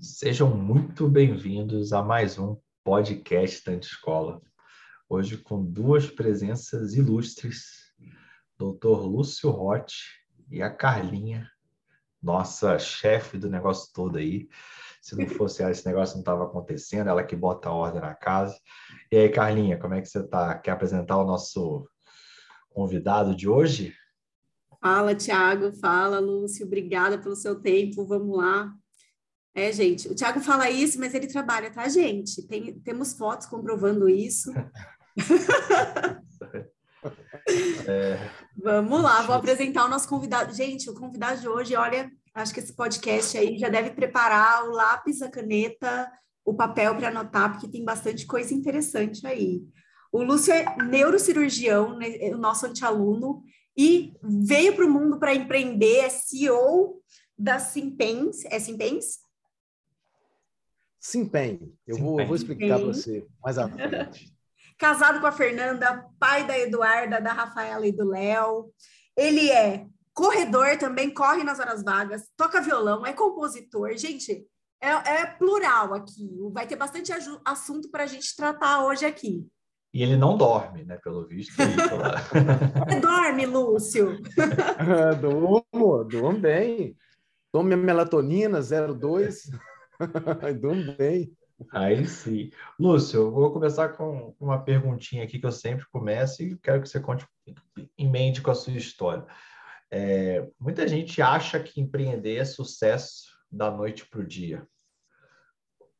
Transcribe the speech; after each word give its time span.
Sejam 0.00 0.56
muito 0.56 1.06
bem-vindos 1.06 1.92
a 1.92 2.02
mais 2.02 2.38
um 2.38 2.56
podcast 2.82 3.62
Tanta 3.62 3.86
Escola. 3.86 4.40
Hoje 5.06 5.36
com 5.36 5.62
duas 5.62 6.06
presenças 6.06 6.94
ilustres, 6.94 7.92
Dr. 8.58 9.04
Lúcio 9.04 9.50
Rotti 9.50 10.02
e 10.50 10.62
a 10.62 10.70
Carlinha, 10.70 11.46
nossa 12.22 12.78
chefe 12.78 13.36
do 13.36 13.50
negócio 13.50 13.92
todo 13.92 14.16
aí. 14.16 14.48
Se 15.02 15.14
não 15.14 15.28
fosse 15.28 15.60
ela, 15.60 15.70
esse 15.70 15.84
negócio 15.84 16.14
não 16.14 16.22
estava 16.22 16.44
acontecendo, 16.44 17.10
ela 17.10 17.22
que 17.22 17.36
bota 17.36 17.68
a 17.68 17.74
ordem 17.74 18.00
na 18.00 18.14
casa. 18.14 18.58
E 19.12 19.18
aí, 19.18 19.28
Carlinha, 19.28 19.78
como 19.78 19.92
é 19.92 20.00
que 20.00 20.08
você 20.08 20.20
está? 20.20 20.56
Quer 20.56 20.70
apresentar 20.70 21.18
o 21.18 21.26
nosso 21.26 21.86
convidado 22.70 23.36
de 23.36 23.46
hoje? 23.46 23.94
Fala, 24.80 25.14
Tiago. 25.14 25.70
Fala, 25.72 26.18
Lúcio. 26.18 26.64
Obrigada 26.64 27.18
pelo 27.18 27.36
seu 27.36 27.60
tempo. 27.60 28.06
Vamos 28.06 28.38
lá. 28.38 28.74
É, 29.54 29.72
gente, 29.72 30.08
o 30.08 30.14
Tiago 30.14 30.40
fala 30.40 30.70
isso, 30.70 30.98
mas 30.98 31.12
ele 31.12 31.26
trabalha, 31.26 31.70
tá, 31.70 31.88
gente? 31.88 32.46
Tem, 32.46 32.78
temos 32.80 33.14
fotos 33.14 33.46
comprovando 33.46 34.08
isso. 34.08 34.52
é... 37.86 38.30
Vamos 38.56 39.02
lá, 39.02 39.22
vou 39.22 39.34
apresentar 39.34 39.86
o 39.86 39.88
nosso 39.88 40.08
convidado. 40.08 40.54
Gente, 40.54 40.88
o 40.88 40.94
convidado 40.94 41.40
de 41.40 41.48
hoje, 41.48 41.74
olha, 41.74 42.10
acho 42.34 42.54
que 42.54 42.60
esse 42.60 42.74
podcast 42.74 43.36
aí 43.36 43.58
já 43.58 43.68
deve 43.68 43.90
preparar 43.90 44.68
o 44.68 44.70
lápis, 44.70 45.20
a 45.20 45.28
caneta, 45.28 46.10
o 46.44 46.54
papel 46.54 46.96
para 46.96 47.08
anotar, 47.08 47.52
porque 47.52 47.68
tem 47.68 47.84
bastante 47.84 48.26
coisa 48.26 48.54
interessante 48.54 49.26
aí. 49.26 49.62
O 50.12 50.22
Lúcio 50.22 50.52
é 50.52 50.76
neurocirurgião, 50.76 51.96
né, 51.96 52.16
é 52.18 52.34
o 52.34 52.38
nosso 52.38 52.66
antialuno, 52.66 53.42
e 53.76 54.12
veio 54.22 54.74
para 54.74 54.86
o 54.86 54.90
mundo 54.90 55.18
para 55.18 55.34
empreender, 55.34 55.98
é 55.98 56.08
CEO 56.08 57.00
da 57.38 57.58
Simpens, 57.58 58.44
é 58.46 58.58
Simpens? 58.58 59.18
Simpen. 61.00 61.74
Eu 61.86 61.96
vou, 61.96 62.24
vou 62.26 62.36
explicar 62.36 62.78
para 62.78 62.88
você 62.88 63.26
mais 63.42 63.56
à 63.56 63.66
frente. 63.66 64.30
Casado 64.78 65.20
com 65.20 65.26
a 65.26 65.32
Fernanda, 65.32 66.06
pai 66.18 66.46
da 66.46 66.58
Eduarda, 66.58 67.20
da 67.20 67.32
Rafaela 67.32 67.86
e 67.86 67.92
do 67.92 68.08
Léo. 68.08 68.70
Ele 69.16 69.50
é 69.50 69.86
corredor 70.14 70.76
também, 70.78 71.12
corre 71.12 71.42
nas 71.42 71.58
horas 71.58 71.82
vagas, 71.82 72.28
toca 72.36 72.60
violão, 72.60 73.04
é 73.04 73.12
compositor. 73.12 73.96
Gente, 73.96 74.46
é, 74.80 74.88
é 74.88 75.26
plural 75.26 75.94
aqui. 75.94 76.30
Vai 76.52 76.66
ter 76.66 76.76
bastante 76.76 77.12
assunto 77.44 77.90
para 77.90 78.04
a 78.04 78.06
gente 78.06 78.34
tratar 78.36 78.84
hoje 78.84 79.04
aqui. 79.04 79.46
E 79.92 80.02
ele 80.02 80.16
não 80.16 80.36
dorme, 80.36 80.84
né? 80.84 80.98
Pelo 81.02 81.26
visto. 81.26 81.52
dorme, 83.02 83.44
Lúcio. 83.44 84.18
durmo, 85.20 86.04
durmo 86.04 86.38
bem. 86.38 86.96
Tomo 87.52 87.64
minha 87.64 87.76
melatonina 87.76 88.60
02. 88.60 89.50
Durmo 90.60 90.94
bem. 90.96 91.32
Aí 91.72 92.06
sim. 92.06 92.50
Lúcio, 92.78 93.20
eu 93.20 93.30
vou 93.30 93.52
começar 93.52 93.90
com 93.90 94.34
uma 94.40 94.62
perguntinha 94.62 95.24
aqui 95.24 95.38
que 95.38 95.46
eu 95.46 95.52
sempre 95.52 95.86
começo 95.90 96.42
e 96.42 96.56
quero 96.58 96.80
que 96.80 96.88
você 96.88 97.00
conte 97.00 97.26
em 97.98 98.10
mente 98.10 98.40
com 98.40 98.50
a 98.50 98.54
sua 98.54 98.72
história. 98.72 99.26
É, 99.90 100.48
muita 100.58 100.86
gente 100.86 101.20
acha 101.20 101.60
que 101.60 101.80
empreender 101.80 102.36
é 102.36 102.44
sucesso 102.44 103.24
da 103.50 103.70
noite 103.70 104.08
para 104.08 104.20
o 104.20 104.26
dia. 104.26 104.66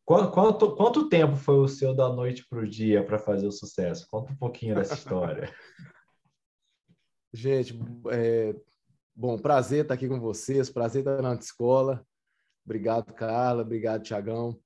Quanto, 0.04 0.30
quanto, 0.32 0.74
quanto, 0.74 1.08
tempo 1.08 1.36
foi 1.36 1.56
o 1.56 1.68
seu 1.68 1.94
da 1.94 2.08
noite 2.08 2.44
para 2.48 2.60
o 2.60 2.68
dia 2.68 3.04
para 3.04 3.18
fazer 3.18 3.46
o 3.46 3.52
sucesso? 3.52 4.06
Conta 4.10 4.32
um 4.32 4.36
pouquinho 4.36 4.74
dessa 4.74 4.94
história. 4.94 5.54
Gente, 7.32 7.78
é, 8.10 8.54
bom, 9.14 9.38
prazer 9.38 9.82
estar 9.82 9.94
aqui 9.94 10.08
com 10.08 10.18
vocês, 10.18 10.68
prazer 10.68 11.02
estar 11.02 11.22
na 11.22 11.34
escola. 11.34 12.04
Obrigado, 12.70 13.12
Carla, 13.14 13.62
obrigado, 13.62 14.04
Tiagão. 14.04 14.56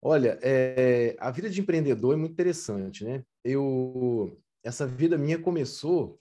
Olha, 0.00 0.38
é, 0.42 1.14
a 1.20 1.30
vida 1.30 1.50
de 1.50 1.60
empreendedor 1.60 2.14
é 2.14 2.16
muito 2.16 2.32
interessante, 2.32 3.04
né? 3.04 3.22
Eu, 3.44 4.40
essa 4.64 4.86
vida 4.86 5.18
minha 5.18 5.38
começou, 5.38 6.18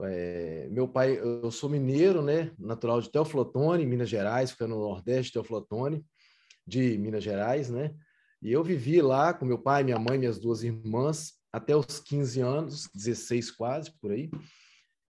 é, 0.00 0.68
meu 0.70 0.88
pai, 0.88 1.18
eu 1.18 1.50
sou 1.50 1.68
mineiro, 1.68 2.22
né? 2.22 2.50
Natural 2.58 3.02
de 3.02 3.12
Teoflotone, 3.12 3.84
Minas 3.84 4.08
Gerais, 4.08 4.52
fica 4.52 4.66
no 4.66 4.78
Nordeste 4.78 5.24
de 5.24 5.32
Teoflotone 5.34 6.02
de 6.66 6.96
Minas 6.96 7.22
Gerais, 7.22 7.68
né? 7.68 7.94
E 8.40 8.50
eu 8.50 8.64
vivi 8.64 9.02
lá 9.02 9.34
com 9.34 9.44
meu 9.44 9.58
pai, 9.58 9.84
minha 9.84 9.98
mãe, 9.98 10.16
minhas 10.16 10.38
duas 10.38 10.62
irmãs, 10.62 11.34
até 11.52 11.76
os 11.76 12.00
15 12.00 12.40
anos, 12.40 12.88
16 12.94 13.50
quase, 13.50 13.92
por 14.00 14.12
aí. 14.12 14.30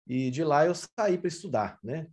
E 0.07 0.31
de 0.31 0.43
lá 0.43 0.65
eu 0.65 0.73
saí 0.73 1.15
para 1.15 1.27
estudar, 1.27 1.77
né? 1.83 2.07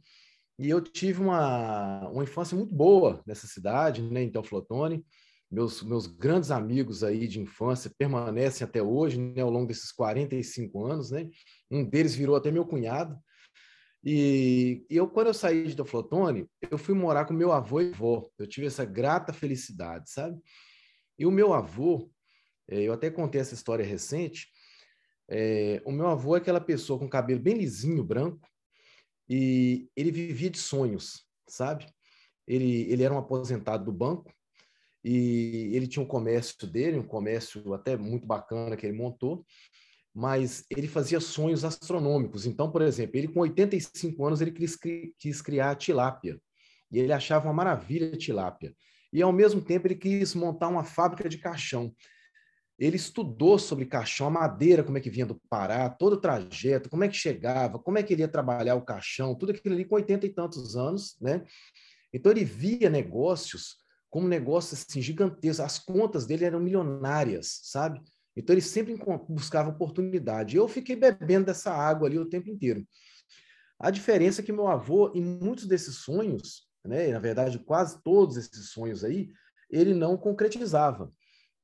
E 0.59 0.69
eu 0.69 0.81
tive 0.81 1.21
uma, 1.21 2.09
uma 2.09 2.25
infância 2.25 2.57
muito 2.57 2.75
boa 2.75 3.23
nessa 3.25 3.47
cidade, 3.47 4.03
né, 4.03 4.23
em 4.23 4.31
Teoflotone. 4.31 5.05
Meus, 5.51 5.83
meus 5.83 6.07
grandes 6.07 6.51
amigos 6.51 7.03
aí 7.03 7.27
de 7.27 7.41
infância 7.41 7.91
permanecem 7.97 8.67
até 8.67 8.83
hoje, 8.83 9.19
né, 9.19 9.41
ao 9.41 9.51
longo 9.51 9.67
desses 9.67 9.93
45 9.93 10.85
anos, 10.85 11.11
né? 11.11 11.31
Um 11.71 11.85
deles 11.85 12.15
virou 12.15 12.37
até 12.37 12.51
meu 12.51 12.67
cunhado. 12.67 13.17
E, 14.05 14.85
eu, 14.91 15.09
quando 15.09 15.29
eu 15.29 15.35
saí 15.35 15.67
de 15.67 15.77
Teoflotone, 15.77 16.47
eu 16.71 16.77
fui 16.77 16.95
morar 16.95 17.25
com 17.25 17.33
meu 17.33 17.53
avô 17.53 17.81
e 17.81 17.91
avó. 17.91 18.29
Eu 18.39 18.47
tive 18.47 18.67
essa 18.67 18.85
grata 18.85 19.33
felicidade, 19.33 20.11
sabe? 20.11 20.39
E 21.19 21.25
o 21.25 21.31
meu 21.31 21.55
avô, 21.55 22.11
é, 22.69 22.83
eu 22.83 22.93
até 22.93 23.11
contei 23.11 23.41
essa 23.41 23.55
história 23.55 23.85
recente, 23.85 24.49
é, 25.29 25.83
o 25.85 25.93
meu 25.93 26.09
avô 26.09 26.37
é 26.37 26.39
aquela 26.39 26.61
pessoa 26.61 26.99
com 26.99 27.09
cabelo 27.09 27.41
bem 27.41 27.55
lisinho, 27.55 28.05
branco, 28.05 28.41
e 29.29 29.89
ele 29.97 30.11
vivia 30.11 30.51
de 30.51 30.59
sonhos, 30.59 31.25
sabe? 31.49 31.87
Ele, 32.47 32.91
ele 32.91 33.03
era 33.03 33.13
um 33.13 33.19
aposentado 33.19 33.85
do 33.85 33.93
banco, 33.93 34.33
e 35.05 35.71
ele 35.75 35.87
tinha 35.87 36.03
um 36.03 36.09
comércio 36.09 36.67
dele, 36.67 36.99
um 36.99 37.07
comércio 37.07 37.73
até 37.73 37.97
muito 37.97 38.27
bacana 38.27 38.77
que 38.77 38.85
ele 38.85 38.97
montou, 38.97 39.45
mas 40.15 40.65
ele 40.71 40.89
fazia 40.89 41.21
sonhos 41.21 41.65
astronômicos. 41.65 42.47
Então, 42.47 42.71
por 42.71 42.83
exemplo, 42.83 43.17
ele 43.17 43.29
com 43.29 43.41
85 43.41 44.27
anos, 44.27 44.41
ele 44.41 44.51
quis, 44.51 44.77
quis 45.19 45.41
criar 45.41 45.71
a 45.71 45.77
tilápia. 45.77 46.41
E 46.91 46.99
ele 46.99 47.13
achava 47.13 47.47
uma 47.47 47.55
maravilha 47.55 48.13
a 48.13 48.19
tilápia. 48.19 48.75
E, 49.13 49.23
ao 49.23 49.33
mesmo 49.33 49.61
tempo, 49.61 49.87
ele 49.87 49.95
quis 49.95 50.35
montar 50.35 50.69
uma 50.69 50.85
fábrica 50.85 51.29
de 51.29 51.39
caixão. 51.39 51.95
Ele 52.79 52.97
estudou 52.97 53.59
sobre 53.59 53.87
caixão, 53.87 54.29
a 54.29 54.31
madeira, 54.31 54.85
como 54.85 54.97
é 54.99 55.01
que 55.01 55.11
vinha 55.11 55.27
do 55.27 55.41
Pará, 55.51 55.89
todo 55.89 56.13
o 56.13 56.21
trajeto, 56.21 56.89
como 56.89 57.03
é 57.05 57.09
que 57.09 57.17
chegava, 57.17 57.79
como 57.79 57.99
é 57.99 58.03
que 58.03 58.13
ele 58.13 58.23
ia 58.23 58.29
trabalhar 58.29 58.77
o 58.77 58.85
caixão, 58.85 59.35
tudo 59.35 59.51
aquilo 59.51 59.75
ali 59.75 59.85
com 59.85 59.97
80 59.97 60.27
e 60.27 60.31
tantos 60.31 60.77
anos, 60.77 61.17
né? 61.21 61.45
Então, 62.13 62.31
ele 62.31 62.45
via 62.45 62.89
negócios 62.89 63.77
como 64.11 64.29
negócios 64.29 64.87
assim, 64.89 65.01
gigantescos. 65.01 65.61
As 65.61 65.79
contas 65.79 66.27
dele 66.27 66.45
eram 66.45 66.61
milionárias, 66.61 67.61
sabe? 67.65 68.01
Então 68.37 68.55
ele 68.55 68.63
sempre 68.63 68.97
buscava 69.29 69.71
oportunidade. 69.71 70.57
Eu 70.57 70.69
fiquei 70.69 70.95
bebendo 70.95 71.47
dessa 71.47 71.73
água 71.73 72.09
ali 72.09 72.19
o 72.19 72.29
tempo 72.29 72.49
inteiro. 72.49 72.87
A 73.79 73.91
diferença 73.91 74.41
é 74.41 74.45
que 74.45 74.53
meu 74.53 74.69
avô, 74.69 75.13
em 75.15 75.23
muitos 75.23 75.67
desses 75.67 75.97
sonhos, 75.97 76.69
né, 76.85 77.09
na 77.09 77.19
verdade, 77.19 77.59
quase 77.59 78.03
todos 78.03 78.37
esses 78.37 78.71
sonhos 78.71 79.05
aí, 79.05 79.29
ele 79.71 79.93
não 79.93 80.17
concretizava. 80.17 81.13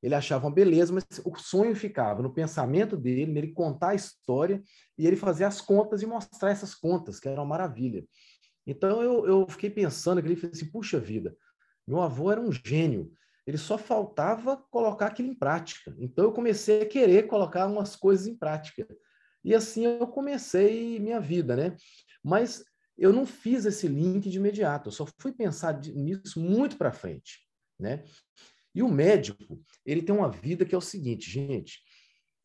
Ele 0.04 0.14
achava 0.14 0.46
uma 0.46 0.54
beleza, 0.54 0.92
mas 0.92 1.04
o 1.24 1.34
sonho 1.36 1.74
ficava 1.74 2.22
no 2.22 2.32
pensamento 2.32 2.96
dele, 2.96 3.32
nele 3.32 3.52
contar 3.52 3.90
a 3.90 3.94
história 3.94 4.62
e 4.98 5.06
ele 5.06 5.16
fazer 5.16 5.44
as 5.44 5.60
contas 5.60 6.02
e 6.02 6.06
mostrar 6.06 6.50
essas 6.50 6.74
contas, 6.74 7.18
que 7.18 7.28
era 7.28 7.40
uma 7.40 7.46
maravilha. 7.46 8.04
Então 8.66 9.02
eu, 9.02 9.26
eu 9.26 9.46
fiquei 9.48 9.70
pensando 9.70 10.18
ele 10.18 10.36
fez 10.36 10.52
assim, 10.52 10.70
puxa 10.70 11.00
vida, 11.00 11.36
meu 11.86 12.00
avô 12.00 12.30
era 12.30 12.40
um 12.40 12.52
gênio 12.52 13.12
ele 13.46 13.58
só 13.58 13.76
faltava 13.76 14.56
colocar 14.70 15.06
aquilo 15.06 15.28
em 15.28 15.34
prática. 15.34 15.94
Então 15.98 16.24
eu 16.24 16.32
comecei 16.32 16.82
a 16.82 16.86
querer 16.86 17.26
colocar 17.26 17.66
umas 17.66 17.94
coisas 17.94 18.26
em 18.26 18.34
prática. 18.34 18.86
E 19.44 19.54
assim 19.54 19.84
eu 19.84 20.06
comecei 20.06 20.98
minha 20.98 21.20
vida, 21.20 21.54
né? 21.54 21.76
Mas 22.22 22.64
eu 22.96 23.12
não 23.12 23.26
fiz 23.26 23.66
esse 23.66 23.86
link 23.86 24.30
de 24.30 24.38
imediato, 24.38 24.88
eu 24.88 24.92
só 24.92 25.06
fui 25.18 25.32
pensar 25.32 25.78
nisso 25.80 26.40
muito 26.40 26.78
para 26.78 26.92
frente, 26.92 27.40
né? 27.78 28.04
E 28.74 28.82
o 28.82 28.88
médico, 28.88 29.60
ele 29.86 30.02
tem 30.02 30.14
uma 30.14 30.30
vida 30.30 30.64
que 30.64 30.74
é 30.74 30.78
o 30.78 30.82
seguinte, 30.82 31.30
gente, 31.30 31.80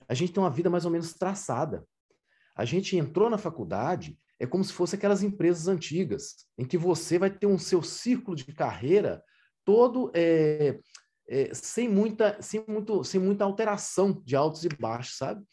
a 0.07 0.13
gente 0.13 0.31
tem 0.31 0.41
uma 0.41 0.51
vida 0.51 0.69
mais 0.69 0.85
ou 0.85 0.91
menos 0.91 1.13
traçada. 1.13 1.85
A 2.55 2.65
gente 2.65 2.95
entrou 2.95 3.29
na 3.29 3.37
faculdade, 3.37 4.17
é 4.39 4.45
como 4.45 4.63
se 4.63 4.73
fosse 4.73 4.95
aquelas 4.95 5.23
empresas 5.23 5.67
antigas, 5.67 6.45
em 6.57 6.65
que 6.65 6.77
você 6.77 7.17
vai 7.17 7.29
ter 7.29 7.47
um 7.47 7.57
seu 7.57 7.81
círculo 7.81 8.35
de 8.35 8.45
carreira 8.45 9.23
todo 9.65 10.11
é, 10.15 10.79
é, 11.27 11.53
sem, 11.53 11.87
muita, 11.87 12.41
sem, 12.41 12.63
muito, 12.67 13.03
sem 13.03 13.19
muita 13.19 13.43
alteração 13.43 14.21
de 14.25 14.35
altos 14.35 14.65
e 14.65 14.69
baixos, 14.69 15.17
sabe? 15.17 15.43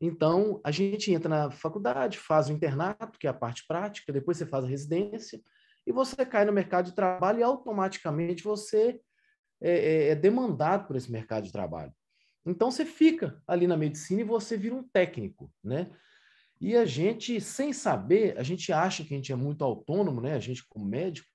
Então, 0.00 0.60
a 0.64 0.70
gente 0.70 1.12
entra 1.12 1.28
na 1.28 1.50
faculdade, 1.50 2.18
faz 2.18 2.48
o 2.48 2.52
internato, 2.52 3.18
que 3.18 3.26
é 3.26 3.30
a 3.30 3.34
parte 3.34 3.64
prática, 3.66 4.12
depois 4.12 4.36
você 4.36 4.44
faz 4.44 4.64
a 4.64 4.68
residência, 4.68 5.40
e 5.86 5.92
você 5.92 6.26
cai 6.26 6.44
no 6.44 6.52
mercado 6.52 6.86
de 6.86 6.94
trabalho 6.94 7.38
e 7.38 7.42
automaticamente 7.42 8.42
você 8.42 9.00
é, 9.62 9.70
é, 9.70 10.08
é 10.08 10.14
demandado 10.14 10.86
por 10.86 10.96
esse 10.96 11.10
mercado 11.10 11.44
de 11.44 11.52
trabalho. 11.52 11.92
Então, 12.44 12.70
você 12.70 12.84
fica 12.84 13.40
ali 13.46 13.66
na 13.66 13.76
medicina 13.76 14.20
e 14.20 14.24
você 14.24 14.56
vira 14.56 14.74
um 14.74 14.82
técnico, 14.82 15.50
né? 15.62 15.90
E 16.60 16.76
a 16.76 16.84
gente, 16.84 17.40
sem 17.40 17.72
saber, 17.72 18.38
a 18.38 18.42
gente 18.42 18.72
acha 18.72 19.04
que 19.04 19.14
a 19.14 19.16
gente 19.16 19.32
é 19.32 19.36
muito 19.36 19.64
autônomo, 19.64 20.20
né? 20.20 20.34
A 20.34 20.40
gente 20.40 20.66
como 20.68 20.84
médico, 20.84 21.28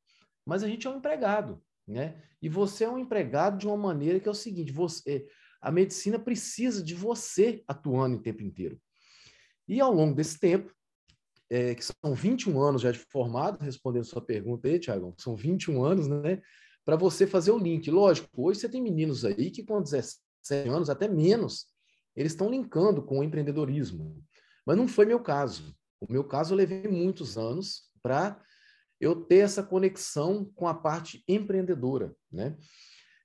mas 0.45 0.63
a 0.63 0.67
gente 0.67 0.85
é 0.85 0.89
um 0.89 0.97
empregado. 0.97 1.61
né? 1.87 2.21
E 2.41 2.49
você 2.49 2.83
é 2.83 2.89
um 2.89 2.99
empregado 2.99 3.57
de 3.57 3.67
uma 3.67 3.77
maneira 3.77 4.19
que 4.19 4.27
é 4.27 4.31
o 4.31 4.35
seguinte, 4.35 4.71
você 4.71 5.25
a 5.61 5.71
medicina 5.71 6.19
precisa 6.19 6.83
de 6.83 6.93
você 6.93 7.63
atuando 7.67 8.17
o 8.17 8.21
tempo 8.21 8.43
inteiro. 8.43 8.79
E 9.67 9.81
ao 9.81 9.93
longo 9.93 10.15
desse 10.15 10.39
tempo, 10.39 10.73
é, 11.49 11.75
que 11.75 11.83
são 11.83 12.13
21 12.13 12.61
anos 12.61 12.81
já 12.81 12.91
de 12.91 12.99
formado, 12.99 13.63
respondendo 13.63 14.05
sua 14.05 14.21
pergunta 14.21 14.67
aí, 14.67 14.79
Tiagão, 14.79 15.13
são 15.17 15.35
21 15.35 15.83
anos, 15.83 16.07
né? 16.07 16.41
Para 16.87 16.95
você 16.95 17.27
fazer 17.27 17.51
o 17.51 17.57
link. 17.57 17.91
Lógico, 17.91 18.29
hoje 18.37 18.61
você 18.61 18.69
tem 18.69 18.81
meninos 18.81 19.25
aí 19.25 19.51
que 19.51 19.61
com 19.61 19.81
17 19.81 20.21
anos, 20.69 20.89
até 20.89 21.05
menos, 21.05 21.65
eles 22.15 22.31
estão 22.31 22.49
linkando 22.49 23.03
com 23.03 23.19
o 23.19 23.23
empreendedorismo. 23.25 24.23
Mas 24.65 24.77
não 24.77 24.87
foi 24.87 25.05
meu 25.05 25.19
caso. 25.19 25.75
O 25.99 26.09
meu 26.09 26.23
caso, 26.23 26.53
eu 26.53 26.57
levei 26.57 26.87
muitos 26.87 27.37
anos 27.37 27.91
para 28.01 28.41
eu 29.01 29.17
ter 29.25 29.39
essa 29.39 29.61
conexão 29.61 30.49
com 30.55 30.65
a 30.65 30.73
parte 30.73 31.21
empreendedora, 31.27 32.15
né? 32.31 32.57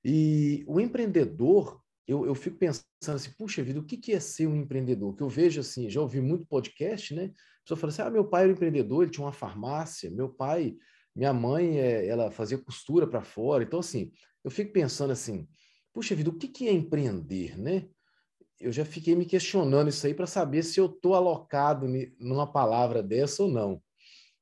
E 0.05 0.64
o 0.67 0.81
empreendedor, 0.81 1.81
eu, 2.05 2.26
eu 2.26 2.35
fico 2.35 2.59
pensando 2.59 2.82
assim, 3.05 3.31
puxa 3.38 3.62
vida, 3.62 3.79
o 3.79 3.85
que, 3.85 3.97
que 3.97 4.12
é 4.12 4.19
ser 4.19 4.49
um 4.49 4.56
empreendedor? 4.56 5.14
Que 5.14 5.23
eu 5.23 5.29
vejo 5.29 5.61
assim, 5.61 5.88
já 5.88 6.00
ouvi 6.00 6.20
muito 6.20 6.44
podcast, 6.47 7.14
né? 7.14 7.26
A 7.26 7.62
pessoa 7.62 7.79
fala 7.79 7.93
assim, 7.93 8.03
ah, 8.03 8.11
meu 8.11 8.25
pai 8.25 8.43
era 8.43 8.53
empreendedor, 8.53 9.05
ele 9.05 9.12
tinha 9.12 9.25
uma 9.25 9.32
farmácia, 9.32 10.11
meu 10.11 10.29
pai, 10.29 10.75
minha 11.14 11.32
mãe, 11.32 11.79
é, 11.79 12.06
ela 12.06 12.31
fazia 12.31 12.59
costura 12.59 13.06
para 13.06 13.23
fora. 13.23 13.62
Então, 13.62 13.81
assim, 13.81 14.11
eu 14.43 14.50
fico 14.50 14.73
pensando 14.73 15.12
assim, 15.12 15.47
puxa 15.93 16.14
vida, 16.14 16.31
o 16.31 16.37
que, 16.37 16.49
que 16.49 16.69
é 16.69 16.73
empreender, 16.73 17.59
né? 17.59 17.88
Eu 18.59 18.73
já 18.73 18.85
fiquei 18.85 19.14
me 19.17 19.26
questionando 19.26 19.88
isso 19.88 20.06
aí 20.06 20.14
para 20.14 20.26
saber 20.26 20.62
se 20.62 20.79
eu 20.79 20.87
estou 20.87 21.14
alocado 21.14 21.87
numa 22.19 22.47
palavra 22.47 23.03
dessa 23.03 23.43
ou 23.43 23.50
não. 23.50 23.82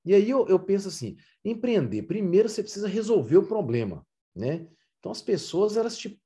E 0.05 0.15
aí 0.15 0.29
eu, 0.29 0.47
eu 0.47 0.59
penso 0.59 0.89
assim, 0.89 1.17
empreender, 1.45 2.03
primeiro 2.03 2.49
você 2.49 2.63
precisa 2.63 2.89
resolver 2.89 3.39
o 3.39 3.47
problema, 3.47 4.07
né? 4.35 4.67
Então 4.99 5.11
as 5.11 5.23
pessoas, 5.23 5.77
elas 5.77 5.97
te 5.97 6.21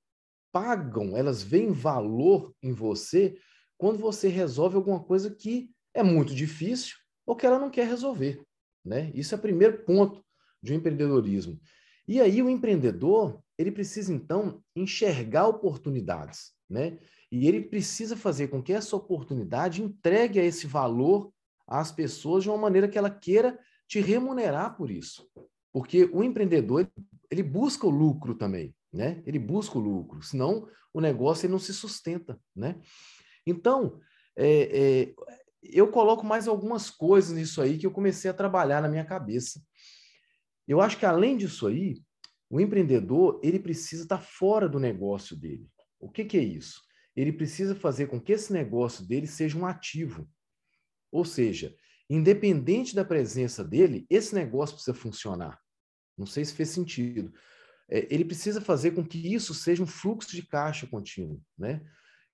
pagam, 0.52 1.17
elas 1.17 1.43
veem 1.43 1.73
valor 1.73 2.55
em 2.62 2.73
você 2.73 3.37
quando 3.76 3.99
você 3.99 4.29
resolve 4.29 4.76
alguma 4.76 5.02
coisa 5.02 5.31
que 5.31 5.70
é 5.93 6.02
muito 6.02 6.35
difícil 6.35 6.96
ou 7.26 7.35
que 7.35 7.46
ela 7.46 7.58
não 7.58 7.70
quer 7.70 7.87
resolver. 7.87 8.43
Né? 8.85 9.11
Isso 9.14 9.35
é 9.35 9.38
o 9.38 9.41
primeiro 9.41 9.85
ponto 9.85 10.25
de 10.64 10.72
um 10.72 10.76
empreendedorismo. 10.76 11.61
E 12.06 12.20
aí 12.20 12.43
o 12.43 12.50
empreendedor, 12.50 13.40
ele 13.56 13.70
precisa 13.70 14.12
então 14.12 14.62
enxergar 14.75 15.46
oportunidades, 15.46 16.52
né? 16.69 16.99
E 17.31 17.46
ele 17.49 17.62
precisa 17.62 18.16
fazer 18.16 18.49
com 18.49 18.62
que 18.62 18.72
essa 18.72 18.96
oportunidade 18.96 19.82
entregue 19.82 20.38
a 20.38 20.44
esse 20.44 20.66
valor 20.66 21.32
às 21.66 21.90
pessoas 21.90 22.43
de 22.43 22.50
uma 22.50 22.58
maneira 22.58 22.88
que 22.88 22.99
ela 22.99 23.11
queira 23.11 23.58
te 23.88 24.00
remunerar 24.00 24.76
por 24.76 24.90
isso. 24.90 25.28
Porque 25.72 26.08
o 26.12 26.22
empreendedor, 26.22 26.88
ele 27.31 27.43
busca 27.43 27.87
o 27.87 27.90
lucro 27.90 28.34
também 28.34 28.75
né? 28.94 29.20
Ele 29.26 29.38
busca 29.38 29.76
o 29.76 29.81
lucro, 29.81 30.22
senão 30.22 30.69
o 30.93 31.00
negócio 31.00 31.44
ele 31.44 31.52
não 31.52 31.58
se 31.58 31.75
sustenta, 31.75 32.38
né? 32.55 32.81
Então, 33.44 34.00
é, 34.37 35.08
é, 35.08 35.14
eu 35.62 35.90
coloco 35.90 36.25
mais 36.25 36.46
algumas 36.46 36.88
coisas 36.88 37.32
nisso 37.32 37.60
aí 37.60 37.76
que 37.76 37.87
eu 37.87 37.90
comecei 37.90 38.31
a 38.31 38.34
trabalhar 38.34 38.81
na 38.81 38.88
minha 38.88 39.05
cabeça. 39.05 39.60
Eu 40.66 40.81
acho 40.81 40.99
que 40.99 41.06
além 41.06 41.37
disso 41.37 41.66
aí, 41.66 41.96
o 42.49 42.61
empreendedor 42.61 43.40
ele 43.43 43.58
precisa 43.58 44.05
estar 44.05 44.19
fora 44.19 44.69
do 44.69 44.78
negócio 44.78 45.37
dele. 45.37 45.69
O 45.99 46.11
que, 46.11 46.25
que 46.25 46.37
é 46.37 46.43
isso? 46.43 46.82
Ele 47.16 47.32
precisa 47.32 47.75
fazer 47.75 48.06
com 48.06 48.20
que 48.20 48.32
esse 48.32 48.52
negócio 48.52 49.06
dele 49.06 49.26
seja 49.26 49.58
um 49.58 49.66
ativo. 49.66 50.28
Ou 51.11 51.25
seja, 51.25 51.75
independente 52.08 52.94
da 52.94 53.05
presença 53.05 53.64
dele, 53.64 54.06
esse 54.11 54.34
negócio 54.34 54.75
precisa 54.75 54.96
funcionar. 54.96 55.58
Não 56.16 56.26
sei 56.26 56.44
se 56.44 56.55
fez 56.55 56.70
sentido. 56.70 57.32
É, 57.88 58.06
ele 58.12 58.25
precisa 58.25 58.60
fazer 58.60 58.93
com 58.93 59.05
que 59.05 59.32
isso 59.32 59.55
seja 59.55 59.82
um 59.82 59.87
fluxo 59.87 60.34
de 60.34 60.46
caixa 60.46 60.87
contínuo, 60.87 61.40
né? 61.58 61.81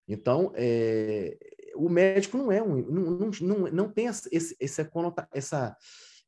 Então, 0.07 0.53
é, 0.57 1.39
o 1.75 1.89
médico 1.89 2.37
não 2.37 2.51
é 2.51 2.63
um, 2.63 2.83
não, 2.83 3.31
não, 3.41 3.59
não 3.71 3.93
tem 3.93 4.09
essa, 4.09 4.29
essa, 4.33 4.91
essa, 5.33 5.77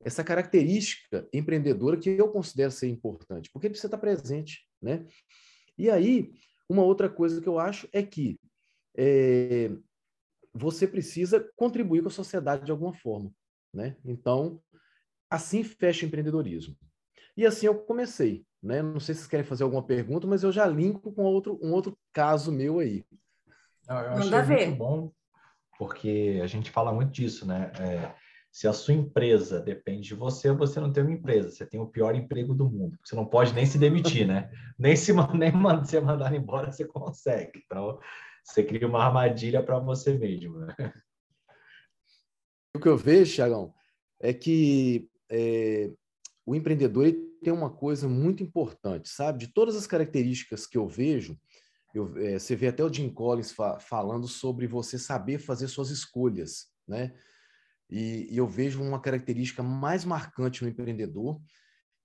essa 0.04 0.24
característica 0.24 1.28
empreendedora 1.32 1.96
que 1.96 2.10
eu 2.10 2.28
considero 2.28 2.70
ser 2.70 2.88
importante, 2.88 3.50
porque 3.52 3.66
ele 3.66 3.72
precisa 3.72 3.88
estar 3.88 3.98
presente, 3.98 4.66
né? 4.80 5.06
E 5.78 5.90
aí, 5.90 6.32
uma 6.68 6.82
outra 6.82 7.08
coisa 7.08 7.40
que 7.40 7.48
eu 7.48 7.58
acho 7.58 7.88
é 7.92 8.02
que 8.02 8.38
é, 8.96 9.70
você 10.52 10.86
precisa 10.86 11.48
contribuir 11.56 12.02
com 12.02 12.08
a 12.08 12.12
sociedade 12.12 12.64
de 12.64 12.70
alguma 12.70 12.92
forma, 12.92 13.32
né? 13.72 13.96
Então, 14.04 14.60
assim 15.30 15.64
fecha 15.64 16.04
o 16.04 16.08
empreendedorismo. 16.08 16.76
E 17.36 17.46
assim 17.46 17.66
eu 17.66 17.74
comecei. 17.74 18.44
Né? 18.62 18.80
Não 18.80 19.00
sei 19.00 19.14
se 19.14 19.22
vocês 19.22 19.30
querem 19.30 19.44
fazer 19.44 19.64
alguma 19.64 19.82
pergunta, 19.82 20.26
mas 20.26 20.44
eu 20.44 20.52
já 20.52 20.66
linko 20.66 21.12
com 21.12 21.22
outro, 21.22 21.58
um 21.60 21.72
outro 21.72 21.98
caso 22.12 22.52
meu 22.52 22.78
aí. 22.78 23.04
Não, 23.88 24.00
eu 24.00 24.10
achei 24.10 24.24
Manda 24.24 24.36
muito 24.44 24.48
ver. 24.48 24.76
bom, 24.76 25.12
porque 25.76 26.40
a 26.42 26.46
gente 26.46 26.70
fala 26.70 26.92
muito 26.92 27.10
disso, 27.10 27.44
né? 27.46 27.72
É, 27.80 28.14
se 28.52 28.68
a 28.68 28.72
sua 28.74 28.92
empresa 28.92 29.58
depende 29.58 30.08
de 30.08 30.14
você, 30.14 30.52
você 30.52 30.78
não 30.78 30.92
tem 30.92 31.02
uma 31.02 31.14
empresa, 31.14 31.50
você 31.50 31.64
tem 31.64 31.80
o 31.80 31.86
pior 31.86 32.14
emprego 32.14 32.52
do 32.52 32.68
mundo. 32.68 32.98
Você 33.02 33.16
não 33.16 33.24
pode 33.24 33.54
nem 33.54 33.64
se 33.64 33.78
demitir, 33.78 34.28
né? 34.28 34.50
nem 34.78 34.94
se 34.94 35.10
nem 35.14 35.84
ser 35.86 36.02
mandado 36.02 36.36
embora 36.36 36.70
você 36.70 36.84
consegue. 36.84 37.62
Então, 37.64 37.98
você 38.44 38.62
cria 38.62 38.86
uma 38.86 39.02
armadilha 39.02 39.62
para 39.62 39.78
você 39.78 40.12
mesmo. 40.12 40.58
Né? 40.58 40.92
O 42.76 42.78
que 42.78 42.88
eu 42.88 42.96
vejo, 42.96 43.34
Thiagão, 43.34 43.72
é 44.20 44.34
que 44.34 45.08
é, 45.30 45.90
o 46.44 46.54
empreendedor 46.54 47.10
tem 47.42 47.54
uma 47.54 47.70
coisa 47.70 48.06
muito 48.06 48.42
importante, 48.42 49.08
sabe? 49.08 49.38
De 49.38 49.48
todas 49.48 49.76
as 49.76 49.86
características 49.86 50.66
que 50.66 50.76
eu 50.76 50.86
vejo, 50.86 51.40
eu, 51.94 52.14
é, 52.18 52.38
você 52.38 52.54
vê 52.54 52.68
até 52.68 52.84
o 52.84 52.92
Jim 52.92 53.08
Collins 53.08 53.50
fa 53.50 53.80
falando 53.80 54.28
sobre 54.28 54.66
você 54.66 54.98
saber 54.98 55.38
fazer 55.38 55.68
suas 55.68 55.88
escolhas, 55.88 56.70
né? 56.86 57.14
E, 57.92 58.26
e, 58.32 58.38
eu 58.38 58.48
vejo 58.48 58.82
uma 58.82 58.98
característica 58.98 59.62
mais 59.62 60.02
marcante 60.02 60.62
no 60.62 60.70
empreendedor, 60.70 61.38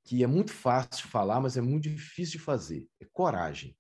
que 0.04 0.22
é 0.22 0.28
muito 0.28 0.52
fácil 0.52 1.08
falar, 1.08 1.40
mas 1.40 1.56
é 1.56 1.62
muito 1.62 1.90
difícil 1.90 2.40
de 2.40 2.46
fazer, 2.46 2.86
é 3.00 3.06
coragem. 3.06 3.74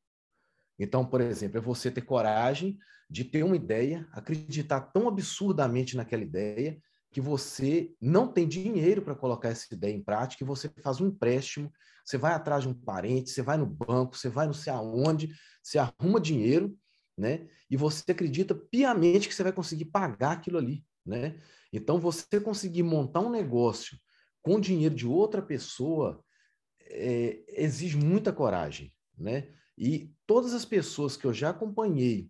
Então, 0.79 1.05
por 1.05 1.19
exemplo, 1.19 1.57
é 1.57 1.61
você 1.61 1.91
ter 1.91 2.01
coragem 2.01 2.77
de 3.09 3.25
ter 3.25 3.43
uma 3.43 3.57
ideia, 3.57 4.07
acreditar 4.13 4.79
tão 4.79 5.09
absurdamente 5.09 5.97
naquela 5.97 6.23
ideia, 6.23 6.79
que 7.11 7.19
você 7.19 7.93
não 7.99 8.31
tem 8.31 8.47
dinheiro 8.47 9.01
para 9.01 9.15
colocar 9.15 9.49
essa 9.49 9.73
ideia 9.73 9.93
em 9.93 10.03
prática, 10.03 10.43
e 10.43 10.47
você 10.47 10.69
faz 10.81 11.01
um 11.01 11.07
empréstimo, 11.07 11.69
você 12.05 12.17
vai 12.17 12.31
atrás 12.31 12.63
de 12.63 12.69
um 12.69 12.73
parente, 12.73 13.31
você 13.31 13.41
vai 13.41 13.57
no 13.57 13.65
banco, 13.65 14.15
você 14.15 14.29
vai 14.29 14.45
não 14.45 14.53
sei 14.53 14.71
aonde, 14.71 15.33
você 15.61 15.77
arruma 15.77 16.21
dinheiro, 16.21 16.73
né? 17.17 17.47
E 17.69 17.75
você 17.75 18.11
acredita 18.11 18.55
piamente 18.55 19.27
que 19.27 19.33
você 19.33 19.43
vai 19.43 19.51
conseguir 19.51 19.85
pagar 19.85 20.31
aquilo 20.31 20.57
ali, 20.57 20.85
né? 21.05 21.37
Então, 21.77 21.99
você 21.99 22.39
conseguir 22.39 22.83
montar 22.83 23.21
um 23.21 23.29
negócio 23.29 23.97
com 24.41 24.59
dinheiro 24.59 24.95
de 24.95 25.07
outra 25.07 25.41
pessoa 25.41 26.23
é, 26.81 27.43
exige 27.47 27.97
muita 27.97 28.31
coragem, 28.31 28.93
né? 29.17 29.49
E 29.77 30.11
todas 30.25 30.53
as 30.53 30.65
pessoas 30.65 31.15
que 31.15 31.25
eu 31.25 31.33
já 31.33 31.49
acompanhei 31.49 32.29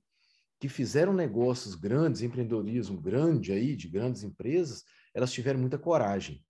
que 0.60 0.68
fizeram 0.68 1.14
negócios 1.14 1.76
grandes, 1.76 2.22
empreendedorismo 2.22 3.00
grande 3.00 3.52
aí, 3.52 3.76
de 3.76 3.88
grandes 3.88 4.24
empresas, 4.24 4.84
elas 5.14 5.32
tiveram 5.32 5.60
muita 5.60 5.78
coragem. 5.78 6.44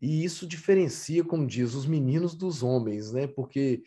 E 0.00 0.24
isso 0.24 0.46
diferencia, 0.46 1.24
como 1.24 1.46
diz, 1.46 1.74
os 1.74 1.86
meninos 1.86 2.34
dos 2.34 2.62
homens, 2.62 3.12
né? 3.12 3.26
Porque 3.26 3.82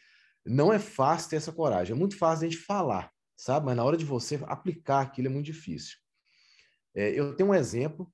não 0.45 0.73
é 0.73 0.79
fácil 0.79 1.29
ter 1.29 1.35
essa 1.35 1.51
coragem. 1.51 1.93
É 1.93 1.99
muito 1.99 2.17
fácil 2.17 2.47
a 2.47 2.49
gente 2.49 2.61
falar, 2.61 3.11
sabe? 3.35 3.65
Mas 3.65 3.75
na 3.75 3.83
hora 3.83 3.97
de 3.97 4.05
você 4.05 4.39
aplicar 4.47 5.01
aquilo 5.01 5.27
é 5.27 5.31
muito 5.31 5.45
difícil. 5.45 5.97
É, 6.95 7.11
eu 7.11 7.35
tenho 7.35 7.49
um 7.49 7.55
exemplo. 7.55 8.11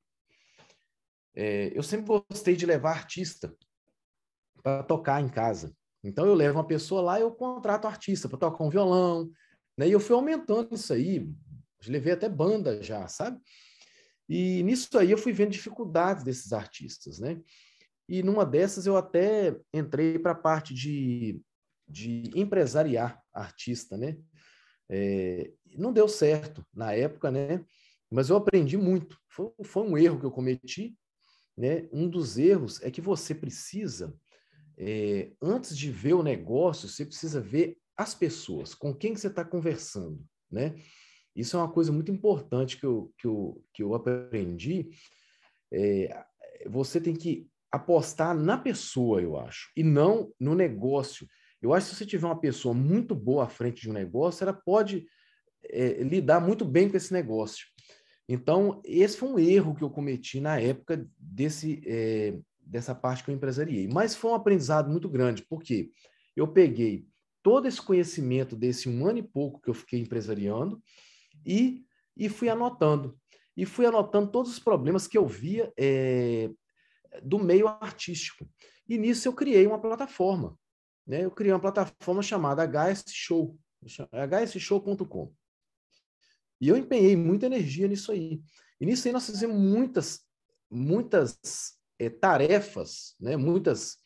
É, 1.35 1.71
eu 1.77 1.83
sempre 1.83 2.05
gostei 2.05 2.55
de 2.55 2.65
levar 2.65 2.91
artista 2.91 3.55
para 4.63 4.83
tocar 4.83 5.21
em 5.21 5.27
casa. 5.27 5.75
Então 6.03 6.25
eu 6.25 6.33
levo 6.33 6.57
uma 6.57 6.67
pessoa 6.67 7.01
lá 7.01 7.19
e 7.19 7.23
eu 7.23 7.31
contrato 7.31 7.87
artista 7.87 8.29
para 8.29 8.37
tocar 8.37 8.63
um 8.63 8.69
violão, 8.69 9.29
né? 9.77 9.87
E 9.87 9.91
eu 9.91 9.99
fui 9.99 10.15
aumentando 10.15 10.73
isso 10.73 10.93
aí, 10.93 11.27
levei 11.87 12.13
até 12.13 12.29
banda 12.29 12.81
já, 12.81 13.07
sabe? 13.07 13.39
E 14.29 14.63
nisso 14.63 14.97
aí 14.97 15.11
eu 15.11 15.17
fui 15.17 15.33
vendo 15.33 15.51
dificuldades 15.51 16.23
desses 16.23 16.53
artistas, 16.53 17.19
né? 17.19 17.41
E 18.07 18.23
numa 18.23 18.45
dessas 18.45 18.85
eu 18.85 18.95
até 18.95 19.55
entrei 19.73 20.17
para 20.19 20.31
a 20.31 20.35
parte 20.35 20.73
de, 20.73 21.41
de 21.87 22.31
empresariar 22.35 23.21
artista, 23.33 23.97
né? 23.97 24.17
É, 24.89 25.51
não 25.75 25.91
deu 25.91 26.07
certo 26.07 26.65
na 26.73 26.93
época, 26.93 27.31
né? 27.31 27.65
Mas 28.11 28.29
eu 28.29 28.35
aprendi 28.35 28.77
muito. 28.77 29.19
Foi, 29.27 29.51
foi 29.63 29.83
um 29.83 29.97
erro 29.97 30.19
que 30.19 30.25
eu 30.25 30.31
cometi, 30.31 30.95
né? 31.57 31.87
Um 31.91 32.09
dos 32.09 32.37
erros 32.37 32.81
é 32.81 32.91
que 32.91 33.01
você 33.01 33.33
precisa, 33.33 34.13
é, 34.77 35.31
antes 35.41 35.77
de 35.77 35.89
ver 35.89 36.13
o 36.13 36.23
negócio, 36.23 36.87
você 36.87 37.05
precisa 37.05 37.39
ver 37.39 37.77
as 37.95 38.13
pessoas, 38.13 38.73
com 38.73 38.93
quem 38.93 39.13
que 39.13 39.19
você 39.19 39.27
está 39.27 39.45
conversando, 39.45 40.23
né? 40.51 40.75
Isso 41.35 41.55
é 41.55 41.59
uma 41.59 41.71
coisa 41.71 41.91
muito 41.91 42.11
importante 42.11 42.77
que 42.77 42.85
eu, 42.85 43.13
que 43.17 43.27
eu, 43.27 43.63
que 43.73 43.83
eu 43.83 43.93
aprendi. 43.93 44.89
É, 45.71 46.25
você 46.67 46.99
tem 46.99 47.13
que 47.13 47.47
apostar 47.71 48.33
na 48.33 48.57
pessoa, 48.57 49.21
eu 49.21 49.37
acho, 49.37 49.69
e 49.75 49.83
não 49.83 50.33
no 50.39 50.55
negócio. 50.55 51.27
Eu 51.61 51.73
acho 51.73 51.87
que 51.87 51.93
se 51.93 51.99
você 51.99 52.05
tiver 52.05 52.25
uma 52.25 52.39
pessoa 52.39 52.73
muito 52.73 53.13
boa 53.13 53.45
à 53.45 53.49
frente 53.49 53.81
de 53.81 53.89
um 53.89 53.93
negócio, 53.93 54.43
ela 54.43 54.53
pode 54.53 55.05
é, 55.63 56.03
lidar 56.03 56.39
muito 56.39 56.63
bem 56.63 56.89
com 56.89 56.95
esse 56.95 57.11
negócio. 57.11 57.65
Então, 58.27 58.81
esse 58.83 59.17
foi 59.17 59.29
um 59.29 59.39
erro 59.39 59.75
que 59.75 59.83
eu 59.83 59.89
cometi 59.89 60.39
na 60.39 60.59
época 60.59 61.07
desse, 61.17 61.81
é, 61.85 62.37
dessa 62.59 62.95
parte 62.95 63.23
que 63.23 63.29
eu 63.29 63.35
empresariei. 63.35 63.87
Mas 63.87 64.15
foi 64.15 64.31
um 64.31 64.35
aprendizado 64.35 64.89
muito 64.89 65.07
grande, 65.07 65.43
porque 65.43 65.91
eu 66.35 66.47
peguei 66.47 67.07
todo 67.43 67.67
esse 67.67 67.81
conhecimento 67.81 68.55
desse 68.55 68.89
um 68.89 69.05
ano 69.05 69.19
e 69.19 69.23
pouco 69.23 69.61
que 69.61 69.69
eu 69.69 69.73
fiquei 69.73 69.99
empresariando 69.99 70.81
e, 71.45 71.85
e 72.17 72.27
fui 72.27 72.49
anotando. 72.49 73.15
E 73.55 73.65
fui 73.65 73.85
anotando 73.85 74.31
todos 74.31 74.51
os 74.51 74.59
problemas 74.59 75.07
que 75.07 75.17
eu 75.17 75.27
via 75.27 75.71
é, 75.77 76.49
do 77.21 77.37
meio 77.37 77.67
artístico. 77.67 78.49
E 78.89 78.97
nisso 78.97 79.27
eu 79.27 79.33
criei 79.33 79.65
uma 79.67 79.79
plataforma. 79.79 80.57
Né? 81.05 81.23
Eu 81.23 81.31
criei 81.31 81.53
uma 81.53 81.59
plataforma 81.59 82.23
chamada 82.23 82.65
HS 82.65 83.05
Show, 83.09 83.57
hsshow.com. 83.83 85.31
E 86.59 86.67
eu 86.69 86.77
empenhei 86.77 87.15
muita 87.15 87.45
energia 87.45 87.87
nisso 87.87 88.11
aí. 88.11 88.41
E 88.79 88.85
nisso 88.85 89.07
aí 89.07 89.13
nós 89.13 89.25
fizemos 89.25 89.55
muitas, 89.55 90.21
muitas 90.69 91.37
é, 91.99 92.09
tarefas, 92.09 93.15
né? 93.19 93.37
muitas, 93.37 93.97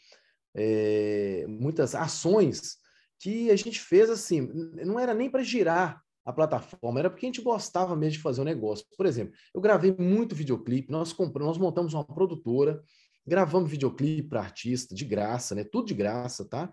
é, 0.56 1.46
muitas 1.48 1.96
ações 1.96 2.78
que 3.20 3.52
a 3.52 3.56
gente 3.56 3.80
fez 3.80 4.10
assim, 4.10 4.42
não 4.86 5.00
era 5.00 5.14
nem 5.14 5.30
para 5.30 5.44
girar 5.44 6.02
a 6.26 6.32
plataforma, 6.32 7.00
era 7.00 7.10
porque 7.10 7.26
a 7.26 7.30
gente 7.30 7.42
gostava 7.42 7.96
mesmo 7.96 8.14
de 8.14 8.22
fazer 8.22 8.40
o 8.40 8.44
um 8.44 8.46
negócio. 8.46 8.86
Por 8.96 9.06
exemplo, 9.06 9.34
eu 9.54 9.60
gravei 9.60 9.96
muito 9.98 10.36
videoclipe, 10.36 10.92
nós 10.92 11.12
compramos, 11.12 11.58
nós 11.58 11.62
montamos 11.62 11.94
uma 11.94 12.06
produtora, 12.06 12.82
gravamos 13.26 13.70
videoclipe 13.70 14.30
para 14.30 14.42
artista 14.42 14.94
de 14.94 15.06
graça, 15.06 15.56
né? 15.56 15.64
Tudo 15.64 15.88
de 15.88 15.94
graça, 15.94 16.46
tá? 16.46 16.72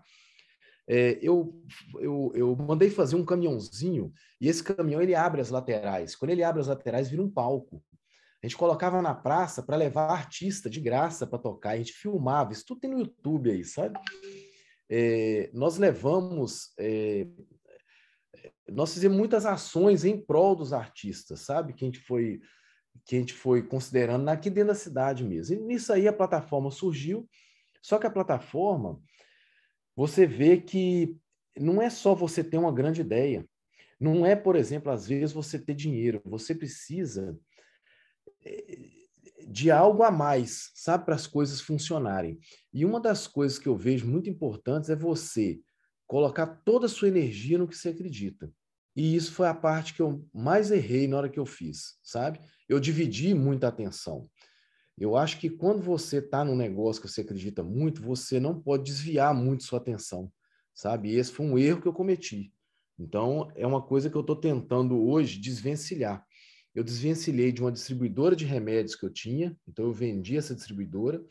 É, 0.89 1.19
eu, 1.21 1.61
eu, 1.99 2.31
eu 2.33 2.55
mandei 2.55 2.89
fazer 2.89 3.17
um 3.17 3.25
caminhãozinho 3.25 4.13
e 4.39 4.47
esse 4.47 4.63
caminhão 4.63 5.01
ele 5.01 5.13
abre 5.13 5.41
as 5.41 5.49
laterais. 5.49 6.15
Quando 6.15 6.31
ele 6.31 6.43
abre 6.43 6.61
as 6.61 6.67
laterais, 6.67 7.09
vira 7.09 7.21
um 7.21 7.29
palco. 7.29 7.83
A 8.41 8.47
gente 8.47 8.55
colocava 8.55 9.01
na 9.01 9.13
praça 9.13 9.61
para 9.61 9.75
levar 9.75 10.11
artista 10.11 10.69
de 10.69 10.79
graça 10.79 11.27
para 11.27 11.39
tocar. 11.39 11.71
A 11.71 11.77
gente 11.77 11.91
filmava. 11.91 12.53
Isso 12.53 12.65
tudo 12.65 12.79
tem 12.79 12.89
no 12.89 12.99
YouTube 12.99 13.51
aí, 13.51 13.65
sabe? 13.65 13.99
É, 14.89 15.49
nós 15.53 15.77
levamos. 15.77 16.71
É, 16.79 17.27
nós 18.69 18.93
fizemos 18.93 19.17
muitas 19.17 19.45
ações 19.45 20.05
em 20.05 20.19
prol 20.19 20.55
dos 20.55 20.71
artistas, 20.71 21.41
sabe? 21.41 21.73
Que 21.73 21.83
a 21.83 21.87
gente 21.87 21.99
foi 21.99 22.39
que 23.05 23.15
a 23.15 23.19
gente 23.19 23.33
foi 23.33 23.63
considerando 23.63 24.27
aqui 24.27 24.49
dentro 24.49 24.69
da 24.69 24.75
cidade 24.75 25.23
mesmo. 25.23 25.55
E 25.55 25.59
nisso 25.59 25.93
aí 25.93 26.07
a 26.07 26.13
plataforma 26.13 26.69
surgiu, 26.71 27.27
só 27.81 27.97
que 27.97 28.05
a 28.05 28.11
plataforma 28.11 29.01
você 29.97 30.27
vê 30.27 30.57
que 30.57 31.17
não 31.59 31.81
é 31.81 31.89
só 31.89 32.13
você 32.13 32.43
ter 32.43 32.59
uma 32.59 32.71
grande 32.71 33.01
ideia. 33.01 33.43
Não 33.99 34.23
é, 34.23 34.35
por 34.35 34.55
exemplo, 34.55 34.91
às 34.91 35.07
vezes 35.07 35.33
você 35.33 35.57
ter 35.57 35.73
dinheiro. 35.73 36.21
Você 36.23 36.53
precisa 36.53 37.35
eh, 38.45 38.77
de 39.47 39.71
algo 39.71 40.03
a 40.03 40.11
mais, 40.11 40.69
sabe, 40.75 41.03
para 41.05 41.15
as 41.15 41.25
coisas 41.25 41.59
funcionarem. 41.59 42.39
E 42.71 42.85
uma 42.85 43.01
das 43.01 43.25
coisas 43.25 43.57
que 43.57 43.67
eu 43.67 43.75
vejo 43.75 44.05
muito 44.05 44.29
importantes 44.29 44.91
é 44.91 44.95
você 44.95 45.59
colocar 46.05 46.45
toda 46.63 46.85
a 46.85 46.89
sua 46.89 47.07
energia 47.07 47.57
no 47.57 47.67
que 47.67 47.75
você 47.75 47.89
acredita. 47.89 48.51
E 48.95 49.15
isso 49.15 49.31
foi 49.31 49.47
a 49.47 49.53
parte 49.53 49.95
que 49.95 50.01
eu 50.01 50.23
mais 50.31 50.69
errei 50.69 51.07
na 51.07 51.17
hora 51.17 51.29
que 51.29 51.39
eu 51.39 51.45
fiz, 51.45 51.97
sabe? 52.03 52.39
Eu 52.69 52.79
dividi 52.79 53.33
muita 53.33 53.67
atenção. 53.67 54.29
Eu 54.97 55.15
acho 55.15 55.39
que 55.39 55.49
quando 55.49 55.81
você 55.81 56.17
está 56.17 56.43
num 56.43 56.55
negócio 56.55 57.01
que 57.01 57.07
você 57.07 57.21
acredita 57.21 57.63
muito, 57.63 58.01
você 58.01 58.39
não 58.39 58.59
pode 58.59 58.83
desviar 58.83 59.33
muito 59.33 59.63
sua 59.63 59.77
atenção, 59.77 60.31
sabe? 60.73 61.15
Esse 61.15 61.31
foi 61.31 61.45
um 61.45 61.57
erro 61.57 61.81
que 61.81 61.87
eu 61.87 61.93
cometi. 61.93 62.51
Então, 62.97 63.51
é 63.55 63.65
uma 63.67 63.81
coisa 63.81 64.09
que 64.09 64.15
eu 64.15 64.21
estou 64.21 64.35
tentando 64.35 64.99
hoje 64.99 65.39
desvencilhar. 65.39 66.25
Eu 66.73 66.83
desvencilhei 66.83 67.51
de 67.51 67.61
uma 67.61 67.71
distribuidora 67.71 68.35
de 68.35 68.45
remédios 68.45 68.95
que 68.95 69.05
eu 69.05 69.11
tinha, 69.11 69.55
então 69.67 69.85
eu 69.85 69.93
vendi 69.93 70.35
essa 70.35 70.55
distribuidora 70.55 71.23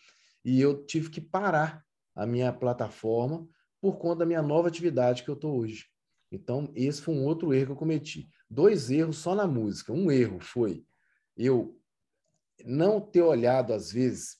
e 0.44 0.60
eu 0.60 0.84
tive 0.86 1.10
que 1.10 1.20
parar 1.20 1.84
a 2.14 2.24
minha 2.24 2.52
plataforma 2.52 3.48
por 3.80 3.98
conta 3.98 4.20
da 4.20 4.26
minha 4.26 4.42
nova 4.42 4.68
atividade 4.68 5.24
que 5.24 5.28
eu 5.28 5.34
estou 5.34 5.58
hoje. 5.58 5.86
Então, 6.30 6.72
esse 6.74 7.02
foi 7.02 7.14
um 7.14 7.24
outro 7.24 7.52
erro 7.52 7.66
que 7.66 7.72
eu 7.72 7.76
cometi. 7.76 8.28
Dois 8.48 8.90
erros 8.90 9.18
só 9.18 9.34
na 9.34 9.46
música. 9.46 9.92
Um 9.92 10.10
erro 10.10 10.38
foi 10.40 10.84
eu 11.36 11.78
não 12.64 13.00
ter 13.00 13.22
olhado, 13.22 13.72
às 13.72 13.92
vezes, 13.92 14.36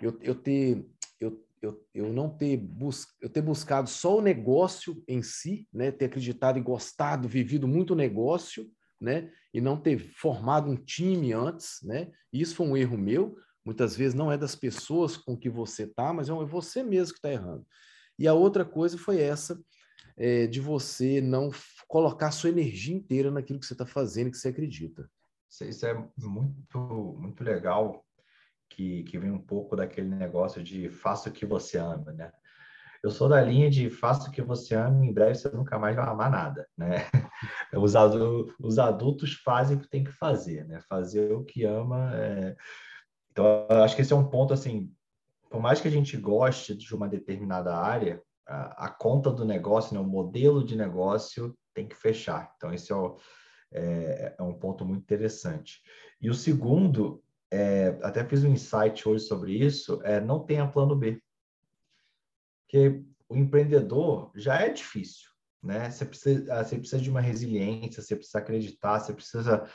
eu, 0.00 0.18
eu 0.20 0.34
ter. 0.34 0.86
Eu, 1.20 1.44
eu, 1.60 1.86
eu 1.92 2.12
não 2.12 2.30
ter, 2.30 2.56
bus, 2.56 3.06
eu 3.20 3.28
ter 3.28 3.42
buscado 3.42 3.88
só 3.88 4.18
o 4.18 4.22
negócio 4.22 5.02
em 5.08 5.22
si, 5.22 5.66
né? 5.72 5.90
ter 5.90 6.04
acreditado 6.04 6.58
e 6.58 6.62
gostado, 6.62 7.28
vivido 7.28 7.66
muito 7.66 7.92
o 7.92 7.96
negócio, 7.96 8.70
né? 9.00 9.30
e 9.52 9.60
não 9.60 9.76
ter 9.76 9.98
formado 9.98 10.70
um 10.70 10.76
time 10.76 11.32
antes. 11.32 11.80
Né? 11.82 12.12
Isso 12.32 12.54
foi 12.54 12.66
um 12.66 12.76
erro 12.76 12.96
meu. 12.96 13.36
Muitas 13.64 13.96
vezes 13.96 14.14
não 14.14 14.30
é 14.30 14.38
das 14.38 14.54
pessoas 14.54 15.16
com 15.16 15.36
que 15.36 15.50
você 15.50 15.82
está, 15.82 16.12
mas 16.12 16.28
é 16.28 16.32
você 16.32 16.82
mesmo 16.82 17.14
que 17.14 17.18
está 17.18 17.32
errando. 17.32 17.66
E 18.18 18.26
a 18.26 18.34
outra 18.34 18.64
coisa 18.64 18.96
foi 18.96 19.20
essa, 19.20 19.60
é, 20.16 20.46
de 20.46 20.60
você 20.60 21.20
não 21.20 21.50
colocar 21.86 22.30
sua 22.30 22.50
energia 22.50 22.94
inteira 22.94 23.30
naquilo 23.30 23.60
que 23.60 23.66
você 23.66 23.74
está 23.74 23.86
fazendo, 23.86 24.30
que 24.30 24.36
você 24.36 24.48
acredita. 24.48 25.08
Isso 25.48 25.86
é 25.86 25.94
muito, 26.18 26.78
muito 27.18 27.42
legal, 27.42 28.04
que, 28.68 29.02
que 29.04 29.18
vem 29.18 29.30
um 29.30 29.40
pouco 29.40 29.74
daquele 29.74 30.08
negócio 30.08 30.62
de 30.62 30.88
faça 30.90 31.30
o 31.30 31.32
que 31.32 31.46
você 31.46 31.78
ama, 31.78 32.12
né? 32.12 32.30
Eu 33.02 33.10
sou 33.10 33.28
da 33.28 33.40
linha 33.40 33.70
de 33.70 33.88
faça 33.90 34.28
o 34.28 34.32
que 34.32 34.42
você 34.42 34.74
ama, 34.74 35.04
em 35.04 35.12
breve 35.12 35.36
você 35.36 35.48
nunca 35.50 35.78
mais 35.78 35.94
vai 35.94 36.06
amar 36.06 36.30
nada, 36.30 36.68
né? 36.76 36.96
Os, 37.72 37.94
adultos, 37.94 38.54
os 38.58 38.78
adultos 38.78 39.34
fazem 39.34 39.76
o 39.76 39.80
que 39.80 39.88
tem 39.88 40.02
que 40.02 40.10
fazer, 40.10 40.66
né? 40.66 40.80
Fazer 40.88 41.32
o 41.32 41.44
que 41.44 41.64
ama. 41.64 42.10
É... 42.14 42.56
Então, 43.30 43.66
acho 43.84 43.94
que 43.94 44.02
esse 44.02 44.12
é 44.12 44.16
um 44.16 44.28
ponto, 44.28 44.52
assim, 44.52 44.92
por 45.48 45.60
mais 45.60 45.80
que 45.80 45.86
a 45.86 45.90
gente 45.90 46.16
goste 46.16 46.76
de 46.76 46.94
uma 46.94 47.08
determinada 47.08 47.76
área, 47.76 48.20
a, 48.46 48.86
a 48.86 48.90
conta 48.90 49.30
do 49.30 49.44
negócio, 49.44 49.94
né? 49.94 50.00
o 50.00 50.04
modelo 50.04 50.64
de 50.64 50.74
negócio 50.74 51.56
tem 51.72 51.86
que 51.86 51.94
fechar. 51.94 52.52
Então, 52.56 52.72
esse 52.72 52.90
é 52.90 52.96
o, 52.96 53.16
é, 53.72 54.34
é 54.38 54.42
um 54.42 54.54
ponto 54.54 54.84
muito 54.84 55.02
interessante. 55.02 55.82
E 56.20 56.30
o 56.30 56.34
segundo, 56.34 57.22
é, 57.50 57.98
até 58.02 58.24
fiz 58.24 58.44
um 58.44 58.52
insight 58.52 59.08
hoje 59.08 59.24
sobre 59.24 59.52
isso, 59.52 60.00
é 60.02 60.20
não 60.20 60.44
tenha 60.44 60.66
plano 60.66 60.96
B. 60.96 61.22
Porque 62.64 63.02
o 63.28 63.36
empreendedor 63.36 64.30
já 64.34 64.60
é 64.60 64.68
difícil, 64.68 65.30
né? 65.62 65.90
Você 65.90 66.04
precisa, 66.04 66.54
ah, 66.54 66.64
você 66.64 66.78
precisa 66.78 67.00
de 67.00 67.10
uma 67.10 67.20
resiliência, 67.20 68.02
você 68.02 68.16
precisa 68.16 68.38
acreditar, 68.38 69.00
você 69.00 69.12
precisa 69.12 69.68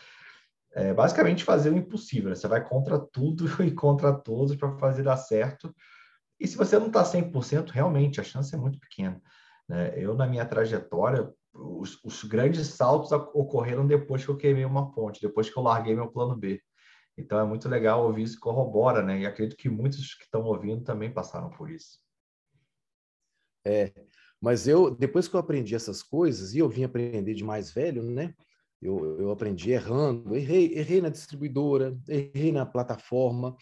é, 0.74 0.94
basicamente 0.94 1.44
fazer 1.44 1.70
o 1.70 1.78
impossível. 1.78 2.30
Né? 2.30 2.36
Você 2.36 2.48
vai 2.48 2.64
contra 2.64 3.00
tudo 3.00 3.46
e 3.64 3.72
contra 3.72 4.14
todos 4.14 4.56
para 4.56 4.78
fazer 4.78 5.04
dar 5.04 5.18
certo. 5.18 5.74
E 6.40 6.48
se 6.48 6.58
você 6.58 6.78
não 6.78 6.88
está 6.88 7.04
100%, 7.04 7.70
realmente 7.70 8.20
a 8.20 8.24
chance 8.24 8.54
é 8.54 8.58
muito 8.58 8.80
pequena. 8.80 9.22
Né? 9.68 9.94
Eu, 9.96 10.16
na 10.16 10.28
minha 10.28 10.46
trajetória, 10.46 11.32
os, 11.54 12.04
os, 12.04 12.24
grandes 12.24 12.68
saltos 12.68 13.12
ocorreram 13.12 13.86
depois 13.86 14.26
que 14.26 14.32
eu 14.32 14.38
queimei 14.38 14.66
uma 14.66 14.92
ponte, 14.92 15.22
depois 15.22 15.50
que 15.50 15.58
eu 15.58 15.64
larguei 15.64 15.96
meu 15.96 16.12
plano 16.12 16.36
B. 16.36 16.62
Então 17.18 17.40
é 17.40 17.46
muito 17.46 17.70
legal 17.70 18.06
ouvir 18.06 18.24
isso 18.24 18.40
corrobora, 18.40 19.04
né? 19.04 19.20
E 19.20 19.26
acredito 19.26 19.58
que 19.58 19.70
muitos 19.70 20.16
que 20.16 20.24
estão 20.24 20.44
ouvindo 20.44 20.84
também 20.84 21.14
passaram 21.14 21.50
por 21.52 21.70
isso. 21.70 22.00
É, 23.66 23.94
mas 24.42 24.68
eu 24.68 24.94
depois 24.94 25.28
que 25.28 25.36
eu 25.36 25.40
aprendi 25.40 25.76
essas 25.76 26.02
coisas 26.02 26.54
e 26.54 26.60
eu 26.60 26.68
vim 26.68 26.84
aprender 26.84 27.34
de 27.34 27.44
mais 27.44 27.72
velho, 27.72 28.04
né? 28.04 28.34
Eu, 28.82 29.20
eu 29.20 29.32
aprendi 29.32 29.72
errando, 29.72 30.36
errei, 30.36 30.74
errei 30.74 31.00
na 31.00 31.08
distribuidora, 31.08 31.98
errei 32.08 32.52
na 32.52 32.66
plataforma. 32.66 33.56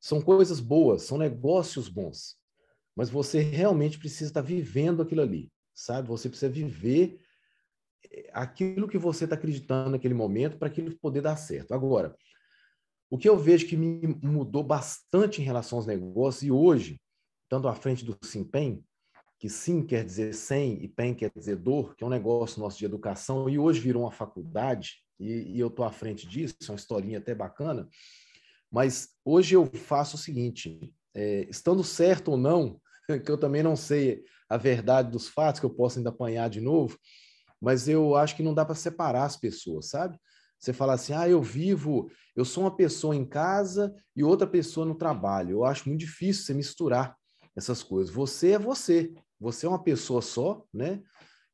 São 0.00 0.20
coisas 0.20 0.60
boas, 0.60 1.02
são 1.02 1.18
negócios 1.18 1.88
bons. 1.88 2.36
Mas 2.94 3.10
você 3.10 3.40
realmente 3.40 3.98
precisa 3.98 4.30
estar 4.30 4.42
vivendo 4.42 5.02
aquilo 5.02 5.22
ali, 5.22 5.50
sabe? 5.74 6.06
Você 6.08 6.28
precisa 6.28 6.50
viver 6.50 7.18
aquilo 8.32 8.88
que 8.88 8.98
você 8.98 9.24
está 9.24 9.36
acreditando 9.36 9.90
naquele 9.90 10.14
momento 10.14 10.58
para 10.58 10.68
aquilo 10.68 10.96
poder 10.98 11.20
dar 11.20 11.36
certo. 11.36 11.72
Agora, 11.72 12.16
o 13.10 13.16
que 13.16 13.28
eu 13.28 13.36
vejo 13.36 13.66
que 13.66 13.76
me 13.76 14.06
mudou 14.22 14.62
bastante 14.62 15.40
em 15.40 15.44
relação 15.44 15.78
aos 15.78 15.86
negócios, 15.86 16.42
e 16.42 16.50
hoje, 16.50 17.00
estando 17.44 17.68
à 17.68 17.74
frente 17.74 18.04
do 18.04 18.16
Simpen, 18.22 18.84
que 19.38 19.48
sim 19.48 19.84
quer 19.84 20.04
dizer 20.04 20.34
sem 20.34 20.82
e 20.82 20.88
PEN 20.88 21.14
quer 21.14 21.30
dizer 21.34 21.56
dor, 21.56 21.94
que 21.94 22.02
é 22.02 22.06
um 22.06 22.10
negócio 22.10 22.60
nosso 22.60 22.76
de 22.76 22.84
educação, 22.84 23.48
e 23.48 23.58
hoje 23.58 23.80
virou 23.80 24.02
uma 24.02 24.10
faculdade, 24.10 25.02
e, 25.18 25.54
e 25.56 25.60
eu 25.60 25.68
estou 25.68 25.84
à 25.84 25.92
frente 25.92 26.26
disso, 26.26 26.56
é 26.62 26.70
uma 26.70 26.76
historinha 26.76 27.18
até 27.18 27.34
bacana, 27.34 27.88
mas 28.70 29.10
hoje 29.24 29.54
eu 29.54 29.66
faço 29.66 30.16
o 30.16 30.18
seguinte, 30.18 30.92
é, 31.14 31.46
estando 31.48 31.82
certo 31.82 32.32
ou 32.32 32.36
não, 32.36 32.80
que 33.24 33.30
eu 33.30 33.38
também 33.38 33.62
não 33.62 33.76
sei 33.76 34.24
a 34.48 34.56
verdade 34.56 35.10
dos 35.10 35.28
fatos, 35.28 35.60
que 35.60 35.66
eu 35.66 35.70
posso 35.70 35.98
ainda 35.98 36.10
apanhar 36.10 36.50
de 36.50 36.60
novo, 36.60 36.98
mas 37.60 37.88
eu 37.88 38.14
acho 38.14 38.36
que 38.36 38.42
não 38.42 38.54
dá 38.54 38.64
para 38.64 38.74
separar 38.74 39.24
as 39.24 39.36
pessoas, 39.36 39.88
sabe? 39.88 40.18
Você 40.58 40.72
fala 40.72 40.94
assim, 40.94 41.12
ah, 41.12 41.28
eu 41.28 41.40
vivo, 41.40 42.10
eu 42.34 42.44
sou 42.44 42.64
uma 42.64 42.74
pessoa 42.74 43.14
em 43.14 43.24
casa 43.24 43.94
e 44.16 44.24
outra 44.24 44.46
pessoa 44.46 44.84
no 44.84 44.94
trabalho. 44.94 45.50
Eu 45.52 45.64
acho 45.64 45.88
muito 45.88 46.00
difícil 46.00 46.44
você 46.44 46.54
misturar 46.54 47.16
essas 47.54 47.82
coisas. 47.82 48.12
Você 48.12 48.52
é 48.52 48.58
você, 48.58 49.12
Você 49.40 49.66
é 49.66 49.68
uma 49.68 49.82
pessoa 49.82 50.20
só, 50.20 50.64
né? 50.74 51.00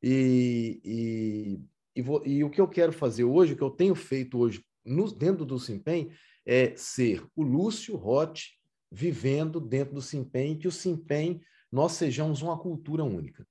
E, 0.01 0.81
e, 0.83 1.59
e, 1.95 2.01
vou, 2.01 2.25
e 2.25 2.43
o 2.43 2.49
que 2.49 2.59
eu 2.59 2.67
quero 2.67 2.91
fazer 2.91 3.23
hoje, 3.23 3.53
o 3.53 3.57
que 3.57 3.63
eu 3.63 3.69
tenho 3.69 3.95
feito 3.95 4.37
hoje 4.37 4.63
no, 4.83 5.11
dentro 5.11 5.45
do 5.45 5.59
Simpen, 5.59 6.11
é 6.45 6.75
ser 6.75 7.25
o 7.35 7.43
Lúcio 7.43 7.95
Rotti 7.95 8.59
vivendo 8.91 9.59
dentro 9.59 9.95
do 9.95 10.01
Simpen, 10.01 10.57
que 10.57 10.67
o 10.67 10.71
Simpen 10.71 11.41
nós 11.71 11.93
sejamos 11.93 12.41
uma 12.41 12.57
cultura 12.57 13.03
única, 13.03 13.45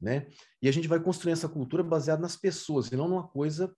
né? 0.00 0.26
E 0.60 0.68
a 0.68 0.72
gente 0.72 0.88
vai 0.88 1.00
construir 1.00 1.32
essa 1.32 1.48
cultura 1.48 1.82
baseada 1.82 2.20
nas 2.20 2.36
pessoas 2.36 2.88
e 2.88 2.96
não 2.96 3.08
numa 3.08 3.26
coisa 3.26 3.74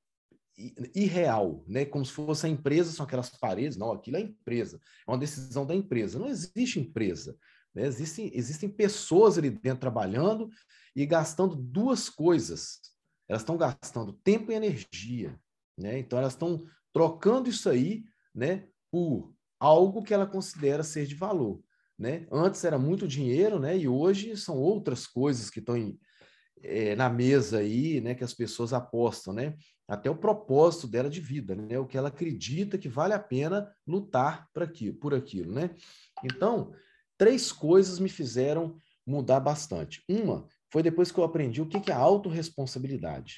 irreal, 0.94 1.64
né? 1.68 1.84
Como 1.84 2.04
se 2.04 2.12
fosse 2.12 2.46
a 2.46 2.48
empresa, 2.48 2.90
são 2.90 3.06
aquelas 3.06 3.30
paredes. 3.30 3.76
Não, 3.76 3.92
aquilo 3.92 4.16
é 4.16 4.20
empresa, 4.20 4.80
é 5.06 5.10
uma 5.10 5.18
decisão 5.18 5.64
da 5.64 5.75
empresa. 5.75 6.18
Não 6.18 6.28
existe 6.28 6.80
empresa. 6.80 7.37
Né? 7.75 7.87
Existem, 7.87 8.30
existem 8.34 8.68
pessoas 8.68 9.38
ali 9.38 9.50
dentro 9.50 9.80
trabalhando 9.80 10.48
e 10.96 11.06
gastando 11.06 11.54
duas 11.54 12.08
coisas. 12.10 12.80
Elas 13.28 13.42
estão 13.42 13.56
gastando 13.56 14.12
tempo 14.12 14.50
e 14.50 14.54
energia. 14.54 15.38
Né? 15.78 15.98
Então, 15.98 16.18
elas 16.18 16.32
estão 16.32 16.64
trocando 16.92 17.48
isso 17.48 17.68
aí 17.68 18.04
né, 18.34 18.66
por 18.90 19.32
algo 19.60 20.02
que 20.02 20.12
ela 20.12 20.26
considera 20.26 20.82
ser 20.82 21.06
de 21.06 21.14
valor. 21.14 21.62
Né? 21.96 22.26
Antes 22.32 22.64
era 22.64 22.78
muito 22.78 23.08
dinheiro, 23.08 23.58
né? 23.58 23.76
E 23.76 23.88
hoje 23.88 24.37
são 24.37 24.56
outras 24.56 25.04
coisas 25.04 25.50
que 25.50 25.58
estão 25.58 25.76
em, 25.76 25.98
é, 26.62 26.96
na 26.96 27.08
mesa 27.08 27.58
aí, 27.58 28.00
né? 28.00 28.14
Que 28.14 28.24
as 28.24 28.34
pessoas 28.34 28.72
apostam, 28.72 29.32
né? 29.32 29.54
Até 29.86 30.10
o 30.10 30.16
propósito 30.16 30.86
dela 30.86 31.08
de 31.08 31.20
vida, 31.20 31.54
né? 31.54 31.78
O 31.78 31.86
que 31.86 31.96
ela 31.96 32.08
acredita 32.08 32.78
que 32.78 32.88
vale 32.88 33.14
a 33.14 33.18
pena 33.18 33.70
lutar 33.86 34.48
por 34.52 34.62
aquilo, 34.62 34.96
por 34.96 35.14
aquilo, 35.14 35.52
né? 35.52 35.70
Então, 36.24 36.72
três 37.16 37.52
coisas 37.52 37.98
me 37.98 38.08
fizeram 38.08 38.76
mudar 39.06 39.40
bastante. 39.40 40.02
Uma 40.08 40.46
foi 40.70 40.82
depois 40.82 41.10
que 41.10 41.18
eu 41.18 41.24
aprendi 41.24 41.62
o 41.62 41.68
que 41.68 41.90
é 41.90 41.94
autorresponsabilidade, 41.94 43.36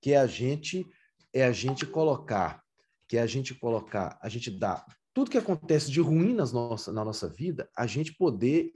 que 0.00 0.12
é 0.12 0.18
a 0.18 0.26
gente 0.26 0.86
é 1.32 1.44
a 1.44 1.52
gente 1.52 1.86
colocar, 1.86 2.62
que 3.08 3.16
é 3.16 3.22
a 3.22 3.26
gente 3.26 3.54
colocar, 3.54 4.18
a 4.20 4.28
gente 4.28 4.50
dá 4.50 4.84
tudo 5.14 5.30
que 5.30 5.38
acontece 5.38 5.90
de 5.90 6.00
ruim 6.00 6.34
nas 6.34 6.52
nossa, 6.52 6.92
na 6.92 7.04
nossa 7.04 7.28
vida, 7.28 7.68
a 7.76 7.86
gente 7.86 8.14
poder 8.14 8.70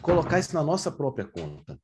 colocar 0.00 0.38
isso 0.38 0.54
na 0.54 0.62
nossa 0.62 0.92
própria 0.92 1.24
conta 1.24 1.80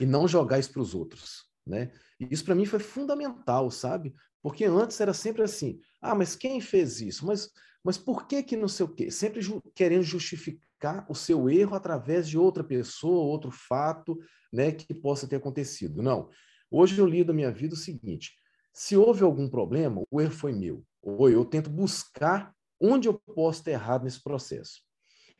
e 0.00 0.06
não 0.06 0.26
jogar 0.26 0.58
isso 0.58 0.72
para 0.72 0.82
os 0.82 0.94
outros, 0.94 1.44
né? 1.66 1.92
Isso 2.18 2.44
para 2.44 2.54
mim 2.54 2.64
foi 2.64 2.78
fundamental, 2.78 3.70
sabe? 3.70 4.14
Porque 4.42 4.64
antes 4.64 5.00
era 5.00 5.12
sempre 5.12 5.42
assim: 5.42 5.78
ah, 6.00 6.14
mas 6.14 6.34
quem 6.34 6.60
fez 6.60 7.00
isso? 7.00 7.26
Mas, 7.26 7.50
mas 7.84 7.98
por 7.98 8.26
que 8.26 8.42
que 8.42 8.56
não 8.56 8.68
sei 8.68 8.86
o 8.86 8.94
quê? 8.94 9.10
Sempre 9.10 9.40
ju 9.40 9.62
querendo 9.74 10.02
justificar 10.02 11.06
o 11.08 11.14
seu 11.14 11.48
erro 11.48 11.74
através 11.74 12.28
de 12.28 12.36
outra 12.36 12.64
pessoa, 12.64 13.24
outro 13.24 13.50
fato, 13.50 14.18
né, 14.52 14.72
que 14.72 14.92
possa 14.92 15.26
ter 15.28 15.36
acontecido. 15.36 16.02
Não. 16.02 16.28
Hoje 16.70 16.98
eu 16.98 17.06
lido 17.06 17.32
a 17.32 17.34
minha 17.34 17.50
vida 17.50 17.74
o 17.74 17.78
seguinte: 17.78 18.32
se 18.72 18.96
houve 18.96 19.22
algum 19.22 19.48
problema, 19.48 20.02
o 20.10 20.20
erro 20.20 20.32
foi 20.32 20.52
meu. 20.52 20.84
Ou 21.02 21.28
eu 21.28 21.44
tento 21.44 21.68
buscar 21.68 22.54
onde 22.80 23.08
eu 23.08 23.20
posso 23.34 23.62
ter 23.62 23.72
errado 23.72 24.04
nesse 24.04 24.22
processo. 24.22 24.80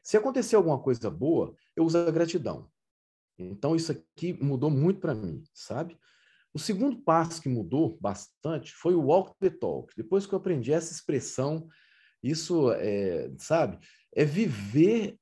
Se 0.03 0.17
acontecer 0.17 0.57
alguma 0.57 0.81
coisa 0.81 1.11
boa, 1.11 1.55
eu 1.77 1.85
uso 1.85 1.99
a 1.99 2.11
gratidão. 2.11 2.69
Então, 3.39 3.75
isso 3.75 3.93
aqui 3.93 4.33
mudou 4.33 4.71
muito 4.71 5.01
para 5.01 5.15
mim, 5.15 5.43
sabe? 5.55 5.99
O 6.55 6.59
segundo 6.59 7.03
passo 7.03 7.41
que 7.41 7.49
mudou 7.49 7.99
bastante 8.01 8.73
foi 8.73 8.95
o 8.95 9.07
walk 9.07 9.35
the 9.41 9.51
talk. 9.51 9.93
Depois 9.97 10.27
que 10.27 10.35
eu 10.35 10.39
aprendi 10.39 10.73
essa 10.73 10.93
expressão, 10.93 11.67
isso, 12.23 12.71
é, 12.73 13.31
sabe, 13.39 13.79
é 14.15 14.25
viver 14.25 15.19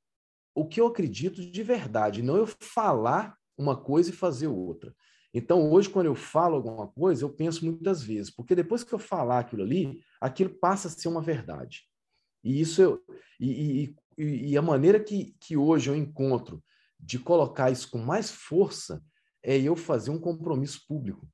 o 0.54 0.66
que 0.66 0.80
eu 0.80 0.86
acredito 0.86 1.40
de 1.40 1.62
verdade, 1.62 2.22
não 2.22 2.36
eu 2.36 2.46
falar 2.46 3.36
uma 3.56 3.76
coisa 3.76 4.10
e 4.10 4.14
fazer 4.14 4.48
outra. 4.48 4.94
Então, 5.32 5.70
hoje, 5.70 5.88
quando 5.88 6.06
eu 6.06 6.16
falo 6.16 6.56
alguma 6.56 6.88
coisa, 6.88 7.24
eu 7.24 7.30
penso 7.30 7.64
muitas 7.64 8.02
vezes, 8.02 8.30
porque 8.30 8.54
depois 8.54 8.82
que 8.82 8.92
eu 8.92 8.98
falar 8.98 9.38
aquilo 9.38 9.62
ali, 9.62 10.00
aquilo 10.20 10.50
passa 10.50 10.88
a 10.88 10.90
ser 10.90 11.08
uma 11.08 11.22
verdade. 11.22 11.82
E 12.42 12.60
isso 12.60 12.82
eu, 12.82 13.04
e, 13.38 13.94
e, 14.18 14.50
e 14.50 14.56
a 14.56 14.62
maneira 14.62 14.98
que, 14.98 15.36
que 15.38 15.56
hoje 15.56 15.88
eu 15.88 15.94
encontro 15.94 16.62
de 17.02 17.18
colocar 17.18 17.70
isso 17.70 17.90
com 17.90 17.98
mais 17.98 18.30
força 18.30 19.02
é 19.42 19.58
eu 19.58 19.74
fazer 19.74 20.10
um 20.10 20.20
compromisso 20.20 20.84
público. 20.86 21.26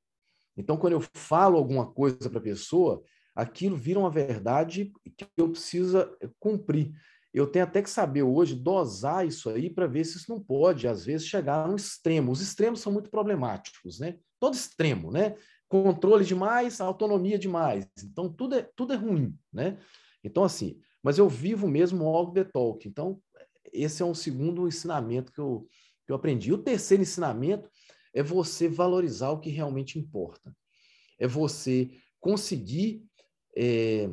Então, 0.57 0.77
quando 0.77 0.95
eu 0.95 1.03
falo 1.15 1.59
alguma 1.59 1.91
coisa 1.91 2.31
para 2.31 2.39
a 2.39 2.43
pessoa, 2.43 3.03
aquilo 3.35 3.77
vira 3.77 3.99
uma 3.99 4.11
verdade 4.11 4.93
que 5.17 5.27
eu 5.37 5.51
preciso 5.51 6.09
cumprir. 6.39 6.93
Eu 7.35 7.47
tenho 7.47 7.67
até 7.67 7.83
que 7.83 7.91
saber 7.91 8.23
hoje 8.23 8.55
dosar 8.55 9.27
isso 9.27 9.51
aí 9.51 9.69
para 9.69 9.87
ver 9.87 10.05
se 10.05 10.17
isso 10.17 10.31
não 10.31 10.41
pode, 10.41 10.89
às 10.89 11.05
vezes, 11.05 11.27
chegar 11.27 11.67
a 11.67 11.69
um 11.69 11.77
extremo. 11.77 12.33
Os 12.33 12.41
extremos 12.41 12.81
são 12.81 12.91
muito 12.91 13.11
problemáticos, 13.11 14.01
né? 14.01 14.17
Todo 14.41 14.55
extremo, 14.55 15.11
né? 15.11 15.37
Controle 15.69 16.25
demais, 16.25 16.81
autonomia 16.81 17.39
demais. 17.39 17.87
Então, 18.03 18.33
tudo 18.33 18.55
é, 18.55 18.63
tudo 18.75 18.95
é 18.95 18.97
ruim, 18.97 19.37
né? 19.53 19.79
Então, 20.25 20.45
assim, 20.45 20.79
mas 21.03 21.19
eu 21.19 21.29
vivo 21.29 21.69
mesmo 21.69 22.07
algo 22.07 22.33
de 22.33 22.45
talk. 22.45 22.89
Então, 22.89 23.21
esse 23.77 24.03
é 24.03 24.05
um 24.05 24.15
segundo 24.15 24.67
ensinamento 24.67 25.33
que 25.33 25.41
eu, 25.41 25.69
que 26.05 26.12
eu 26.12 26.17
aprendi. 26.17 26.53
o 26.53 26.59
terceiro 26.59 27.03
ensinamento 27.03 27.71
é 28.15 28.23
você 28.23 28.69
valorizar 28.69 29.31
o 29.31 29.41
que 29.41 29.51
realmente 29.51 29.99
importa. 29.99 30.55
É 31.19 31.27
você 31.27 31.91
conseguir 32.21 33.05
é, 33.57 34.11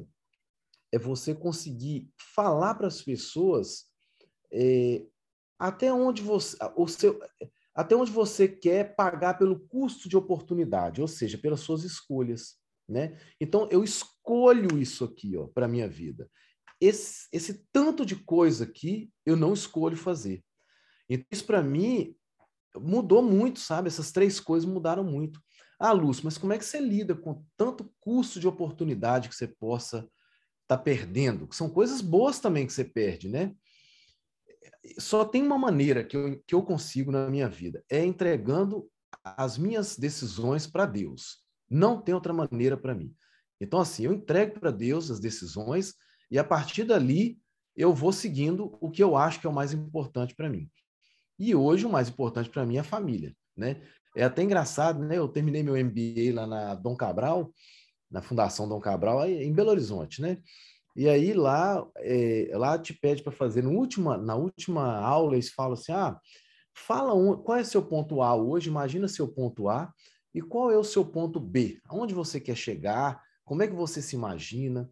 é 0.92 1.00
você 1.00 1.34
conseguir 1.34 2.10
falar 2.36 2.76
para 2.76 2.88
as 2.88 3.02
pessoas 3.02 3.86
é, 4.52 5.04
até 5.58 5.92
onde 5.92 6.22
você 6.22 6.56
o 6.76 6.88
seu 6.88 7.20
até 7.76 7.96
onde 7.96 8.12
você 8.12 8.48
quer 8.48 8.96
pagar 8.96 9.36
pelo 9.40 9.60
custo 9.68 10.08
de 10.08 10.16
oportunidade, 10.16 11.02
ou 11.02 11.08
seja, 11.08 11.40
pelas 11.40 11.62
suas 11.62 11.84
escolhas, 11.84 12.56
né? 12.88 13.18
Então 13.42 13.68
eu 13.72 13.84
escolho 13.84 14.78
isso 14.78 15.04
aqui, 15.04 15.36
ó, 15.36 15.48
para 15.48 15.68
minha 15.68 15.88
vida 15.88 16.30
esse, 16.86 17.28
esse 17.32 17.66
tanto 17.72 18.06
de 18.06 18.16
coisa 18.16 18.66
aqui 18.66 19.10
eu 19.26 19.36
não 19.36 19.54
escolho 19.54 19.96
fazer. 19.96 20.44
Então, 21.10 21.26
isso 21.32 21.46
para 21.46 21.62
mim 21.62 22.16
mudou 22.76 23.22
muito, 23.22 23.60
sabe? 23.60 23.88
Essas 23.88 24.12
três 24.12 24.40
coisas 24.40 24.68
mudaram 24.68 25.04
muito. 25.04 25.42
Ah, 25.80 25.92
Lúcio, 25.92 26.26
mas 26.26 26.38
como 26.38 26.54
é 26.54 26.58
que 26.58 26.66
você 26.66 26.80
lida 26.80 27.16
com 27.16 27.46
tanto 27.58 27.92
custo 28.00 28.40
de 28.40 28.48
oportunidade 28.48 29.30
que 29.30 29.36
você 29.36 29.48
possa 29.48 29.98
estar 30.64 30.78
tá 30.78 30.78
perdendo? 30.78 31.48
São 31.52 31.70
coisas 31.70 32.02
boas 32.02 32.40
também 32.40 32.66
que 32.66 32.74
você 32.74 32.84
perde, 32.84 33.30
né? 33.30 33.54
Só 34.98 35.24
tem 35.24 35.42
uma 35.42 35.58
maneira 35.58 36.04
que 36.04 36.18
eu, 36.18 36.42
que 36.46 36.56
eu 36.56 36.64
consigo 36.64 37.12
na 37.12 37.30
minha 37.30 37.48
vida, 37.48 37.84
é 37.90 38.04
entregando 38.04 38.90
as 39.24 39.58
minhas 39.58 39.98
decisões 39.98 40.68
para 40.68 40.86
Deus. 40.86 41.44
Não 41.70 42.02
tem 42.02 42.14
outra 42.14 42.34
maneira 42.34 42.76
para 42.76 42.96
mim. 42.96 43.14
Então, 43.60 43.80
assim, 43.80 44.06
eu 44.06 44.14
entrego 44.14 44.60
para 44.60 44.72
Deus 44.72 45.10
as 45.10 45.20
decisões 45.20 45.96
e 46.34 46.40
a 46.40 46.44
partir 46.44 46.84
dali, 46.84 47.40
eu 47.78 47.94
vou 47.94 48.12
seguindo 48.12 48.76
o 48.82 48.90
que 48.90 49.04
eu 49.04 49.16
acho 49.16 49.40
que 49.40 49.46
é 49.46 49.50
o 49.52 49.54
mais 49.54 49.72
importante 49.72 50.34
para 50.34 50.50
mim. 50.50 50.68
E 51.38 51.54
hoje, 51.54 51.86
o 51.86 51.92
mais 51.92 52.10
importante 52.10 52.50
para 52.50 52.66
mim 52.66 52.78
é 52.78 52.80
a 52.80 52.84
família. 52.84 53.36
Né? 53.56 53.84
É 54.18 54.24
até 54.24 54.42
engraçado, 54.42 55.04
né? 55.06 55.20
Eu 55.20 55.28
terminei 55.28 55.62
meu 55.62 55.76
MBA 55.76 56.34
lá 56.34 56.48
na 56.48 56.74
Dom 56.74 56.96
Cabral, 56.96 57.54
na 58.10 58.20
Fundação 58.20 58.68
Dom 58.68 58.80
Cabral, 58.80 59.30
em 59.30 59.54
Belo 59.54 59.70
Horizonte, 59.70 60.24
né? 60.24 60.40
E 60.96 61.08
aí 61.08 61.34
lá, 61.34 61.86
é, 61.98 62.50
lá 62.54 62.80
te 62.80 62.96
pede 62.96 63.22
para 63.22 63.32
fazer, 63.32 63.62
no 63.62 63.74
última, 63.78 64.18
na 64.18 64.36
última 64.36 64.98
aula, 64.98 65.34
eles 65.34 65.52
falam 65.52 65.74
assim: 65.74 65.92
ah, 65.92 66.20
fala 66.76 67.14
um, 67.14 67.38
qual 67.38 67.60
é 67.60 67.64
seu 67.64 67.86
ponto 67.86 68.24
A 68.24 68.36
hoje, 68.36 68.70
imagina 68.70 69.08
seu 69.08 69.28
ponto 69.28 69.70
A, 69.70 69.94
e 70.34 70.42
qual 70.42 70.72
é 70.72 70.78
o 70.80 70.84
seu 70.84 71.06
ponto 71.06 71.40
B? 71.40 71.80
Aonde 71.86 72.16
você 72.16 72.40
quer 72.40 72.56
chegar? 72.56 73.22
Como 73.46 73.62
é 73.62 73.68
que 73.68 73.76
você 73.76 74.02
se 74.02 74.16
imagina? 74.16 74.90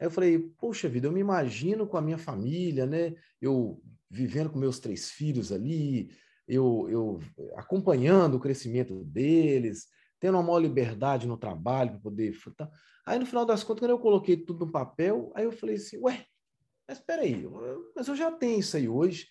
Aí 0.00 0.06
eu 0.06 0.10
falei, 0.10 0.38
poxa 0.58 0.88
vida, 0.88 1.08
eu 1.08 1.12
me 1.12 1.20
imagino 1.20 1.86
com 1.86 1.96
a 1.96 2.02
minha 2.02 2.18
família, 2.18 2.86
né? 2.86 3.14
Eu 3.40 3.82
vivendo 4.10 4.50
com 4.50 4.58
meus 4.58 4.78
três 4.78 5.10
filhos 5.10 5.52
ali, 5.52 6.10
eu, 6.46 6.88
eu 6.88 7.20
acompanhando 7.56 8.36
o 8.36 8.40
crescimento 8.40 9.04
deles, 9.04 9.86
tendo 10.18 10.36
uma 10.36 10.42
maior 10.42 10.58
liberdade 10.60 11.26
no 11.26 11.36
trabalho 11.36 11.92
para 11.92 12.00
poder. 12.00 12.34
Aí 13.04 13.18
no 13.18 13.26
final 13.26 13.44
das 13.44 13.62
contas, 13.62 13.80
quando 13.80 13.90
eu 13.90 13.98
coloquei 13.98 14.36
tudo 14.36 14.64
no 14.66 14.72
papel, 14.72 15.30
aí 15.34 15.44
eu 15.44 15.52
falei 15.52 15.76
assim, 15.76 15.98
ué, 15.98 16.24
mas 16.86 16.98
espera 16.98 17.22
aí, 17.22 17.46
mas 17.94 18.08
eu 18.08 18.16
já 18.16 18.30
tenho 18.30 18.60
isso 18.60 18.76
aí 18.76 18.88
hoje. 18.88 19.26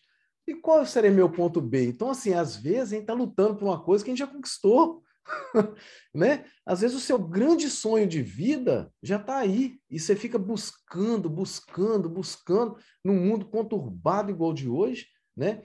E 0.46 0.56
qual 0.56 0.86
seria 0.86 1.12
meu 1.12 1.30
ponto 1.30 1.60
B? 1.60 1.88
Então, 1.88 2.10
assim, 2.10 2.34
às 2.34 2.56
vezes 2.56 2.94
a 2.94 2.96
gente 2.96 3.02
está 3.02 3.14
lutando 3.14 3.56
por 3.56 3.66
uma 3.66 3.84
coisa 3.84 4.04
que 4.04 4.10
a 4.10 4.14
gente 4.14 4.20
já 4.20 4.28
conquistou. 4.28 5.04
né? 6.14 6.46
Às 6.66 6.82
vezes 6.82 6.96
o 6.96 7.00
seu 7.00 7.18
grande 7.20 7.70
sonho 7.70 8.08
de 8.08 8.22
vida 8.22 8.92
já 9.02 9.18
está 9.18 9.38
aí 9.38 9.80
e 9.90 10.00
você 10.00 10.16
fica 10.16 10.38
buscando, 10.38 11.30
buscando, 11.30 12.10
buscando 12.10 12.78
num 13.04 13.16
mundo 13.16 13.46
conturbado 13.46 14.32
igual 14.32 14.54
de 14.54 14.68
hoje, 14.68 15.08
né? 15.36 15.62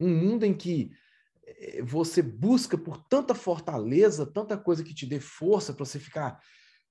Um 0.00 0.08
mundo 0.08 0.44
em 0.44 0.54
que 0.54 0.90
eh, 1.46 1.82
você 1.82 2.22
busca 2.22 2.76
por 2.76 2.98
tanta 3.08 3.34
fortaleza, 3.34 4.26
tanta 4.26 4.56
coisa 4.56 4.82
que 4.82 4.94
te 4.94 5.06
dê 5.06 5.20
força 5.20 5.72
para 5.72 5.84
você 5.84 5.98
ficar, 5.98 6.40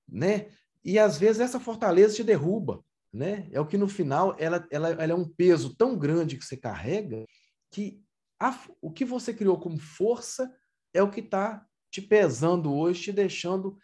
né? 0.08 0.48
E 0.84 0.98
às 0.98 1.18
vezes 1.18 1.40
essa 1.40 1.60
fortaleza 1.60 2.16
te 2.16 2.24
derruba, 2.24 2.84
né? 3.12 3.48
É 3.52 3.60
o 3.60 3.66
que 3.66 3.78
no 3.78 3.88
final 3.88 4.34
ela, 4.38 4.66
ela, 4.70 4.90
ela 4.90 5.12
é 5.12 5.14
um 5.14 5.28
peso 5.28 5.74
tão 5.74 5.96
grande 5.96 6.36
que 6.36 6.44
você 6.44 6.56
carrega 6.56 7.24
que 7.70 8.02
a, 8.38 8.58
o 8.80 8.90
que 8.90 9.04
você 9.04 9.32
criou 9.32 9.58
como 9.58 9.78
força 9.78 10.52
é 10.92 11.02
o 11.02 11.10
que 11.10 11.20
está 11.20 11.66
te 11.94 12.02
pesando 12.02 12.74
hoje, 12.74 13.02
te 13.02 13.12
deixando 13.12 13.78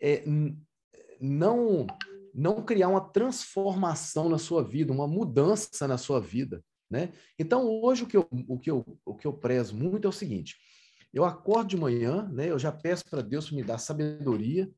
é, 0.00 0.22
não 1.20 1.84
não 2.32 2.64
criar 2.64 2.86
uma 2.86 3.00
transformação 3.00 4.28
na 4.28 4.38
sua 4.38 4.62
vida, 4.62 4.92
uma 4.92 5.08
mudança 5.08 5.88
na 5.88 5.98
sua 5.98 6.20
vida, 6.20 6.62
né? 6.88 7.12
Então 7.36 7.66
hoje 7.66 8.04
o 8.04 8.06
que 8.06 8.16
eu, 8.16 8.28
o 8.46 8.56
que 8.56 8.70
eu, 8.70 9.00
o 9.04 9.16
que 9.16 9.26
eu 9.26 9.32
prezo 9.32 9.74
muito 9.74 10.06
é 10.06 10.08
o 10.08 10.12
seguinte: 10.12 10.54
eu 11.12 11.24
acordo 11.24 11.70
de 11.70 11.76
manhã, 11.76 12.30
né? 12.32 12.48
Eu 12.48 12.58
já 12.58 12.70
peço 12.70 13.04
para 13.10 13.20
Deus 13.20 13.50
me 13.50 13.64
dar 13.64 13.78
sabedoria, 13.78 14.70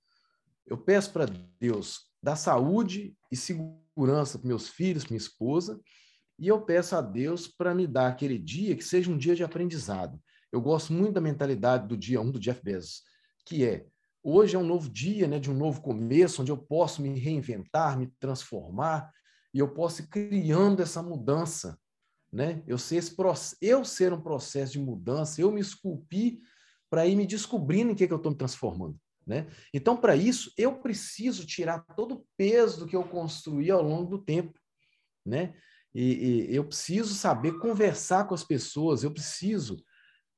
eu 0.67 0.79
peço 0.79 1.13
para 1.13 1.27
Deus 1.61 2.07
dar 2.23 2.37
saúde 2.37 3.15
e 3.31 3.37
segurança 3.37 4.39
para 4.39 4.49
meus 4.49 4.71
filhos, 4.71 5.05
minha 5.05 5.19
esposa, 5.19 5.79
e 6.39 6.49
eu 6.49 6.63
peço 6.63 6.97
a 6.97 7.03
Deus 7.03 7.47
para 7.47 7.75
me 7.75 7.87
dar 7.87 8.09
aquele 8.09 8.39
dia 8.39 8.75
que 8.75 8.83
seja 8.83 9.11
um 9.11 9.19
dia 9.19 9.37
de 9.37 9.45
aprendizado. 9.45 10.19
Eu 10.53 10.61
gosto 10.61 10.93
muito 10.93 11.15
da 11.15 11.21
mentalidade 11.21 11.89
do 11.89 11.97
dia 11.97 12.21
1 12.21 12.25
um 12.25 12.31
do 12.31 12.39
Jeff 12.39 12.63
Bezos, 12.63 13.03
que 13.47 13.65
é 13.65 13.87
hoje 14.23 14.55
é 14.55 14.59
um 14.59 14.67
novo 14.67 14.89
dia, 14.89 15.27
né, 15.27 15.39
de 15.41 15.51
um 15.51 15.55
novo 15.55 15.81
começo, 15.81 16.43
onde 16.43 16.53
eu 16.53 16.59
posso 16.59 17.01
me 17.01 17.19
reinventar, 17.19 17.99
me 17.99 18.07
transformar, 18.21 19.11
e 19.53 19.59
eu 19.59 19.73
posso 19.73 20.03
ir 20.03 20.07
criando 20.09 20.81
essa 20.81 21.03
mudança, 21.03 21.79
né? 22.33 22.63
Eu 22.67 22.79
ser 22.79 22.97
esse 22.97 23.15
eu 23.61 23.85
ser 23.85 24.13
um 24.13 24.21
processo 24.21 24.73
de 24.73 24.79
mudança, 24.79 25.41
eu 25.41 25.51
me 25.51 25.61
esculpir 25.61 26.39
para 26.89 27.07
ir 27.07 27.17
me 27.17 27.27
descobrindo 27.27 27.93
em 27.93 27.95
que, 27.95 28.07
que 28.07 28.13
eu 28.13 28.19
estou 28.19 28.33
me 28.33 28.39
transformando. 28.39 28.99
Né? 29.27 29.47
Então, 29.73 29.97
para 29.97 30.17
isso, 30.17 30.53
eu 30.59 30.79
preciso 30.81 31.47
tirar 31.47 31.81
todo 31.97 32.17
o 32.17 32.27
peso 32.37 32.81
do 32.81 32.87
que 32.87 32.97
eu 32.97 33.05
construí 33.05 33.71
ao 33.71 33.83
longo 33.83 34.11
do 34.11 34.23
tempo. 34.23 34.59
Né? 35.25 35.55
E, 35.95 36.49
e, 36.51 36.57
eu 36.57 36.65
preciso 36.65 37.15
saber 37.15 37.59
conversar 37.59 38.27
com 38.27 38.35
as 38.35 38.45
pessoas, 38.45 39.03
eu 39.03 39.13
preciso 39.13 39.83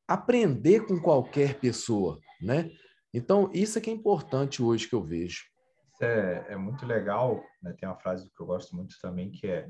aprender 0.07 0.87
com 0.87 1.01
qualquer 1.01 1.59
pessoa, 1.59 2.21
né? 2.41 2.71
Então, 3.13 3.51
isso 3.53 3.79
é 3.79 3.81
que 3.81 3.91
é 3.91 3.93
importante 3.93 4.63
hoje 4.63 4.89
que 4.89 4.95
eu 4.95 5.03
vejo. 5.03 5.45
É, 6.01 6.47
é, 6.49 6.57
muito 6.57 6.85
legal, 6.85 7.43
né? 7.63 7.73
Tem 7.79 7.89
uma 7.89 7.97
frase 7.97 8.29
que 8.29 8.41
eu 8.43 8.47
gosto 8.47 8.75
muito 8.75 8.97
também, 9.01 9.31
que 9.31 9.47
é 9.47 9.69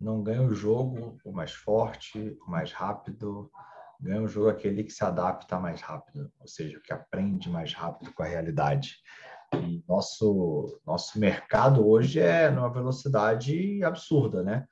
não 0.00 0.22
ganha 0.22 0.42
o 0.42 0.54
jogo 0.54 1.18
o 1.24 1.32
mais 1.32 1.52
forte, 1.52 2.36
o 2.46 2.50
mais 2.50 2.72
rápido, 2.72 3.50
ganha 4.00 4.22
o 4.22 4.28
jogo 4.28 4.50
aquele 4.50 4.84
que 4.84 4.92
se 4.92 5.02
adapta 5.02 5.58
mais 5.58 5.80
rápido, 5.80 6.30
ou 6.38 6.46
seja, 6.46 6.80
que 6.84 6.92
aprende 6.92 7.48
mais 7.48 7.72
rápido 7.72 8.12
com 8.12 8.22
a 8.22 8.26
realidade. 8.26 8.98
E 9.54 9.82
nosso, 9.88 10.80
nosso 10.86 11.18
mercado 11.18 11.86
hoje 11.86 12.20
é 12.20 12.50
numa 12.50 12.70
velocidade 12.70 13.82
absurda, 13.82 14.42
né? 14.42 14.66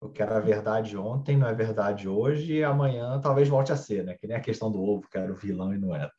O 0.00 0.08
que 0.08 0.22
era 0.22 0.40
verdade 0.40 0.96
ontem 0.96 1.36
não 1.36 1.48
é 1.48 1.54
verdade 1.54 2.08
hoje 2.08 2.54
e 2.54 2.64
amanhã 2.64 3.20
talvez 3.20 3.48
volte 3.48 3.72
a 3.72 3.76
ser, 3.76 4.04
né? 4.04 4.14
Que 4.14 4.26
nem 4.26 4.36
a 4.36 4.40
questão 4.40 4.70
do 4.70 4.80
ovo, 4.80 5.08
que 5.08 5.18
era 5.18 5.32
o 5.32 5.36
vilão 5.36 5.74
e 5.74 5.78
não 5.78 5.94
era. 5.94 6.12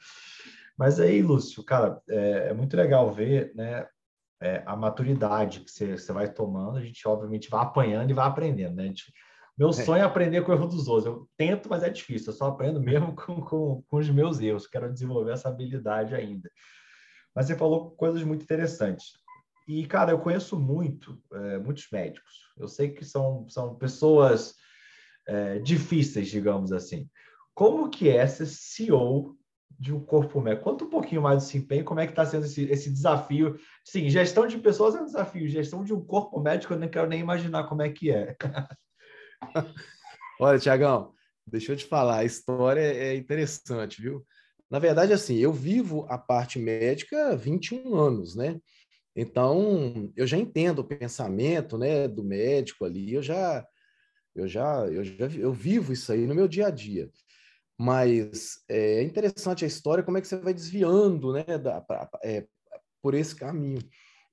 Mas 0.78 1.00
aí, 1.00 1.22
Lúcio, 1.22 1.64
cara, 1.64 2.02
é, 2.10 2.50
é 2.50 2.54
muito 2.54 2.76
legal 2.76 3.12
ver, 3.12 3.54
né? 3.56 3.88
É, 4.42 4.64
a 4.66 4.76
maturidade 4.76 5.60
que 5.60 5.70
você, 5.70 5.98
você 5.98 6.14
vai 6.14 6.32
tomando, 6.32 6.78
a 6.78 6.82
gente 6.82 7.06
obviamente 7.06 7.50
vai 7.50 7.62
apanhando 7.62 8.10
e 8.10 8.14
vai 8.14 8.26
aprendendo, 8.26 8.76
né? 8.76 8.86
Gente, 8.86 9.12
meu 9.58 9.70
é. 9.70 9.74
sonho 9.74 10.02
é 10.02 10.06
aprender 10.06 10.42
com 10.42 10.54
o 10.54 10.56
erro 10.56 10.68
dos 10.68 10.88
outros. 10.88 11.06
Eu 11.06 11.30
tento, 11.36 11.70
mas 11.70 11.84
é 11.84 11.90
difícil. 11.90 12.32
Eu 12.32 12.38
só 12.38 12.48
aprendo 12.48 12.80
mesmo 12.80 13.14
com, 13.16 13.42
com, 13.42 13.84
com 13.86 13.98
os 13.98 14.10
meus 14.10 14.40
erros. 14.40 14.66
Quero 14.66 14.92
desenvolver 14.92 15.34
essa 15.34 15.50
habilidade 15.50 16.16
ainda. 16.16 16.50
Mas 17.36 17.48
você 17.48 17.56
falou 17.56 17.92
coisas 17.92 18.24
muito 18.24 18.44
interessantes. 18.44 19.12
E, 19.70 19.86
cara, 19.86 20.10
eu 20.10 20.18
conheço 20.18 20.60
muito, 20.60 21.22
é, 21.32 21.60
muitos 21.60 21.88
médicos. 21.92 22.52
Eu 22.58 22.68
sei 22.68 22.90
que 22.90 23.06
são, 23.06 23.48
são 23.48 23.76
pessoas 23.76 24.56
é, 25.28 25.60
difíceis, 25.60 26.28
digamos 26.28 26.72
assim. 26.72 27.08
Como 27.54 27.88
que 27.88 28.10
é 28.10 28.26
ser 28.26 28.48
CEO 28.48 29.38
de 29.80 29.94
um 29.94 30.04
corpo 30.04 30.42
médico? 30.42 30.64
Conta 30.64 30.86
um 30.86 30.90
pouquinho 30.90 31.22
mais 31.22 31.44
do 31.44 31.46
desempenho, 31.46 31.86
como 31.86 32.00
é 32.00 32.08
que 32.08 32.14
está 32.14 32.26
sendo 32.26 32.48
esse, 32.48 32.64
esse 32.64 32.90
desafio. 32.90 33.60
Sim, 33.86 34.10
gestão 34.10 34.48
de 34.48 34.58
pessoas 34.58 34.96
é 34.96 35.02
um 35.02 35.06
desafio, 35.06 35.48
gestão 35.48 35.84
de 35.84 35.94
um 35.94 36.04
corpo 36.04 36.40
médico 36.40 36.74
eu 36.74 36.80
não 36.80 36.90
quero 36.90 37.08
nem 37.08 37.20
imaginar 37.20 37.66
como 37.66 37.84
é 37.84 37.90
que 37.90 38.10
é. 38.10 38.36
Olha, 40.42 40.58
Tiagão, 40.58 41.14
deixa 41.46 41.74
eu 41.74 41.78
te 41.78 41.86
falar, 41.86 42.18
a 42.18 42.26
história 42.26 42.82
é 42.82 43.16
interessante, 43.16 44.02
viu? 44.02 44.26
Na 44.68 44.80
verdade, 44.80 45.14
assim, 45.14 45.38
eu 45.38 45.54
vivo 45.54 46.08
a 46.10 46.18
parte 46.18 46.58
médica 46.58 47.34
há 47.34 47.36
21 47.36 47.94
anos, 47.96 48.36
né? 48.36 48.60
Então, 49.20 50.10
eu 50.16 50.26
já 50.26 50.38
entendo 50.38 50.80
o 50.80 50.84
pensamento, 50.84 51.78
né, 51.78 52.08
do 52.08 52.24
médico 52.24 52.86
ali, 52.86 53.14
eu 53.14 53.22
já 53.22 53.66
eu 54.34 54.48
já 54.48 54.86
eu 54.88 55.04
já 55.04 55.26
eu 55.26 55.52
vivo 55.52 55.92
isso 55.92 56.12
aí 56.14 56.26
no 56.26 56.34
meu 56.34 56.48
dia 56.48 56.68
a 56.68 56.72
dia. 56.72 57.10
Mas 57.78 58.64
é 58.70 59.04
interessante 59.04 59.66
a 59.66 59.68
história 59.68 60.04
como 60.04 60.18
é 60.18 60.22
que 60.22 60.28
você 60.28 60.38
vai 60.38 60.54
desviando, 60.54 61.34
né, 61.34 61.44
da, 61.58 61.82
pra, 61.82 62.10
é, 62.24 62.48
por 63.02 63.14
esse 63.14 63.36
caminho. 63.36 63.82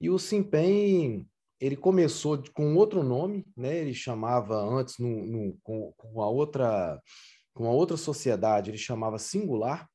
E 0.00 0.08
o 0.08 0.18
Simpen, 0.18 1.26
ele 1.60 1.76
começou 1.76 2.40
com 2.54 2.76
outro 2.76 3.02
nome, 3.02 3.44
né? 3.56 3.78
Ele 3.78 3.94
chamava 3.94 4.56
antes 4.56 4.98
no, 4.98 5.08
no, 5.26 5.58
com, 5.62 5.92
com 5.96 6.22
a 6.22 6.28
outra 6.28 7.00
com 7.54 7.66
a 7.66 7.72
outra 7.72 7.96
sociedade, 7.96 8.70
ele 8.70 8.78
chamava 8.78 9.18
Singular. 9.18 9.88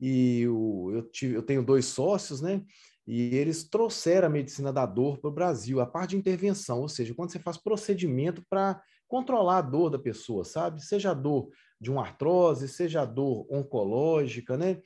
E 0.00 0.46
o, 0.48 0.92
eu, 0.92 1.02
tive, 1.10 1.34
eu 1.34 1.42
tenho 1.42 1.64
dois 1.64 1.86
sócios, 1.86 2.40
né? 2.40 2.62
E 3.06 3.36
eles 3.36 3.64
trouxeram 3.64 4.28
a 4.28 4.30
medicina 4.30 4.72
da 4.72 4.86
dor 4.86 5.18
para 5.18 5.28
o 5.28 5.32
Brasil, 5.32 5.80
a 5.80 5.86
parte 5.86 6.10
de 6.10 6.16
intervenção, 6.16 6.80
ou 6.80 6.88
seja, 6.88 7.14
quando 7.14 7.30
você 7.30 7.38
faz 7.38 7.56
procedimento 7.56 8.42
para 8.48 8.80
controlar 9.06 9.58
a 9.58 9.62
dor 9.62 9.90
da 9.90 9.98
pessoa, 9.98 10.44
sabe? 10.44 10.84
Seja 10.84 11.10
a 11.10 11.14
dor 11.14 11.50
de 11.80 11.90
uma 11.90 12.02
artrose, 12.02 12.66
seja 12.66 13.02
a 13.02 13.04
dor 13.04 13.46
oncológica, 13.50 14.56
né? 14.56 14.80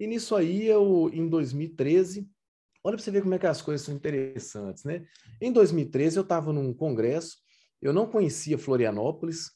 E 0.00 0.06
nisso 0.06 0.34
aí, 0.34 0.66
eu, 0.66 1.10
em 1.12 1.28
2013, 1.28 2.26
olha 2.82 2.96
para 2.96 3.04
você 3.04 3.10
ver 3.10 3.22
como 3.22 3.34
é 3.34 3.38
que 3.38 3.46
as 3.46 3.60
coisas 3.60 3.84
são 3.84 3.94
interessantes, 3.94 4.84
né? 4.84 5.04
Em 5.40 5.52
2013, 5.52 6.16
eu 6.16 6.22
estava 6.22 6.52
num 6.52 6.72
congresso, 6.72 7.36
eu 7.82 7.92
não 7.92 8.06
conhecia 8.06 8.56
Florianópolis, 8.56 9.50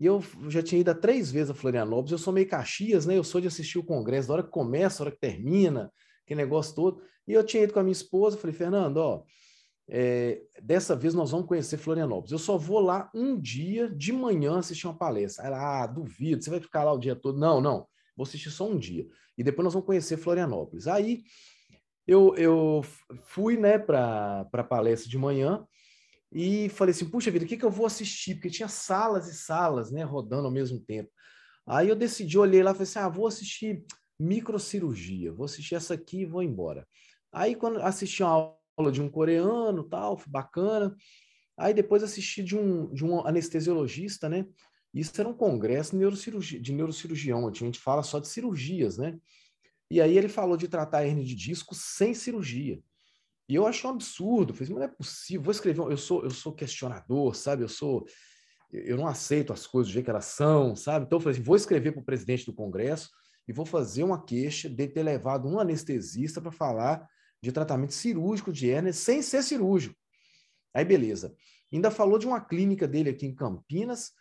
e 0.00 0.06
eu 0.06 0.20
já 0.48 0.62
tinha 0.62 0.80
ido 0.80 0.90
a 0.90 0.94
três 0.94 1.30
vezes 1.30 1.50
a 1.50 1.54
Florianópolis, 1.54 2.12
eu 2.12 2.18
sou 2.18 2.32
meio 2.32 2.48
Caxias, 2.48 3.06
né? 3.06 3.16
Eu 3.16 3.24
sou 3.24 3.40
de 3.40 3.46
assistir 3.46 3.78
o 3.78 3.84
congresso, 3.84 4.28
da 4.28 4.34
hora 4.34 4.42
que 4.42 4.50
começa, 4.50 4.98
da 4.98 5.04
hora 5.04 5.14
que 5.14 5.20
termina, 5.20 5.92
aquele 6.24 6.42
negócio 6.42 6.74
todo. 6.74 7.02
E 7.26 7.32
eu 7.32 7.44
tinha 7.44 7.62
ido 7.62 7.72
com 7.72 7.80
a 7.80 7.82
minha 7.82 7.92
esposa, 7.92 8.36
falei, 8.36 8.54
Fernando, 8.54 8.96
ó, 8.96 9.24
é, 9.88 10.42
dessa 10.62 10.96
vez 10.96 11.14
nós 11.14 11.30
vamos 11.30 11.46
conhecer 11.46 11.76
Florianópolis. 11.76 12.32
Eu 12.32 12.38
só 12.38 12.56
vou 12.56 12.80
lá 12.80 13.10
um 13.14 13.38
dia 13.38 13.88
de 13.88 14.12
manhã 14.12 14.58
assistir 14.58 14.86
uma 14.86 14.96
palestra. 14.96 15.44
Ela, 15.44 15.82
ah, 15.82 15.86
duvido, 15.86 16.42
você 16.42 16.50
vai 16.50 16.60
ficar 16.60 16.84
lá 16.84 16.92
o 16.92 16.98
dia 16.98 17.14
todo. 17.14 17.38
Não, 17.38 17.60
não, 17.60 17.86
vou 18.16 18.24
assistir 18.24 18.50
só 18.50 18.68
um 18.68 18.78
dia. 18.78 19.06
E 19.36 19.42
depois 19.42 19.64
nós 19.64 19.74
vamos 19.74 19.86
conhecer 19.86 20.16
Florianópolis. 20.16 20.86
Aí 20.86 21.22
eu, 22.06 22.34
eu 22.36 22.82
fui 23.24 23.56
né, 23.56 23.78
para 23.78 24.48
a 24.52 24.64
palestra 24.64 25.08
de 25.08 25.18
manhã 25.18 25.66
e 26.30 26.68
falei 26.70 26.92
assim, 26.92 27.08
puxa 27.08 27.30
vida, 27.30 27.44
o 27.44 27.48
que, 27.48 27.56
que 27.56 27.64
eu 27.64 27.70
vou 27.70 27.86
assistir? 27.86 28.34
Porque 28.34 28.50
tinha 28.50 28.68
salas 28.68 29.28
e 29.28 29.34
salas 29.34 29.90
né, 29.90 30.02
rodando 30.02 30.46
ao 30.46 30.52
mesmo 30.52 30.80
tempo. 30.80 31.10
Aí 31.66 31.88
eu 31.88 31.94
decidi, 31.94 32.38
olhei 32.38 32.62
lá 32.62 32.72
falei 32.72 32.84
assim, 32.84 32.98
ah, 32.98 33.08
vou 33.08 33.26
assistir 33.26 33.84
microcirurgia, 34.22 35.32
vou 35.32 35.44
assistir 35.44 35.74
essa 35.74 35.94
aqui 35.94 36.20
e 36.20 36.26
vou 36.26 36.42
embora. 36.42 36.86
Aí, 37.32 37.54
quando 37.54 37.80
assisti 37.80 38.22
uma 38.22 38.56
aula 38.76 38.92
de 38.92 39.02
um 39.02 39.08
coreano, 39.08 39.84
tal, 39.84 40.20
bacana. 40.26 40.94
Aí 41.56 41.74
depois 41.74 42.02
assisti 42.02 42.42
de 42.42 42.56
um, 42.56 42.92
de 42.92 43.04
um 43.04 43.26
anestesiologista, 43.26 44.28
né? 44.28 44.46
Isso 44.94 45.12
era 45.18 45.28
um 45.28 45.34
congresso 45.34 45.96
de, 45.96 46.72
neurocirurgião, 46.72 47.44
onde 47.44 47.62
a 47.62 47.66
gente 47.66 47.78
fala 47.78 48.02
só 48.02 48.18
de 48.18 48.28
cirurgias, 48.28 48.98
né? 48.98 49.18
E 49.90 50.00
aí 50.00 50.16
ele 50.16 50.28
falou 50.28 50.56
de 50.56 50.68
tratar 50.68 50.98
a 50.98 51.06
hernia 51.06 51.24
de 51.24 51.34
disco 51.34 51.74
sem 51.74 52.14
cirurgia. 52.14 52.80
E 53.48 53.54
eu 53.54 53.66
acho 53.66 53.86
um 53.86 53.90
absurdo. 53.90 54.54
Falei, 54.54 54.72
mas 54.72 54.78
não 54.78 54.86
é 54.86 54.88
possível. 54.88 55.42
Vou 55.42 55.52
escrever. 55.52 55.80
Eu 55.82 55.96
sou, 55.96 56.22
eu 56.24 56.30
sou 56.30 56.54
questionador, 56.54 57.34
sabe? 57.34 57.62
Eu 57.62 57.68
sou. 57.68 58.06
Eu 58.70 58.96
não 58.96 59.06
aceito 59.06 59.52
as 59.52 59.66
coisas 59.66 59.90
do 59.90 59.92
jeito 59.92 60.06
que 60.06 60.10
elas 60.10 60.24
são, 60.24 60.74
sabe? 60.74 61.04
Então 61.04 61.18
eu 61.18 61.20
falei 61.20 61.36
assim, 61.36 61.44
vou 61.44 61.56
escrever 61.56 61.92
para 61.92 62.00
o 62.00 62.04
presidente 62.04 62.46
do 62.46 62.54
Congresso 62.54 63.10
e 63.46 63.52
vou 63.52 63.66
fazer 63.66 64.02
uma 64.02 64.22
queixa 64.22 64.68
de 64.68 64.88
ter 64.88 65.02
levado 65.02 65.48
um 65.48 65.58
anestesista 65.58 66.40
para 66.40 66.52
falar 66.52 67.08
de 67.42 67.50
tratamento 67.50 67.92
cirúrgico 67.92 68.52
de 68.52 68.70
hérnia 68.70 68.92
sem 68.92 69.20
ser 69.20 69.42
cirúrgico. 69.42 69.96
Aí, 70.74 70.84
beleza. 70.84 71.34
Ainda 71.72 71.90
falou 71.90 72.18
de 72.18 72.26
uma 72.26 72.40
clínica 72.40 72.86
dele 72.86 73.10
aqui 73.10 73.26
em 73.26 73.34
Campinas, 73.34 74.12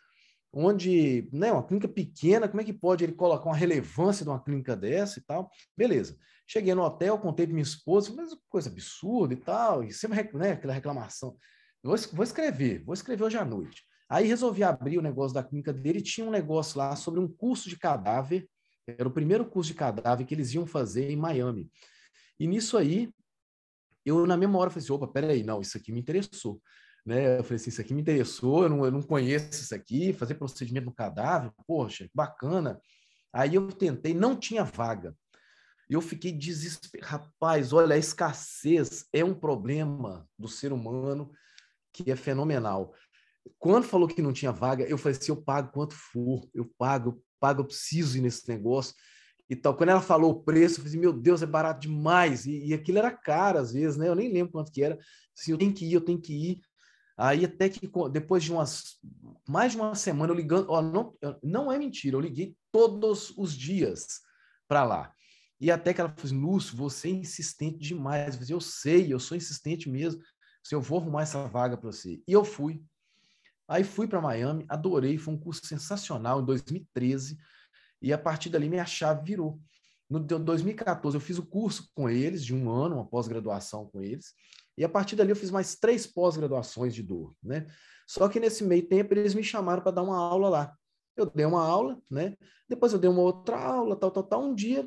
onde, 0.53 1.29
né, 1.31 1.51
uma 1.51 1.65
clínica 1.65 1.87
pequena, 1.87 2.47
como 2.47 2.61
é 2.61 2.63
que 2.63 2.73
pode 2.73 3.03
ele 3.03 3.13
colocar 3.13 3.45
uma 3.45 3.55
relevância 3.55 4.25
de 4.25 4.29
uma 4.29 4.43
clínica 4.43 4.75
dessa 4.75 5.19
e 5.19 5.21
tal? 5.21 5.49
Beleza. 5.77 6.17
Cheguei 6.45 6.73
no 6.73 6.81
hotel, 6.81 7.17
contei 7.19 7.45
para 7.45 7.53
minha 7.53 7.63
esposa, 7.63 8.13
mas 8.15 8.35
coisa 8.49 8.69
absurda 8.69 9.33
e 9.33 9.37
tal, 9.37 9.83
e 9.83 9.93
sempre, 9.93 10.29
né, 10.33 10.51
aquela 10.51 10.73
reclamação. 10.73 11.37
Vou, 11.81 11.95
vou 12.13 12.23
escrever, 12.23 12.83
vou 12.83 12.93
escrever 12.93 13.23
hoje 13.23 13.37
à 13.37 13.45
noite. 13.45 13.83
Aí 14.09 14.27
resolvi 14.27 14.61
abrir 14.61 14.97
o 14.97 15.01
negócio 15.01 15.33
da 15.33 15.43
clínica 15.43 15.71
dele 15.71 16.01
tinha 16.01 16.27
um 16.27 16.31
negócio 16.31 16.77
lá 16.77 16.95
sobre 16.97 17.19
um 17.21 17.27
curso 17.27 17.69
de 17.69 17.77
cadáver, 17.77 18.45
era 18.87 19.07
o 19.07 19.11
primeiro 19.11 19.45
curso 19.45 19.71
de 19.71 19.77
cadáver 19.77 20.25
que 20.25 20.33
eles 20.33 20.53
iam 20.53 20.65
fazer 20.65 21.09
em 21.09 21.15
Miami. 21.15 21.71
E 22.39 22.47
nisso 22.47 22.77
aí, 22.77 23.09
eu 24.05 24.25
na 24.25 24.35
mesma 24.35 24.57
hora 24.57 24.69
falei 24.69 24.83
assim, 24.83 24.93
opa, 24.93 25.07
peraí, 25.07 25.43
não, 25.43 25.61
isso 25.61 25.77
aqui 25.77 25.91
me 25.91 25.99
interessou. 25.99 26.61
né? 27.05 27.39
Eu 27.39 27.43
falei 27.43 27.57
assim, 27.57 27.69
isso 27.69 27.81
aqui 27.81 27.93
me 27.93 28.01
interessou, 28.01 28.63
eu 28.63 28.69
não, 28.69 28.85
eu 28.85 28.91
não 28.91 29.01
conheço 29.01 29.61
isso 29.61 29.75
aqui, 29.75 30.13
fazer 30.13 30.35
procedimento 30.35 30.85
no 30.87 30.93
cadáver, 30.93 31.51
poxa, 31.67 32.09
bacana. 32.13 32.79
Aí 33.33 33.55
eu 33.55 33.67
tentei, 33.71 34.13
não 34.13 34.35
tinha 34.35 34.63
vaga. 34.63 35.15
Eu 35.89 36.01
fiquei 36.01 36.31
desesperado. 36.31 37.23
Rapaz, 37.23 37.73
olha, 37.73 37.95
a 37.95 37.99
escassez 37.99 39.05
é 39.13 39.23
um 39.23 39.33
problema 39.33 40.27
do 40.37 40.47
ser 40.47 40.71
humano 40.71 41.31
que 41.93 42.09
é 42.09 42.15
fenomenal. 42.15 42.93
Quando 43.59 43.83
falou 43.83 44.07
que 44.07 44.21
não 44.21 44.33
tinha 44.33 44.51
vaga, 44.51 44.85
eu 44.85 44.97
falei 44.97 45.17
assim, 45.17 45.31
eu 45.31 45.41
pago 45.41 45.71
quanto 45.71 45.93
for, 45.93 46.49
eu 46.53 46.65
pago, 46.77 47.09
eu 47.09 47.23
pago, 47.41 47.61
eu 47.61 47.65
preciso 47.65 48.17
ir 48.17 48.21
nesse 48.21 48.47
negócio 48.47 48.95
e 49.49 49.55
tal. 49.55 49.75
Quando 49.75 49.89
ela 49.89 50.01
falou 50.01 50.31
o 50.31 50.43
preço, 50.43 50.75
eu 50.75 50.77
falei, 50.77 50.91
assim, 50.91 50.99
meu 50.99 51.11
Deus, 51.11 51.41
é 51.41 51.45
barato 51.45 51.81
demais. 51.81 52.45
E, 52.45 52.67
e 52.67 52.73
aquilo 52.73 52.99
era 52.99 53.11
caro 53.11 53.59
às 53.59 53.73
vezes, 53.73 53.97
né? 53.97 54.07
Eu 54.07 54.15
nem 54.15 54.31
lembro 54.31 54.53
quanto 54.53 54.71
que 54.71 54.81
era. 54.81 54.97
Assim, 55.37 55.51
eu 55.51 55.57
tenho 55.57 55.73
que 55.73 55.85
ir, 55.85 55.93
eu 55.93 56.01
tenho 56.01 56.21
que 56.21 56.33
ir. 56.33 56.61
Aí 57.17 57.43
até 57.43 57.67
que 57.67 57.91
depois 58.11 58.43
de 58.43 58.51
umas 58.51 58.97
mais 59.47 59.73
de 59.73 59.77
uma 59.77 59.93
semana 59.93 60.31
eu 60.31 60.37
ligando, 60.37 60.67
ó, 60.69 60.81
não, 60.81 61.13
não 61.43 61.71
é 61.71 61.77
mentira, 61.77 62.15
eu 62.15 62.21
liguei 62.21 62.55
todos 62.71 63.33
os 63.37 63.53
dias 63.55 64.21
para 64.67 64.83
lá. 64.83 65.13
E 65.59 65.69
até 65.69 65.93
que 65.93 66.01
ela 66.01 66.09
falou 66.09 66.25
assim, 66.25 66.39
Lúcio, 66.39 66.75
você 66.75 67.09
é 67.09 67.11
insistente 67.11 67.77
demais. 67.77 68.33
Eu, 68.33 68.39
falei, 68.39 68.55
eu 68.55 68.61
sei, 68.61 69.13
eu 69.13 69.19
sou 69.19 69.37
insistente 69.37 69.89
mesmo. 69.89 70.21
Se 70.63 70.73
eu 70.73 70.81
vou 70.81 70.99
arrumar 70.99 71.23
essa 71.23 71.47
vaga 71.47 71.77
para 71.77 71.91
você. 71.91 72.21
E 72.27 72.31
eu 72.31 72.43
fui. 72.43 72.81
Aí 73.71 73.85
fui 73.85 74.05
para 74.05 74.19
Miami, 74.19 74.65
adorei, 74.67 75.17
foi 75.17 75.33
um 75.33 75.39
curso 75.39 75.65
sensacional 75.65 76.41
em 76.41 76.45
2013. 76.45 77.37
E 78.01 78.11
a 78.11 78.17
partir 78.17 78.49
dali 78.49 78.67
minha 78.67 78.85
chave 78.85 79.23
virou. 79.23 79.61
No 80.09 80.19
2014 80.19 81.15
eu 81.15 81.21
fiz 81.21 81.37
o 81.37 81.45
curso 81.45 81.89
com 81.95 82.09
eles, 82.09 82.43
de 82.43 82.53
um 82.53 82.69
ano, 82.69 82.95
uma 82.95 83.05
pós-graduação 83.05 83.87
com 83.87 84.01
eles. 84.01 84.33
E 84.77 84.83
a 84.83 84.89
partir 84.89 85.15
dali 85.15 85.29
eu 85.29 85.37
fiz 85.37 85.49
mais 85.49 85.75
três 85.77 86.05
pós-graduações 86.05 86.93
de 86.93 87.01
dor, 87.01 87.33
né? 87.41 87.65
Só 88.05 88.27
que 88.27 88.41
nesse 88.41 88.61
meio 88.61 88.85
tempo 88.85 89.13
eles 89.13 89.33
me 89.33 89.41
chamaram 89.41 89.81
para 89.81 89.93
dar 89.93 90.03
uma 90.03 90.17
aula 90.17 90.49
lá. 90.49 90.75
Eu 91.15 91.25
dei 91.25 91.45
uma 91.45 91.63
aula, 91.63 91.97
né? 92.09 92.35
Depois 92.67 92.91
eu 92.91 92.99
dei 92.99 93.09
uma 93.09 93.21
outra 93.21 93.57
aula, 93.57 93.95
tal, 93.95 94.11
tal, 94.11 94.23
tal. 94.23 94.43
Um 94.43 94.53
dia 94.53 94.85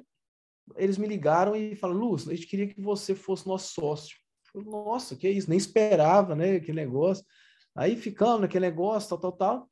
eles 0.76 0.98
me 0.98 1.08
ligaram 1.08 1.56
e 1.56 1.74
falaram, 1.74 2.00
Lúcio, 2.00 2.30
a 2.30 2.34
gente 2.34 2.46
queria 2.46 2.68
que 2.68 2.82
você 2.82 3.14
fosse 3.14 3.46
nosso 3.46 3.72
sócio. 3.72 4.14
Eu 4.54 4.60
Nossa, 4.60 5.16
que 5.16 5.26
isso? 5.26 5.48
Nem 5.48 5.56
esperava, 5.56 6.34
né? 6.34 6.56
Aquele 6.56 6.84
negócio. 6.84 7.24
Aí 7.74 7.96
ficamos 7.96 8.40
naquele 8.40 8.66
negócio, 8.66 9.08
tal, 9.10 9.18
tal, 9.18 9.32
tal. 9.32 9.70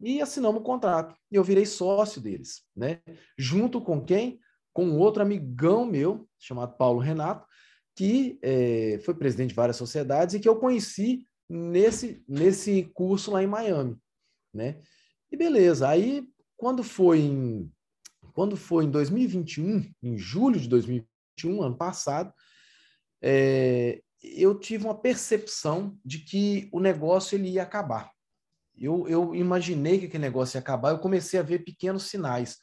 E 0.00 0.20
assinamos 0.20 0.60
o 0.60 0.64
contrato. 0.64 1.14
E 1.30 1.36
eu 1.36 1.44
virei 1.44 1.64
sócio 1.66 2.20
deles, 2.20 2.62
né? 2.74 3.00
Junto 3.38 3.80
com 3.80 4.04
quem? 4.04 4.40
Com 4.72 4.98
outro 4.98 5.22
amigão 5.22 5.84
meu, 5.84 6.28
chamado 6.38 6.76
Paulo 6.76 6.98
Renato, 6.98 7.46
que 7.94 8.38
é, 8.42 8.98
foi 9.04 9.14
presidente 9.14 9.50
de 9.50 9.54
várias 9.54 9.76
sociedades 9.76 10.34
e 10.34 10.40
que 10.40 10.48
eu 10.48 10.56
conheci 10.56 11.26
nesse, 11.48 12.24
nesse 12.26 12.90
curso 12.94 13.30
lá 13.30 13.42
em 13.42 13.46
Miami, 13.46 13.96
né? 14.52 14.80
E 15.30 15.36
beleza, 15.36 15.88
aí 15.88 16.26
quando 16.56 16.82
foi 16.82 17.20
em, 17.20 17.70
quando 18.32 18.56
foi 18.56 18.84
em 18.84 18.90
2021, 18.90 19.92
em 20.02 20.16
julho 20.16 20.58
de 20.58 20.68
2021, 20.68 21.62
ano 21.62 21.76
passado, 21.76 22.32
é, 23.20 24.02
eu 24.22 24.58
tive 24.58 24.84
uma 24.84 24.98
percepção 24.98 25.98
de 26.04 26.18
que 26.18 26.68
o 26.72 26.78
negócio 26.78 27.36
ele 27.36 27.50
ia 27.50 27.62
acabar. 27.62 28.10
Eu, 28.78 29.06
eu 29.08 29.34
imaginei 29.34 29.98
que 29.98 30.06
aquele 30.06 30.22
negócio 30.22 30.56
ia 30.56 30.60
acabar, 30.60 30.90
eu 30.90 30.98
comecei 30.98 31.38
a 31.38 31.42
ver 31.42 31.64
pequenos 31.64 32.04
sinais. 32.04 32.58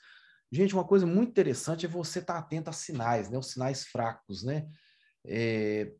Gente, 0.51 0.73
uma 0.73 0.83
coisa 0.83 1.05
muito 1.05 1.29
interessante 1.29 1.85
é 1.85 1.89
você 1.89 2.19
estar 2.19 2.37
atento 2.37 2.69
a 2.69 2.73
sinais, 2.73 3.29
né? 3.29 3.37
Os 3.37 3.51
sinais 3.51 3.85
fracos, 3.85 4.43
né? 4.43 4.67
É, 5.25 5.91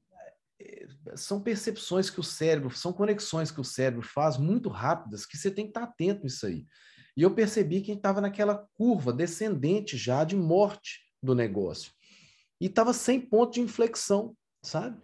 é, 0.59 0.87
são 1.15 1.41
percepções 1.41 2.09
que 2.09 2.19
o 2.19 2.23
cérebro, 2.23 2.75
são 2.75 2.91
conexões 2.91 3.51
que 3.51 3.61
o 3.61 3.65
cérebro 3.65 4.01
faz 4.01 4.37
muito 4.37 4.69
rápidas 4.69 5.25
que 5.25 5.37
você 5.37 5.51
tem 5.51 5.65
que 5.65 5.71
estar 5.71 5.83
atento 5.83 6.23
nisso 6.23 6.47
aí. 6.47 6.65
E 7.15 7.21
eu 7.21 7.35
percebi 7.35 7.81
que 7.81 7.91
estava 7.91 8.21
naquela 8.21 8.67
curva 8.75 9.13
descendente 9.13 9.97
já 9.97 10.23
de 10.23 10.35
morte 10.35 11.01
do 11.21 11.35
negócio. 11.35 11.91
E 12.59 12.65
estava 12.65 12.93
sem 12.93 13.21
ponto 13.21 13.53
de 13.53 13.61
inflexão, 13.61 14.35
sabe? 14.63 14.99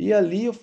E 0.00 0.14
ali 0.14 0.46
eu, 0.46 0.56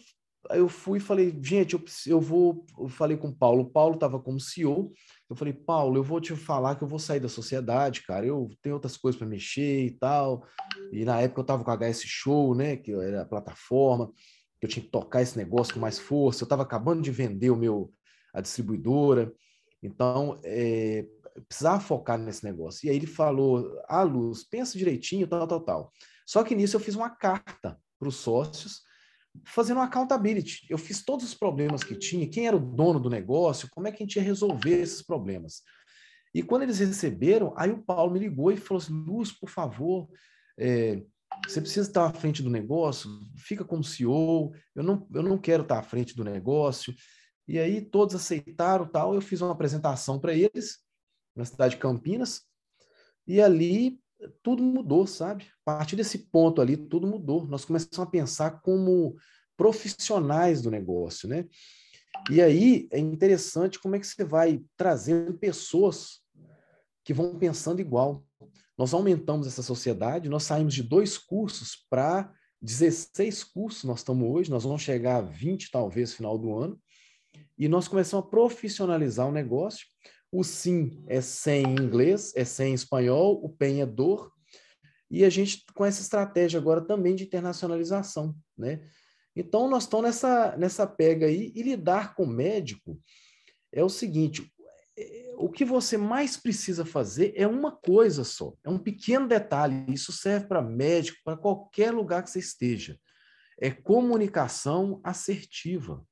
eu 0.49 0.67
fui 0.67 0.97
e 0.97 1.01
falei, 1.01 1.37
gente, 1.43 1.75
eu, 1.75 1.85
eu 2.07 2.19
vou. 2.19 2.65
Eu 2.79 2.89
falei 2.89 3.15
com 3.15 3.27
o 3.27 3.35
Paulo. 3.35 3.61
O 3.61 3.69
Paulo 3.69 3.93
estava 3.93 4.19
como 4.19 4.39
CEO. 4.39 4.91
Eu 5.29 5.35
falei, 5.35 5.53
Paulo, 5.53 5.97
eu 5.97 6.03
vou 6.03 6.19
te 6.19 6.35
falar 6.35 6.75
que 6.75 6.83
eu 6.83 6.87
vou 6.87 6.97
sair 6.97 7.19
da 7.19 7.29
sociedade, 7.29 8.01
cara. 8.01 8.25
Eu 8.25 8.49
tenho 8.63 8.73
outras 8.73 8.97
coisas 8.97 9.17
para 9.19 9.27
mexer 9.27 9.85
e 9.85 9.91
tal. 9.91 10.43
E 10.91 11.05
na 11.05 11.21
época 11.21 11.41
eu 11.41 11.43
estava 11.43 11.63
com 11.63 11.69
a 11.69 11.75
HS 11.75 12.01
Show, 12.05 12.55
né? 12.55 12.77
Que 12.77 12.91
era 12.93 13.21
a 13.21 13.25
plataforma, 13.25 14.11
que 14.59 14.65
eu 14.65 14.69
tinha 14.69 14.83
que 14.83 14.89
tocar 14.89 15.21
esse 15.21 15.37
negócio 15.37 15.71
com 15.71 15.79
mais 15.79 15.99
força. 15.99 16.41
Eu 16.41 16.45
estava 16.45 16.63
acabando 16.63 17.03
de 17.03 17.11
vender 17.11 17.51
o 17.51 17.55
meu 17.55 17.93
a 18.33 18.41
distribuidora. 18.41 19.31
Então, 19.83 20.39
é, 20.43 21.05
precisava 21.47 21.79
focar 21.79 22.17
nesse 22.17 22.43
negócio. 22.43 22.87
E 22.87 22.89
aí 22.89 22.95
ele 22.95 23.05
falou: 23.05 23.79
Ah, 23.87 24.01
Luz, 24.01 24.43
pensa 24.43 24.79
direitinho, 24.79 25.27
tal, 25.27 25.47
tal, 25.47 25.61
tal. 25.61 25.91
Só 26.25 26.43
que 26.43 26.55
nisso 26.55 26.75
eu 26.75 26.79
fiz 26.79 26.95
uma 26.95 27.11
carta 27.11 27.79
para 27.99 28.09
os 28.09 28.15
sócios 28.15 28.86
fazendo 29.45 29.77
uma 29.77 29.85
accountability. 29.85 30.65
Eu 30.69 30.77
fiz 30.77 31.03
todos 31.03 31.25
os 31.25 31.33
problemas 31.33 31.83
que 31.83 31.95
tinha, 31.95 32.29
quem 32.29 32.47
era 32.47 32.55
o 32.55 32.59
dono 32.59 32.99
do 32.99 33.09
negócio, 33.09 33.69
como 33.71 33.87
é 33.87 33.91
que 33.91 34.03
a 34.03 34.05
gente 34.05 34.15
ia 34.15 34.23
resolver 34.23 34.81
esses 34.81 35.01
problemas. 35.01 35.61
E 36.33 36.43
quando 36.43 36.63
eles 36.63 36.79
receberam, 36.79 37.53
aí 37.57 37.71
o 37.71 37.81
Paulo 37.81 38.13
me 38.13 38.19
ligou 38.19 38.51
e 38.51 38.57
falou 38.57 38.81
assim: 38.81 38.93
Luz, 38.93 39.31
por 39.31 39.49
favor, 39.49 40.07
é, 40.57 41.01
você 41.47 41.61
precisa 41.61 41.87
estar 41.87 42.05
à 42.05 42.13
frente 42.13 42.41
do 42.43 42.49
negócio, 42.49 43.09
fica 43.35 43.63
como 43.63 43.83
CEO, 43.83 44.53
eu 44.75 44.83
não, 44.83 45.07
eu 45.13 45.23
não 45.23 45.37
quero 45.37 45.63
estar 45.63 45.79
à 45.79 45.83
frente 45.83 46.15
do 46.15 46.23
negócio. 46.23 46.93
E 47.47 47.57
aí 47.57 47.81
todos 47.81 48.15
aceitaram 48.15 48.85
tal. 48.87 49.15
Eu 49.15 49.21
fiz 49.21 49.41
uma 49.41 49.51
apresentação 49.51 50.19
para 50.19 50.33
eles 50.33 50.79
na 51.35 51.45
cidade 51.45 51.75
de 51.75 51.81
Campinas, 51.81 52.41
e 53.27 53.39
ali 53.39 53.99
tudo 54.43 54.63
mudou, 54.63 55.05
sabe? 55.05 55.45
A 55.65 55.77
partir 55.77 55.95
desse 55.95 56.29
ponto 56.29 56.61
ali, 56.61 56.77
tudo 56.77 57.07
mudou. 57.07 57.45
Nós 57.45 57.65
começamos 57.65 57.99
a 57.99 58.09
pensar 58.09 58.61
como 58.61 59.15
profissionais 59.55 60.61
do 60.61 60.71
negócio, 60.71 61.27
né? 61.27 61.45
E 62.29 62.41
aí 62.41 62.87
é 62.91 62.99
interessante 62.99 63.79
como 63.79 63.95
é 63.95 63.99
que 63.99 64.07
você 64.07 64.23
vai 64.23 64.61
trazendo 64.75 65.33
pessoas 65.33 66.21
que 67.03 67.13
vão 67.13 67.37
pensando 67.37 67.79
igual. 67.79 68.25
Nós 68.77 68.93
aumentamos 68.93 69.47
essa 69.47 69.63
sociedade, 69.63 70.29
nós 70.29 70.43
saímos 70.43 70.73
de 70.73 70.83
dois 70.83 71.17
cursos 71.17 71.85
para 71.89 72.31
16 72.61 73.43
cursos 73.43 73.83
nós 73.83 73.99
estamos 73.99 74.27
hoje, 74.29 74.49
nós 74.49 74.63
vamos 74.63 74.81
chegar 74.81 75.17
a 75.17 75.21
20 75.21 75.69
talvez 75.71 76.13
final 76.13 76.37
do 76.37 76.57
ano, 76.57 76.79
e 77.57 77.67
nós 77.67 77.87
começamos 77.87 78.25
a 78.25 78.29
profissionalizar 78.29 79.27
o 79.27 79.31
negócio. 79.31 79.85
O 80.31 80.43
sim 80.43 81.03
é 81.07 81.21
sem 81.21 81.63
inglês, 81.63 82.33
é 82.35 82.43
sem 82.43 82.73
espanhol, 82.73 83.43
o 83.43 83.49
PEN 83.49 83.81
é 83.81 83.85
dor. 83.85 84.31
E 85.09 85.23
a 85.23 85.29
gente 85.29 85.63
com 85.73 85.85
essa 85.85 86.01
estratégia 86.01 86.59
agora 86.59 86.81
também 86.81 87.15
de 87.15 87.23
internacionalização, 87.23 88.35
né? 88.57 88.81
Então 89.35 89.69
nós 89.69 89.83
estamos 89.83 90.05
nessa 90.05 90.57
nessa 90.57 90.85
pega 90.85 91.27
aí 91.27 91.51
e 91.55 91.61
lidar 91.61 92.13
com 92.15 92.23
o 92.23 92.27
médico 92.27 92.99
é 93.71 93.83
o 93.83 93.89
seguinte, 93.89 94.51
é, 94.97 95.33
o 95.37 95.49
que 95.49 95.63
você 95.65 95.97
mais 95.97 96.37
precisa 96.37 96.85
fazer 96.85 97.33
é 97.35 97.47
uma 97.47 97.71
coisa 97.71 98.23
só, 98.23 98.53
é 98.63 98.69
um 98.69 98.79
pequeno 98.79 99.27
detalhe. 99.27 99.85
Isso 99.93 100.11
serve 100.11 100.47
para 100.47 100.61
médico, 100.61 101.19
para 101.23 101.37
qualquer 101.37 101.91
lugar 101.91 102.23
que 102.23 102.31
você 102.31 102.39
esteja. 102.39 102.99
É 103.59 103.71
comunicação 103.71 104.99
assertiva. 105.03 106.03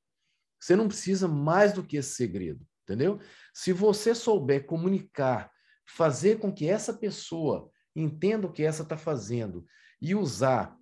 Você 0.60 0.74
não 0.74 0.88
precisa 0.88 1.28
mais 1.28 1.72
do 1.72 1.82
que 1.82 1.96
esse 1.96 2.14
segredo, 2.14 2.64
entendeu? 2.84 3.20
Se 3.56 3.72
você 3.72 4.14
souber 4.14 4.66
comunicar, 4.66 5.50
fazer 5.86 6.38
com 6.38 6.52
que 6.52 6.68
essa 6.68 6.92
pessoa 6.92 7.70
entenda 7.94 8.46
o 8.46 8.52
que 8.52 8.62
essa 8.62 8.82
está 8.82 8.98
fazendo 8.98 9.64
e 9.98 10.14
usar 10.14 10.76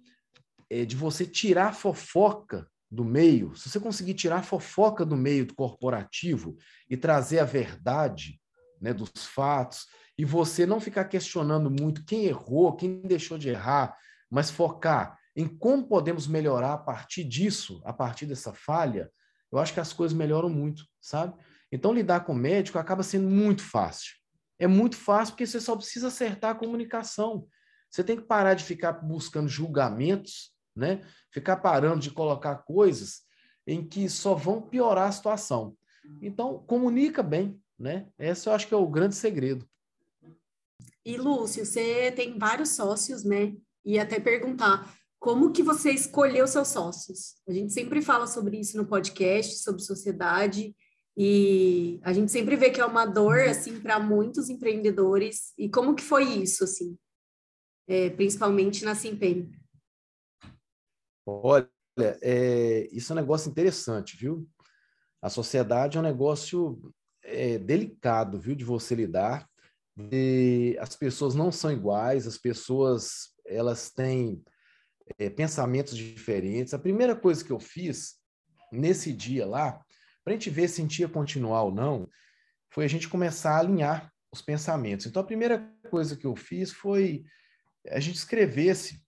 é, 0.69 0.85
de 0.85 0.97
você 0.97 1.25
tirar 1.25 1.73
fofoca 1.73 2.69
do 2.91 3.05
meio, 3.05 3.55
se 3.55 3.71
você 3.71 3.79
conseguir 3.79 4.15
tirar 4.15 4.43
fofoca 4.43 5.07
do 5.07 5.17
meio 5.17 5.47
do 5.47 5.55
corporativo 5.55 6.57
e 6.91 6.97
trazer 6.97 7.39
a 7.39 7.45
verdade 7.45 8.41
né, 8.81 8.93
dos 8.93 9.25
fatos, 9.25 9.87
e 10.19 10.25
você 10.25 10.67
não 10.67 10.81
ficar 10.81 11.05
questionando 11.05 11.71
muito 11.71 12.05
quem 12.05 12.25
errou, 12.25 12.75
quem 12.75 13.01
deixou 13.03 13.39
de 13.39 13.51
errar, 13.51 13.97
mas 14.29 14.51
focar 14.51 15.17
em 15.37 15.47
como 15.47 15.87
podemos 15.87 16.27
melhorar 16.27 16.73
a 16.73 16.79
partir 16.79 17.23
disso, 17.23 17.81
a 17.85 17.93
partir 17.93 18.27
dessa 18.27 18.53
falha, 18.53 19.13
eu 19.53 19.61
acho 19.61 19.73
que 19.73 19.79
as 19.79 19.93
coisas 19.93 20.17
melhoram 20.17 20.49
muito, 20.49 20.85
sabe? 21.01 21.41
Então, 21.75 21.93
lidar 21.93 22.21
com 22.21 22.33
o 22.33 22.37
médico 22.37 22.79
acaba 22.79 23.03
sendo 23.03 23.29
muito 23.29 23.61
fácil. 23.61 24.15
É 24.61 24.67
muito 24.69 24.97
fácil 24.97 25.35
porque 25.35 25.45
você 25.45 25.61
só 25.61 25.75
precisa 25.75 26.07
acertar 26.07 26.53
a 26.53 26.55
comunicação. 26.55 27.49
Você 27.91 28.05
tem 28.05 28.17
que 28.17 28.23
parar 28.23 28.55
de 28.55 28.63
ficar 28.63 28.93
buscando 28.93 29.49
julgamentos, 29.49 30.53
né? 30.77 31.01
Ficar 31.33 31.57
parando 31.57 31.99
de 31.99 32.13
colocar 32.13 32.59
coisas 32.59 33.23
em 33.67 33.85
que 33.85 34.09
só 34.09 34.37
vão 34.37 34.63
piorar 34.63 35.09
a 35.09 35.13
situação. 35.13 35.77
Então, 36.23 36.63
comunica 36.65 37.25
bem, 37.25 37.61
né? 37.77 38.07
Esse 38.17 38.49
eu 38.49 38.53
acho 38.53 38.69
que 38.69 38.75
é 38.75 38.77
o 38.77 38.87
grande 38.87 39.17
segredo. 39.17 39.69
E 41.05 41.17
Lúcio, 41.17 41.67
você 41.67 42.13
tem 42.13 42.39
vários 42.39 42.69
sócios, 42.69 43.25
né? 43.25 43.53
E 43.85 43.99
até 43.99 44.21
perguntar 44.21 44.95
como 45.19 45.51
que 45.51 45.63
você 45.63 45.91
escolheu 45.91 46.47
seus 46.47 46.69
sócios? 46.69 47.35
A 47.49 47.53
gente 47.53 47.73
sempre 47.73 48.01
fala 48.01 48.29
sobre 48.29 48.61
isso 48.61 48.77
no 48.77 48.87
podcast, 48.87 49.57
sobre 49.57 49.83
sociedade, 49.83 50.73
e 51.17 52.01
a 52.03 52.13
gente 52.13 52.33
sempre 52.33 52.57
vê 52.57 52.71
que 52.71 52.81
é 52.81 52.87
uma 52.87 53.07
dor, 53.07 53.39
assim, 53.41 53.81
para 53.81 54.01
muitos 54.01 54.49
empreendedores. 54.49 55.53
E 55.57 55.69
como 55.69 55.95
que 55.95 56.03
foi 56.03 56.25
isso, 56.25 56.65
assim? 56.65 56.99
É, 57.87 58.11
principalmente 58.11 58.85
na 58.85 58.95
Simpem? 58.95 59.51
Olha, 61.25 61.69
é, 62.21 62.89
isso 62.91 63.13
é 63.13 63.15
um 63.15 63.21
negócio 63.21 63.49
interessante, 63.49 64.17
viu? 64.17 64.49
A 65.23 65.31
sociedade 65.31 65.97
é 65.97 66.01
um 66.01 66.05
negócio 66.05 66.93
é, 67.23 67.59
delicado, 67.59 68.41
viu, 68.41 68.57
de 68.57 68.65
você 68.65 68.95
lidar. 68.95 69.49
E 70.11 70.77
as 70.81 70.97
pessoas 70.97 71.37
não 71.37 71.53
são 71.53 71.71
iguais, 71.71 72.27
as 72.27 72.37
pessoas 72.37 73.33
elas 73.47 73.91
têm 73.91 74.43
é, 75.17 75.31
pensamentos 75.31 75.97
diferentes. 75.97 76.75
A 76.75 76.79
primeira 76.79 77.15
coisa 77.15 77.45
que 77.45 77.53
eu 77.53 77.61
fiz 77.61 78.17
nesse 78.73 79.13
dia 79.13 79.47
lá 79.47 79.81
para 80.25 80.33
a 80.33 80.37
gente 80.37 80.51
ver 80.51 80.69
se 80.69 80.81
a 80.81 80.85
gente 80.85 81.01
ia 81.01 81.09
continuar 81.09 81.63
ou 81.63 81.73
não, 81.73 82.09
foi 82.71 82.85
a 82.85 82.89
gente 82.89 83.09
começar 83.09 83.57
a 83.57 83.61
alinhar 83.61 84.13
os 84.33 84.43
pensamentos. 84.43 85.07
Então, 85.07 85.23
a 85.23 85.27
primeira 85.27 85.71
coisa 85.91 86.17
que 86.17 86.27
eu 86.27 86.35
fiz 86.35 86.73
foi 86.73 87.25
a 87.89 88.01
gente 88.01 88.17
escrevesse 88.17 89.03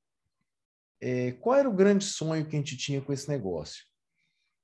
é, 1.01 1.33
qual 1.33 1.57
era 1.57 1.69
o 1.69 1.75
grande 1.75 2.05
sonho 2.05 2.47
que 2.47 2.55
a 2.55 2.59
gente 2.59 2.77
tinha 2.77 3.01
com 3.01 3.13
esse 3.13 3.29
negócio. 3.29 3.85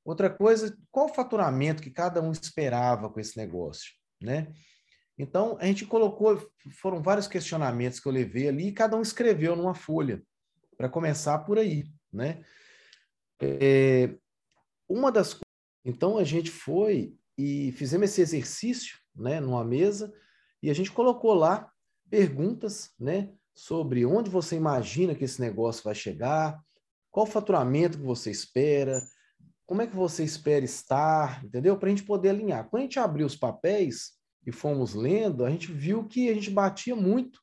Outra 0.05 0.29
coisa, 0.29 0.77
qual 0.91 1.07
o 1.07 1.15
faturamento 1.15 1.83
que 1.83 1.91
cada 1.91 2.21
um 2.21 2.33
esperava 2.33 3.09
com 3.09 3.21
esse 3.21 3.37
negócio, 3.37 3.93
né? 4.21 4.53
Então, 5.17 5.57
a 5.61 5.67
gente 5.67 5.87
colocou, 5.87 6.51
foram 6.81 7.03
vários 7.03 7.29
questionamentos 7.29 8.01
que 8.01 8.09
eu 8.09 8.13
levei 8.13 8.49
ali, 8.49 8.69
e 8.69 8.73
cada 8.73 8.97
um 8.97 9.03
escreveu 9.03 9.55
numa 9.55 9.75
folha, 9.75 10.23
para 10.77 10.89
começar 10.89 11.39
por 11.41 11.59
aí, 11.59 11.85
né? 12.13 12.43
É, 13.41 14.15
uma 14.89 15.13
das 15.13 15.39
então 15.85 16.19
a 16.19 16.25
gente 16.25 16.51
foi 16.51 17.15
e 17.37 17.73
fizemos 17.73 18.11
esse 18.11 18.21
exercício, 18.21 18.97
né, 19.15 19.41
numa 19.41 19.65
mesa, 19.65 20.13
e 20.63 20.71
a 20.71 20.75
gente 20.75 20.93
colocou 20.93 21.35
lá 21.35 21.71
perguntas, 22.11 22.91
né, 22.99 23.33
sobre 23.55 24.05
onde 24.07 24.31
você 24.31 24.57
imagina 24.57 25.15
que 25.15 25.25
esse 25.25 25.41
negócio 25.41 25.83
vai 25.83 25.95
chegar, 25.95 26.63
qual 27.11 27.27
o 27.27 27.31
faturamento 27.31 27.99
que 27.99 28.05
você 28.05 28.31
espera, 28.31 29.03
como 29.67 29.83
é 29.83 29.87
que 29.87 29.97
você 29.97 30.25
espera 30.25 30.65
estar, 30.65 31.45
entendeu? 31.45 31.77
Para 31.77 31.89
a 31.89 31.91
gente 31.91 32.05
poder 32.05 32.31
alinhar. 32.31 32.69
Quando 32.69 32.81
a 32.81 32.85
gente 32.85 32.99
abriu 32.99 33.27
os 33.27 33.37
papéis 33.37 34.13
e 34.47 34.53
fomos 34.53 34.95
lendo, 34.95 35.45
a 35.45 35.51
gente 35.51 35.73
viu 35.73 36.07
que 36.07 36.29
a 36.29 36.35
gente 36.35 36.51
batia 36.51 36.97
muito 36.97 37.41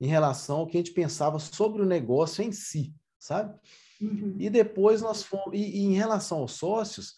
em 0.00 0.06
relação 0.06 0.58
ao 0.58 0.66
que 0.66 0.76
a 0.76 0.80
gente 0.80 0.92
pensava 0.92 1.38
sobre 1.38 1.82
o 1.82 1.86
negócio 1.86 2.42
em 2.42 2.52
si, 2.52 2.94
sabe? 3.18 3.58
Uhum. 4.00 4.34
E 4.38 4.48
depois 4.48 5.02
nós 5.02 5.22
fomos. 5.22 5.52
E, 5.52 5.58
e, 5.58 5.84
em 5.84 5.94
relação 5.94 6.38
aos 6.38 6.52
sócios, 6.52 7.16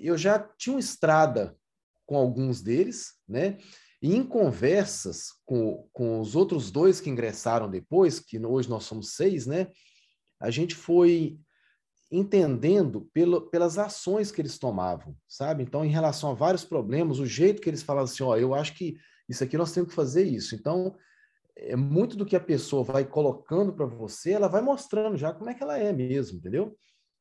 eu 0.00 0.16
já 0.16 0.38
tinha 0.38 0.74
uma 0.74 0.80
estrada 0.80 1.56
com 2.06 2.16
alguns 2.16 2.60
deles, 2.62 3.14
né? 3.28 3.58
E 4.00 4.16
em 4.16 4.24
conversas 4.24 5.28
com, 5.44 5.88
com 5.92 6.20
os 6.20 6.34
outros 6.34 6.70
dois 6.70 7.00
que 7.00 7.08
ingressaram 7.08 7.70
depois, 7.70 8.18
que 8.18 8.38
hoje 8.44 8.68
nós 8.68 8.84
somos 8.84 9.14
seis, 9.14 9.46
né? 9.46 9.68
A 10.40 10.50
gente 10.50 10.74
foi 10.74 11.38
entendendo 12.10 13.08
pelo, 13.14 13.48
pelas 13.48 13.78
ações 13.78 14.30
que 14.30 14.40
eles 14.40 14.58
tomavam, 14.58 15.16
sabe? 15.26 15.62
Então, 15.62 15.84
em 15.84 15.88
relação 15.88 16.30
a 16.30 16.34
vários 16.34 16.64
problemas, 16.64 17.18
o 17.18 17.26
jeito 17.26 17.62
que 17.62 17.70
eles 17.70 17.82
falavam 17.82 18.10
assim, 18.10 18.22
ó, 18.22 18.36
eu 18.36 18.54
acho 18.54 18.74
que 18.74 18.96
isso 19.28 19.42
aqui 19.42 19.56
nós 19.56 19.72
temos 19.72 19.90
que 19.90 19.94
fazer 19.94 20.24
isso. 20.24 20.54
Então, 20.54 20.94
é 21.56 21.76
muito 21.76 22.16
do 22.16 22.26
que 22.26 22.36
a 22.36 22.40
pessoa 22.40 22.82
vai 22.82 23.04
colocando 23.04 23.72
para 23.72 23.86
você, 23.86 24.32
ela 24.32 24.48
vai 24.48 24.60
mostrando 24.60 25.16
já 25.16 25.32
como 25.32 25.48
é 25.48 25.54
que 25.54 25.62
ela 25.62 25.78
é 25.78 25.92
mesmo, 25.92 26.38
entendeu? 26.38 26.76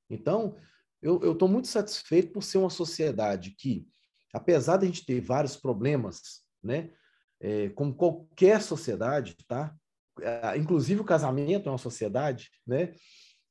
Então, 0.09 0.57
eu 1.01 1.31
estou 1.33 1.47
muito 1.47 1.67
satisfeito 1.67 2.31
por 2.31 2.43
ser 2.43 2.57
uma 2.59 2.69
sociedade 2.69 3.55
que, 3.57 3.87
apesar 4.33 4.77
de 4.77 4.85
a 4.85 4.87
gente 4.87 5.05
ter 5.05 5.19
vários 5.19 5.55
problemas, 5.55 6.41
né, 6.63 6.91
é, 7.39 7.69
como 7.69 7.93
qualquer 7.95 8.61
sociedade, 8.61 9.35
tá? 9.47 9.75
É, 10.21 10.57
inclusive 10.57 11.01
o 11.01 11.05
casamento 11.05 11.67
é 11.67 11.71
uma 11.71 11.77
sociedade, 11.77 12.51
né? 12.65 12.93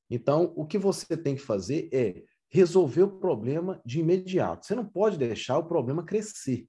Então, 0.09 0.53
o 0.57 0.67
que 0.67 0.79
você 0.79 1.17
tem 1.17 1.35
que 1.35 1.43
fazer 1.43 1.89
é 1.93 2.23
resolver 2.49 3.03
o 3.03 3.19
problema 3.19 3.81
de 3.85 4.01
imediato. 4.01 4.67
Você 4.67 4.75
não 4.75 4.85
pode 4.85 5.17
deixar 5.17 5.59
o 5.59 5.67
problema 5.67 6.05
crescer. 6.05 6.67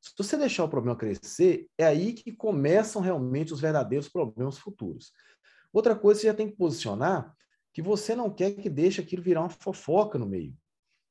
Se 0.00 0.12
você 0.16 0.36
deixar 0.36 0.64
o 0.64 0.68
problema 0.68 0.96
crescer, 0.96 1.66
é 1.76 1.84
aí 1.84 2.12
que 2.12 2.32
começam 2.32 3.02
realmente 3.02 3.52
os 3.52 3.60
verdadeiros 3.60 4.08
problemas 4.08 4.58
futuros. 4.58 5.12
Outra 5.72 5.94
coisa, 5.94 6.20
você 6.20 6.26
já 6.28 6.34
tem 6.34 6.48
que 6.50 6.56
posicionar 6.56 7.34
que 7.78 7.82
você 7.82 8.12
não 8.12 8.28
quer 8.28 8.50
que 8.50 8.68
deixe 8.68 9.00
aquilo 9.00 9.22
virar 9.22 9.42
uma 9.42 9.50
fofoca 9.50 10.18
no 10.18 10.26
meio. 10.26 10.52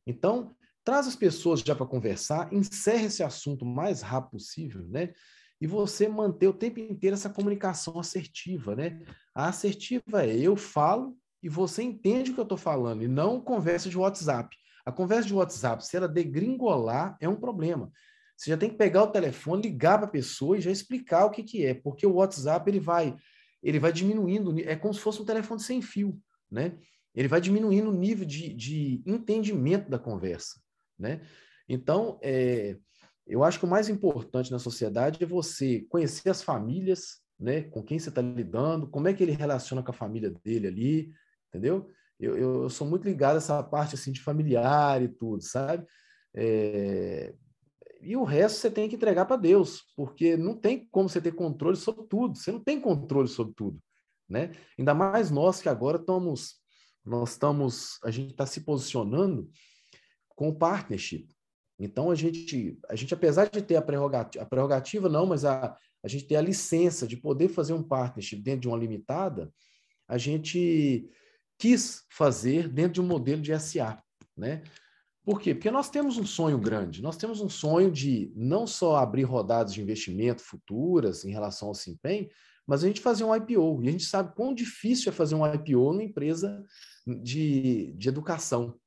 Então, 0.06 0.54
traz 0.84 1.08
as 1.08 1.16
pessoas 1.16 1.62
já 1.62 1.74
para 1.74 1.86
conversar, 1.86 2.52
encerre 2.52 3.06
esse 3.06 3.24
assunto 3.24 3.62
o 3.62 3.66
mais 3.66 4.02
rápido 4.02 4.32
possível, 4.32 4.86
né? 4.90 5.14
E 5.62 5.66
você 5.66 6.10
manter 6.10 6.46
o 6.50 6.54
tempo 6.54 6.82
inteiro 6.82 7.14
essa 7.14 7.30
comunicação 7.30 7.98
assertiva, 7.98 8.76
né? 8.76 9.02
A 9.34 9.48
assertiva 9.48 10.26
é 10.26 10.38
eu 10.38 10.58
falo 10.58 11.18
e 11.42 11.48
você 11.48 11.84
entende 11.84 12.32
o 12.32 12.34
que 12.34 12.40
eu 12.42 12.44
estou 12.44 12.58
falando, 12.58 13.02
e 13.02 13.08
não 13.08 13.40
conversa 13.40 13.88
de 13.90 13.98
WhatsApp. 13.98 14.54
A 14.86 14.92
conversa 14.92 15.26
de 15.26 15.36
WhatsApp, 15.36 15.86
se 15.86 15.96
ela 15.96 16.06
degringolar, 16.06 17.16
é 17.22 17.30
um 17.30 17.38
problema. 17.38 17.90
Você 18.36 18.50
já 18.50 18.58
tem 18.58 18.70
que 18.70 18.76
pegar 18.76 19.04
o 19.04 19.12
telefone, 19.12 19.70
ligar 19.70 20.00
para 20.00 20.08
a 20.08 20.12
pessoa 20.12 20.58
e 20.58 20.62
já 20.62 20.70
explicar 20.70 21.28
o 21.28 21.32
que, 21.32 21.44
que 21.44 21.66
é, 21.66 21.74
porque 21.74 22.06
o 22.06 22.16
WhatsApp 22.16 22.70
ele 22.70 22.82
vai, 22.82 23.16
ele 23.64 23.80
vai 23.80 23.94
diminuindo, 23.94 24.54
é 24.60 24.76
como 24.76 24.94
se 24.94 25.00
fosse 25.00 25.22
um 25.22 25.26
telefone 25.26 25.62
sem 25.62 25.82
fio 25.82 26.22
né? 26.52 26.78
Ele 27.14 27.28
vai 27.28 27.42
diminuindo 27.42 27.90
o 27.90 27.94
nível 27.94 28.26
de, 28.26 28.54
de 28.54 29.02
entendimento 29.06 29.90
da 29.90 30.00
conversa, 30.00 30.60
né? 30.98 31.22
Então, 31.68 32.20
é, 32.22 32.78
eu 33.26 33.44
acho 33.44 33.60
que 33.60 33.66
o 33.66 33.70
mais 33.70 33.90
importante 33.90 34.52
na 34.52 34.60
sociedade 34.60 35.24
é 35.24 35.28
você 35.28 35.82
conhecer 35.90 36.30
as 36.30 36.42
famílias, 36.42 37.20
né? 37.40 37.64
Com 37.64 37.84
quem 37.84 38.00
você 38.00 38.10
está 38.10 38.22
lidando, 38.22 38.88
como 38.88 39.08
é 39.08 39.14
que 39.14 39.24
ele 39.24 39.32
relaciona 39.32 39.84
com 39.84 39.92
a 39.92 39.94
família 39.94 40.32
dele 40.44 40.68
ali, 40.68 41.12
entendeu? 41.50 41.90
Eu, 42.20 42.38
eu, 42.38 42.70
sou 42.70 42.88
muito 42.88 43.04
ligado 43.04 43.36
a 43.36 43.38
essa 43.38 43.62
parte 43.62 43.96
assim 43.96 44.12
de 44.12 44.22
familiar 44.22 45.02
e 45.04 45.08
tudo, 45.08 45.44
sabe? 45.44 45.86
É, 46.36 47.34
e 48.02 48.16
o 48.16 48.24
resto 48.24 48.60
você 48.60 48.72
tem 48.72 48.88
que 48.88 48.96
entregar 48.96 49.26
para 49.26 49.38
Deus, 49.38 49.84
porque 49.96 50.38
não 50.38 50.56
tem 50.56 50.88
como 50.92 51.10
você 51.10 51.20
ter 51.20 51.34
controle 51.34 51.76
sobre 51.76 52.06
tudo. 52.06 52.38
Você 52.38 52.52
não 52.52 52.64
tem 52.64 52.80
controle 52.80 53.28
sobre 53.28 53.54
tudo 53.56 53.80
né? 54.30 54.52
Ainda 54.78 54.94
mais 54.94 55.32
nós 55.32 55.62
que 55.62 55.70
agora 55.70 55.98
estamos, 55.98 56.56
nós 57.06 57.32
estamos, 57.32 58.00
a 58.04 58.12
gente 58.12 58.32
está 58.32 58.46
se 58.46 58.62
posicionando 58.62 59.50
com 60.30 60.54
partnership. 60.54 61.28
Então 61.80 62.10
a 62.10 62.16
gente, 62.16 62.80
a 62.90 62.96
gente 62.96 63.14
apesar 63.14 63.50
de 63.50 63.62
ter 63.62 63.76
a 63.76 63.82
prerrogativa, 63.82 64.44
a 64.44 64.48
prerrogativa 64.48 65.08
não, 65.08 65.26
mas 65.26 65.46
a, 65.46 65.76
a 66.04 66.08
gente 66.08 66.26
ter 66.26 66.36
a 66.36 66.42
licença 66.42 67.08
de 67.08 67.18
poder 67.18 67.50
fazer 67.50 67.74
um 67.74 67.84
partnership 67.84 68.42
dentro 68.42 68.62
de 68.62 68.68
uma 68.68 68.78
limitada, 68.78 69.52
a 70.08 70.18
gente 70.18 71.10
quis 71.58 72.04
fazer 72.10 72.68
dentro 72.68 72.94
de 72.94 73.02
um 73.02 73.08
modelo 73.08 73.42
de 73.42 73.58
SA, 73.60 74.02
né? 74.36 74.64
Por 75.24 75.42
quê? 75.42 75.54
Porque 75.54 75.70
nós 75.70 75.90
temos 75.90 76.18
um 76.18 76.26
sonho 76.26 76.58
grande, 76.58 77.02
nós 77.02 77.18
temos 77.18 77.42
um 77.42 77.50
sonho 77.50 77.92
de 77.92 78.32
não 78.34 78.66
só 78.66 78.96
abrir 78.96 79.24
rodadas 79.24 79.74
de 79.74 79.82
investimento 79.82 80.42
futuras 80.42 81.26
em 81.26 81.32
relação 81.32 81.68
ao 81.68 81.76
Simpen, 81.76 82.30
mas 82.68 82.84
a 82.84 82.88
gente 82.88 83.00
fazia 83.00 83.26
um 83.26 83.34
IPO, 83.34 83.82
e 83.82 83.88
a 83.88 83.92
gente 83.92 84.04
sabe 84.04 84.36
quão 84.36 84.54
difícil 84.54 85.10
é 85.10 85.16
fazer 85.16 85.36
um 85.36 85.48
IPO 85.48 85.94
numa 85.94 86.04
empresa 86.04 86.62
de, 87.08 87.94
de 87.94 88.10
educação, 88.10 88.78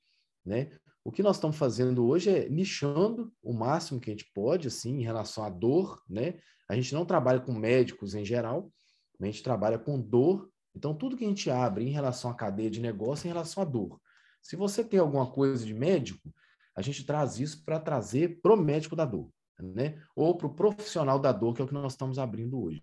né? 0.45 0.71
O 1.03 1.11
que 1.11 1.23
nós 1.23 1.37
estamos 1.37 1.57
fazendo 1.57 2.07
hoje 2.07 2.29
é 2.29 2.49
nichando 2.51 3.33
o 3.43 3.55
máximo 3.55 3.99
que 3.99 4.11
a 4.11 4.13
gente 4.13 4.31
pode, 4.35 4.69
assim, 4.69 4.99
em 4.99 5.03
relação 5.03 5.43
à 5.43 5.49
dor, 5.49 6.03
né? 6.07 6.39
A 6.69 6.75
gente 6.75 6.93
não 6.93 7.07
trabalha 7.07 7.41
com 7.41 7.55
médicos 7.55 8.15
em 8.15 8.25
geral, 8.25 8.71
a 9.19 9.25
gente 9.25 9.43
trabalha 9.43 9.79
com 9.79 9.99
dor. 9.99 10.51
Então, 10.75 10.95
tudo 10.95 11.17
que 11.17 11.25
a 11.25 11.29
gente 11.29 11.51
abre 11.51 11.85
em 11.85 11.91
relação 11.91 12.31
à 12.31 12.35
cadeia 12.35 12.71
de 12.71 12.81
negócio 12.81 13.27
é 13.27 13.31
em 13.31 13.33
relação 13.33 13.63
à 13.63 13.67
dor. 13.67 13.99
Se 14.43 14.57
você 14.57 14.85
tem 14.85 15.01
alguma 15.01 15.31
coisa 15.31 15.65
de 15.65 15.73
médico, 15.73 16.33
a 16.77 16.83
gente 16.83 17.05
traz 17.05 17.41
isso 17.41 17.65
para 17.65 17.81
trazer 17.81 18.41
para 18.43 18.53
o 18.53 18.57
médico 18.57 18.95
da 18.95 19.07
dor, 19.07 19.31
né? 19.59 20.01
Ou 20.15 20.37
para 20.37 20.47
o 20.47 20.55
profissional 20.55 21.19
da 21.19 21.33
dor, 21.33 21.55
que 21.55 21.63
é 21.63 21.65
o 21.65 21.69
que 21.69 21.75
nós 21.75 21.95
estamos 21.95 22.19
abrindo 22.19 22.63
hoje. 22.63 22.83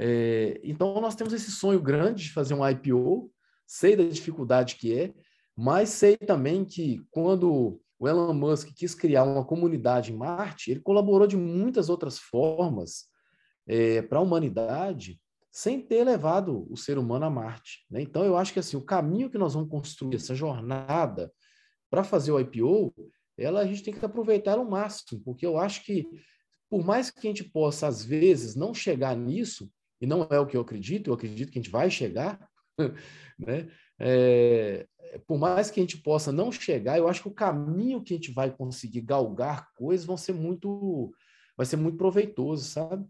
É, 0.00 0.60
então, 0.62 1.00
nós 1.00 1.16
temos 1.16 1.32
esse 1.32 1.50
sonho 1.50 1.82
grande 1.82 2.22
de 2.22 2.32
fazer 2.32 2.54
um 2.54 2.66
IPO, 2.66 3.32
sei 3.66 3.96
da 3.96 4.04
dificuldade 4.04 4.76
que 4.76 4.96
é, 4.96 5.12
mas 5.56 5.88
sei 5.88 6.16
também 6.16 6.64
que 6.64 7.04
quando 7.10 7.80
o 7.98 8.08
Elon 8.08 8.32
Musk 8.32 8.68
quis 8.76 8.94
criar 8.94 9.24
uma 9.24 9.44
comunidade 9.44 10.12
em 10.12 10.16
Marte, 10.16 10.70
ele 10.70 10.78
colaborou 10.78 11.26
de 11.26 11.36
muitas 11.36 11.88
outras 11.88 12.16
formas 12.16 13.06
é, 13.66 14.00
para 14.00 14.20
a 14.20 14.22
humanidade, 14.22 15.20
sem 15.50 15.80
ter 15.80 16.04
levado 16.04 16.70
o 16.70 16.76
ser 16.76 16.96
humano 16.96 17.24
a 17.24 17.30
Marte. 17.30 17.84
Né? 17.90 18.00
Então, 18.00 18.24
eu 18.24 18.36
acho 18.36 18.52
que 18.52 18.60
assim, 18.60 18.76
o 18.76 18.84
caminho 18.84 19.28
que 19.28 19.36
nós 19.36 19.54
vamos 19.54 19.68
construir, 19.68 20.14
essa 20.14 20.32
jornada 20.32 21.32
para 21.90 22.04
fazer 22.04 22.30
o 22.30 22.38
IPO, 22.38 22.94
ela 23.36 23.62
a 23.62 23.66
gente 23.66 23.82
tem 23.82 23.92
que 23.92 24.04
aproveitar 24.04 24.58
ao 24.58 24.64
máximo, 24.64 25.20
porque 25.24 25.44
eu 25.44 25.58
acho 25.58 25.84
que, 25.84 26.06
por 26.70 26.84
mais 26.84 27.10
que 27.10 27.18
a 27.18 27.22
gente 27.22 27.42
possa, 27.42 27.88
às 27.88 28.04
vezes, 28.04 28.54
não 28.54 28.72
chegar 28.72 29.16
nisso, 29.16 29.68
e 30.00 30.06
não 30.06 30.26
é 30.30 30.38
o 30.38 30.46
que 30.46 30.56
eu 30.56 30.60
acredito, 30.60 31.08
eu 31.10 31.14
acredito 31.14 31.50
que 31.50 31.58
a 31.58 31.62
gente 31.62 31.72
vai 31.72 31.90
chegar, 31.90 32.48
né? 33.38 33.70
É, 33.98 34.86
por 35.26 35.38
mais 35.38 35.70
que 35.70 35.80
a 35.80 35.82
gente 35.82 35.98
possa 35.98 36.30
não 36.30 36.52
chegar, 36.52 36.98
eu 36.98 37.08
acho 37.08 37.22
que 37.22 37.28
o 37.28 37.34
caminho 37.34 38.02
que 38.02 38.14
a 38.14 38.16
gente 38.16 38.32
vai 38.32 38.50
conseguir 38.50 39.00
galgar 39.00 39.72
coisas 39.74 40.06
vão 40.06 40.16
ser 40.16 40.32
muito, 40.32 41.12
vai 41.56 41.66
ser 41.66 41.76
muito 41.76 41.96
proveitoso, 41.96 42.64
sabe? 42.64 43.06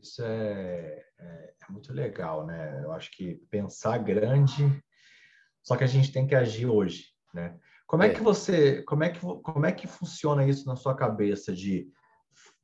Isso 0.00 0.22
é, 0.24 1.04
é, 1.18 1.54
é 1.68 1.72
muito 1.72 1.92
legal, 1.92 2.44
né? 2.44 2.82
Eu 2.82 2.92
acho 2.92 3.10
que 3.12 3.36
pensar 3.48 3.98
grande, 3.98 4.82
só 5.62 5.76
que 5.76 5.84
a 5.84 5.88
gente 5.88 6.10
tem 6.10 6.26
que 6.26 6.34
agir 6.34 6.66
hoje, 6.66 7.06
né? 7.32 7.58
Como 7.86 8.02
é, 8.02 8.08
é 8.08 8.14
que 8.14 8.22
você, 8.22 8.82
como 8.84 9.04
é 9.04 9.10
que, 9.10 9.20
como 9.20 9.66
é 9.66 9.70
que 9.70 9.86
funciona 9.86 10.46
isso 10.46 10.66
na 10.66 10.74
sua 10.74 10.96
cabeça 10.96 11.52
de 11.52 11.88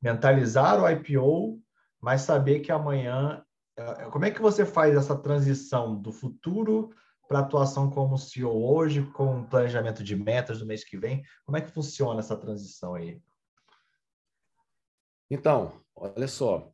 mentalizar 0.01 0.81
o 0.81 0.89
IPO, 0.89 1.61
mas 2.01 2.21
saber 2.21 2.59
que 2.59 2.71
amanhã 2.71 3.43
é, 3.79 4.09
como 4.09 4.25
é 4.25 4.31
que 4.31 4.41
você 4.41 4.65
faz 4.65 4.93
essa 4.93 5.15
transição 5.15 5.95
do 5.95 6.11
futuro 6.11 6.89
para 7.27 7.39
atuação 7.39 7.89
como 7.89 8.17
CEO 8.17 8.61
hoje, 8.61 9.03
com 9.13 9.45
planejamento 9.45 10.03
de 10.03 10.15
metas 10.15 10.59
do 10.59 10.65
mês 10.65 10.83
que 10.83 10.97
vem? 10.97 11.23
Como 11.45 11.57
é 11.57 11.61
que 11.61 11.71
funciona 11.71 12.19
essa 12.19 12.35
transição 12.35 12.95
aí? 12.95 13.21
Então, 15.31 15.79
olha 15.95 16.27
só, 16.27 16.73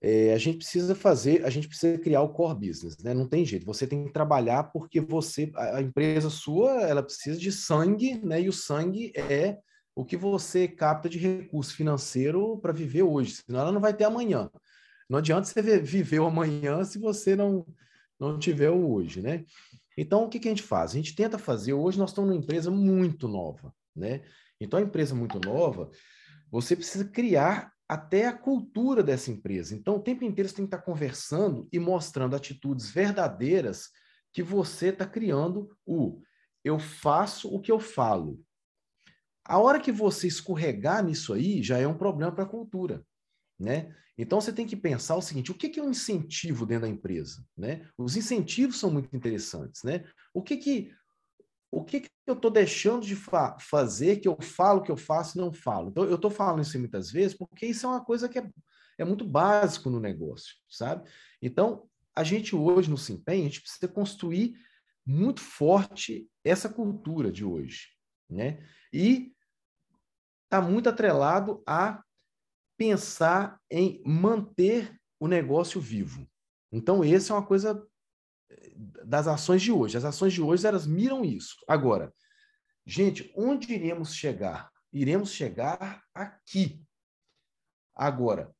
é, 0.00 0.32
a 0.32 0.38
gente 0.38 0.56
precisa 0.58 0.96
fazer, 0.96 1.44
a 1.44 1.50
gente 1.50 1.68
precisa 1.68 1.96
criar 1.98 2.22
o 2.22 2.30
core 2.30 2.66
business, 2.66 2.98
né? 2.98 3.14
Não 3.14 3.28
tem 3.28 3.44
jeito. 3.44 3.66
Você 3.66 3.86
tem 3.86 4.06
que 4.06 4.12
trabalhar 4.12 4.64
porque 4.72 5.00
você, 5.00 5.52
a, 5.54 5.76
a 5.76 5.82
empresa 5.82 6.28
sua, 6.28 6.82
ela 6.82 7.02
precisa 7.02 7.38
de 7.38 7.52
sangue, 7.52 8.18
né? 8.24 8.40
E 8.40 8.48
o 8.48 8.52
sangue 8.52 9.12
é 9.14 9.58
o 9.94 10.04
que 10.04 10.16
você 10.16 10.66
capta 10.66 11.08
de 11.08 11.18
recurso 11.18 11.74
financeiro 11.74 12.58
para 12.58 12.72
viver 12.72 13.02
hoje, 13.02 13.42
senão 13.44 13.60
ela 13.60 13.72
não 13.72 13.80
vai 13.80 13.94
ter 13.94 14.04
amanhã. 14.04 14.50
Não 15.08 15.18
adianta 15.18 15.46
você 15.46 15.80
viver 15.80 16.20
o 16.20 16.26
amanhã 16.26 16.82
se 16.84 16.98
você 16.98 17.36
não, 17.36 17.66
não 18.18 18.38
tiver 18.38 18.70
o 18.70 18.90
hoje, 18.90 19.20
né? 19.20 19.44
Então, 19.96 20.24
o 20.24 20.28
que, 20.28 20.40
que 20.40 20.48
a 20.48 20.50
gente 20.50 20.62
faz? 20.62 20.92
A 20.92 20.94
gente 20.94 21.14
tenta 21.14 21.38
fazer, 21.38 21.74
hoje 21.74 21.98
nós 21.98 22.10
estamos 22.10 22.30
numa 22.30 22.42
empresa 22.42 22.70
muito 22.70 23.28
nova, 23.28 23.74
né? 23.94 24.22
Então, 24.58 24.78
a 24.78 24.82
empresa 24.82 25.14
muito 25.14 25.38
nova, 25.38 25.90
você 26.50 26.74
precisa 26.74 27.04
criar 27.04 27.72
até 27.86 28.26
a 28.26 28.32
cultura 28.32 29.02
dessa 29.02 29.30
empresa. 29.30 29.74
Então, 29.74 29.96
o 29.96 30.02
tempo 30.02 30.24
inteiro 30.24 30.48
você 30.48 30.56
tem 30.56 30.64
que 30.64 30.74
estar 30.74 30.84
conversando 30.84 31.68
e 31.70 31.78
mostrando 31.78 32.34
atitudes 32.34 32.90
verdadeiras 32.90 33.90
que 34.32 34.42
você 34.42 34.88
está 34.88 35.04
criando 35.04 35.68
o 35.84 36.22
eu 36.64 36.78
faço 36.78 37.52
o 37.52 37.60
que 37.60 37.72
eu 37.72 37.80
falo. 37.80 38.40
A 39.44 39.58
hora 39.58 39.80
que 39.80 39.90
você 39.90 40.26
escorregar 40.26 41.04
nisso 41.04 41.32
aí, 41.32 41.62
já 41.62 41.78
é 41.78 41.86
um 41.86 41.96
problema 41.96 42.32
para 42.32 42.44
a 42.44 42.48
cultura, 42.48 43.04
né? 43.58 43.94
Então 44.16 44.40
você 44.40 44.52
tem 44.52 44.66
que 44.66 44.76
pensar 44.76 45.16
o 45.16 45.22
seguinte: 45.22 45.50
o 45.50 45.54
que 45.54 45.78
é 45.80 45.82
um 45.82 45.90
incentivo 45.90 46.66
dentro 46.66 46.82
da 46.82 46.88
empresa? 46.88 47.44
Né? 47.56 47.88
Os 47.96 48.16
incentivos 48.16 48.78
são 48.78 48.90
muito 48.90 49.14
interessantes. 49.16 49.82
Né? 49.82 50.04
O 50.34 50.42
que, 50.42 50.56
que, 50.56 50.92
o 51.70 51.82
que, 51.82 52.00
que 52.00 52.10
eu 52.26 52.34
estou 52.34 52.50
deixando 52.50 53.04
de 53.04 53.16
fa 53.16 53.56
fazer 53.58 54.16
que 54.16 54.28
eu 54.28 54.36
falo 54.40 54.82
que 54.82 54.92
eu 54.92 54.96
faço 54.96 55.38
e 55.38 55.40
não 55.40 55.52
falo? 55.52 55.88
Então, 55.88 56.04
eu 56.04 56.16
estou 56.16 56.30
falando 56.30 56.62
isso 56.62 56.78
muitas 56.78 57.10
vezes 57.10 57.36
porque 57.36 57.66
isso 57.66 57.86
é 57.86 57.88
uma 57.88 58.04
coisa 58.04 58.28
que 58.28 58.38
é, 58.38 58.48
é 58.98 59.04
muito 59.04 59.24
básico 59.24 59.90
no 59.90 59.98
negócio, 59.98 60.54
sabe? 60.68 61.08
Então, 61.40 61.88
a 62.14 62.22
gente 62.22 62.54
hoje 62.54 62.90
no 62.90 62.98
Simpen, 62.98 63.40
a 63.40 63.44
gente 63.44 63.62
precisa 63.62 63.88
construir 63.88 64.54
muito 65.04 65.40
forte 65.40 66.28
essa 66.44 66.68
cultura 66.68 67.32
de 67.32 67.44
hoje, 67.44 67.88
né? 68.32 68.66
E 68.92 69.32
está 70.44 70.60
muito 70.60 70.88
atrelado 70.88 71.62
a 71.66 72.02
pensar 72.76 73.60
em 73.70 74.02
manter 74.04 75.00
o 75.20 75.28
negócio 75.28 75.80
vivo. 75.80 76.28
Então, 76.70 77.04
essa 77.04 77.32
é 77.32 77.36
uma 77.36 77.46
coisa 77.46 77.86
eh, 78.50 78.72
das 79.04 79.28
ações 79.28 79.62
de 79.62 79.70
hoje. 79.70 79.96
As 79.96 80.04
ações 80.04 80.32
de 80.32 80.42
hoje, 80.42 80.66
elas 80.66 80.86
miram 80.86 81.24
isso. 81.24 81.56
Agora, 81.68 82.12
gente, 82.84 83.32
onde 83.36 83.72
iremos 83.72 84.14
chegar? 84.14 84.70
Iremos 84.92 85.30
chegar 85.30 86.02
aqui. 86.14 86.84
Agora, 87.94 88.54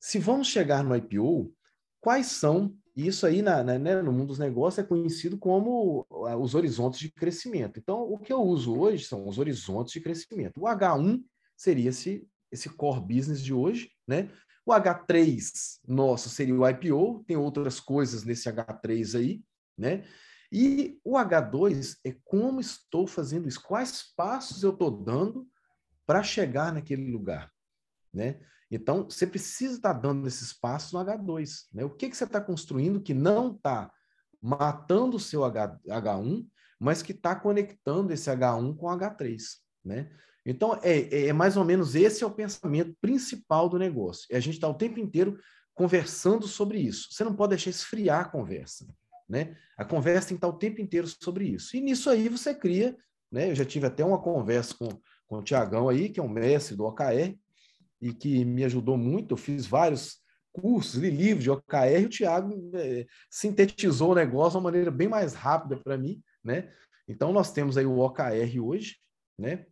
se 0.00 0.18
vamos 0.18 0.48
chegar 0.48 0.82
no 0.82 0.96
IPO, 0.96 1.54
quais 2.00 2.26
são, 2.26 2.76
isso 2.96 3.26
aí 3.26 3.42
na, 3.42 3.62
na, 3.62 3.78
né, 3.78 4.02
no 4.02 4.12
mundo 4.12 4.28
dos 4.28 4.38
negócios 4.38 4.84
é 4.84 4.88
conhecido 4.88 5.38
como 5.38 6.06
ah, 6.28 6.36
os 6.36 6.54
horizontes 6.54 6.98
de 6.98 7.10
crescimento. 7.10 7.78
Então, 7.78 8.02
o 8.02 8.18
que 8.18 8.32
eu 8.32 8.42
uso 8.42 8.76
hoje 8.76 9.04
são 9.04 9.26
os 9.28 9.38
horizontes 9.38 9.92
de 9.92 10.00
crescimento. 10.00 10.60
O 10.60 10.64
H1 10.64 11.22
seria 11.56 11.90
esse 11.90 12.26
esse 12.50 12.68
core 12.68 13.00
business 13.00 13.42
de 13.42 13.54
hoje, 13.54 13.92
né? 14.06 14.28
O 14.66 14.72
H3 14.72 15.78
nosso 15.86 16.28
seria 16.28 16.54
o 16.54 16.68
IPO, 16.68 17.24
tem 17.26 17.36
outras 17.36 17.80
coisas 17.80 18.24
nesse 18.24 18.50
H3 18.50 19.18
aí, 19.18 19.42
né? 19.78 20.04
E 20.52 20.98
o 21.04 21.12
H2 21.12 21.96
é 22.04 22.16
como 22.24 22.60
estou 22.60 23.06
fazendo 23.06 23.48
isso, 23.48 23.62
quais 23.62 24.12
passos 24.16 24.62
eu 24.62 24.72
estou 24.72 24.90
dando 24.90 25.46
para 26.04 26.22
chegar 26.22 26.72
naquele 26.72 27.10
lugar, 27.10 27.50
né? 28.12 28.40
Então, 28.70 29.04
você 29.04 29.26
precisa 29.26 29.74
estar 29.76 29.94
tá 29.94 30.00
dando 30.00 30.26
esses 30.28 30.52
passos 30.52 30.92
no 30.92 31.00
H2, 31.00 31.66
né? 31.72 31.84
O 31.84 31.90
que, 31.90 32.08
que 32.08 32.16
você 32.16 32.24
está 32.24 32.40
construindo 32.40 33.00
que 33.00 33.12
não 33.12 33.52
está 33.52 33.90
matando 34.40 35.16
o 35.16 35.20
seu 35.20 35.44
H, 35.44 35.78
H1, 35.86 36.46
mas 36.78 37.02
que 37.02 37.12
está 37.12 37.34
conectando 37.34 38.12
esse 38.12 38.30
H1 38.30 38.76
com 38.76 38.86
o 38.86 38.90
H3, 38.90 39.38
né? 39.84 40.10
Então, 40.46 40.78
é, 40.82 41.00
é, 41.00 41.26
é 41.26 41.32
mais 41.32 41.56
ou 41.56 41.64
menos 41.64 41.94
esse 41.94 42.24
é 42.24 42.26
o 42.26 42.30
pensamento 42.30 42.96
principal 43.00 43.68
do 43.68 43.78
negócio. 43.78 44.26
É 44.30 44.36
a 44.36 44.40
gente 44.40 44.54
está 44.54 44.68
o 44.68 44.74
tempo 44.74 44.98
inteiro 44.98 45.38
conversando 45.74 46.46
sobre 46.46 46.78
isso. 46.78 47.08
Você 47.10 47.24
não 47.24 47.34
pode 47.34 47.50
deixar 47.50 47.70
esfriar 47.70 48.20
a 48.20 48.24
conversa. 48.28 48.86
Né? 49.28 49.56
A 49.76 49.84
conversa 49.84 50.28
tem 50.28 50.36
que 50.36 50.44
estar 50.44 50.48
o 50.48 50.58
tempo 50.58 50.80
inteiro 50.80 51.06
sobre 51.06 51.44
isso. 51.44 51.76
E 51.76 51.80
nisso 51.80 52.08
aí 52.08 52.28
você 52.28 52.54
cria, 52.54 52.96
né? 53.30 53.50
Eu 53.50 53.54
já 53.54 53.64
tive 53.64 53.86
até 53.86 54.04
uma 54.04 54.20
conversa 54.20 54.74
com, 54.74 54.88
com 55.26 55.38
o 55.38 55.42
Tiagão 55.42 55.88
aí, 55.88 56.08
que 56.08 56.18
é 56.18 56.22
um 56.22 56.28
mestre 56.28 56.74
do 56.74 56.84
OKR, 56.84 57.38
e 58.00 58.12
que 58.12 58.44
me 58.44 58.64
ajudou 58.64 58.96
muito. 58.96 59.32
Eu 59.32 59.36
fiz 59.36 59.66
vários 59.66 60.18
cursos, 60.52 60.94
li 60.94 61.10
livros 61.10 61.44
de 61.44 61.50
OKR, 61.50 62.04
o 62.04 62.08
Tiago 62.08 62.70
é, 62.74 63.06
sintetizou 63.30 64.12
o 64.12 64.14
negócio 64.14 64.52
de 64.52 64.56
uma 64.56 64.70
maneira 64.70 64.90
bem 64.90 65.08
mais 65.08 65.34
rápida 65.34 65.76
para 65.76 65.96
mim, 65.96 66.22
né? 66.42 66.72
Então 67.06 67.32
nós 67.32 67.52
temos 67.52 67.76
aí 67.76 67.86
o 67.86 67.98
OKR 67.98 68.60
hoje, 68.60 68.96
né? 69.38 69.66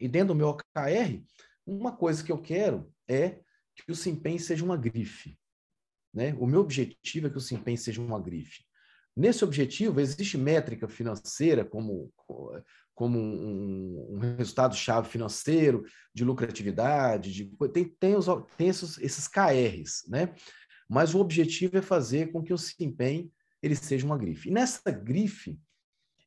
E 0.00 0.08
dentro 0.08 0.28
do 0.28 0.34
meu 0.34 0.48
OKR, 0.48 1.22
uma 1.66 1.96
coisa 1.96 2.22
que 2.22 2.30
eu 2.30 2.40
quero 2.40 2.92
é 3.08 3.40
que 3.74 3.90
o 3.90 3.94
Simpen 3.94 4.38
seja 4.38 4.64
uma 4.64 4.76
grife. 4.76 5.38
Né? 6.12 6.34
O 6.38 6.46
meu 6.46 6.60
objetivo 6.60 7.26
é 7.26 7.30
que 7.30 7.38
o 7.38 7.40
Simpen 7.40 7.76
seja 7.76 8.00
uma 8.00 8.20
grife. 8.20 8.64
Nesse 9.16 9.44
objetivo, 9.44 10.00
existe 10.00 10.36
métrica 10.36 10.88
financeira 10.88 11.64
como, 11.64 12.12
como 12.94 13.18
um, 13.18 14.14
um 14.14 14.18
resultado-chave 14.36 15.08
financeiro, 15.08 15.84
de 16.14 16.24
lucratividade, 16.24 17.32
de, 17.32 17.50
tem, 17.72 17.84
tem, 17.84 18.16
os, 18.16 18.26
tem 18.56 18.68
esses, 18.68 18.98
esses 18.98 19.26
KRs, 19.26 20.08
né? 20.08 20.32
mas 20.88 21.14
o 21.14 21.20
objetivo 21.20 21.76
é 21.76 21.82
fazer 21.82 22.30
com 22.30 22.42
que 22.42 22.52
o 22.52 22.58
Simpen 22.58 23.32
ele 23.62 23.74
seja 23.74 24.06
uma 24.06 24.18
grife. 24.18 24.48
E 24.48 24.52
nessa 24.52 24.90
grife, 24.90 25.58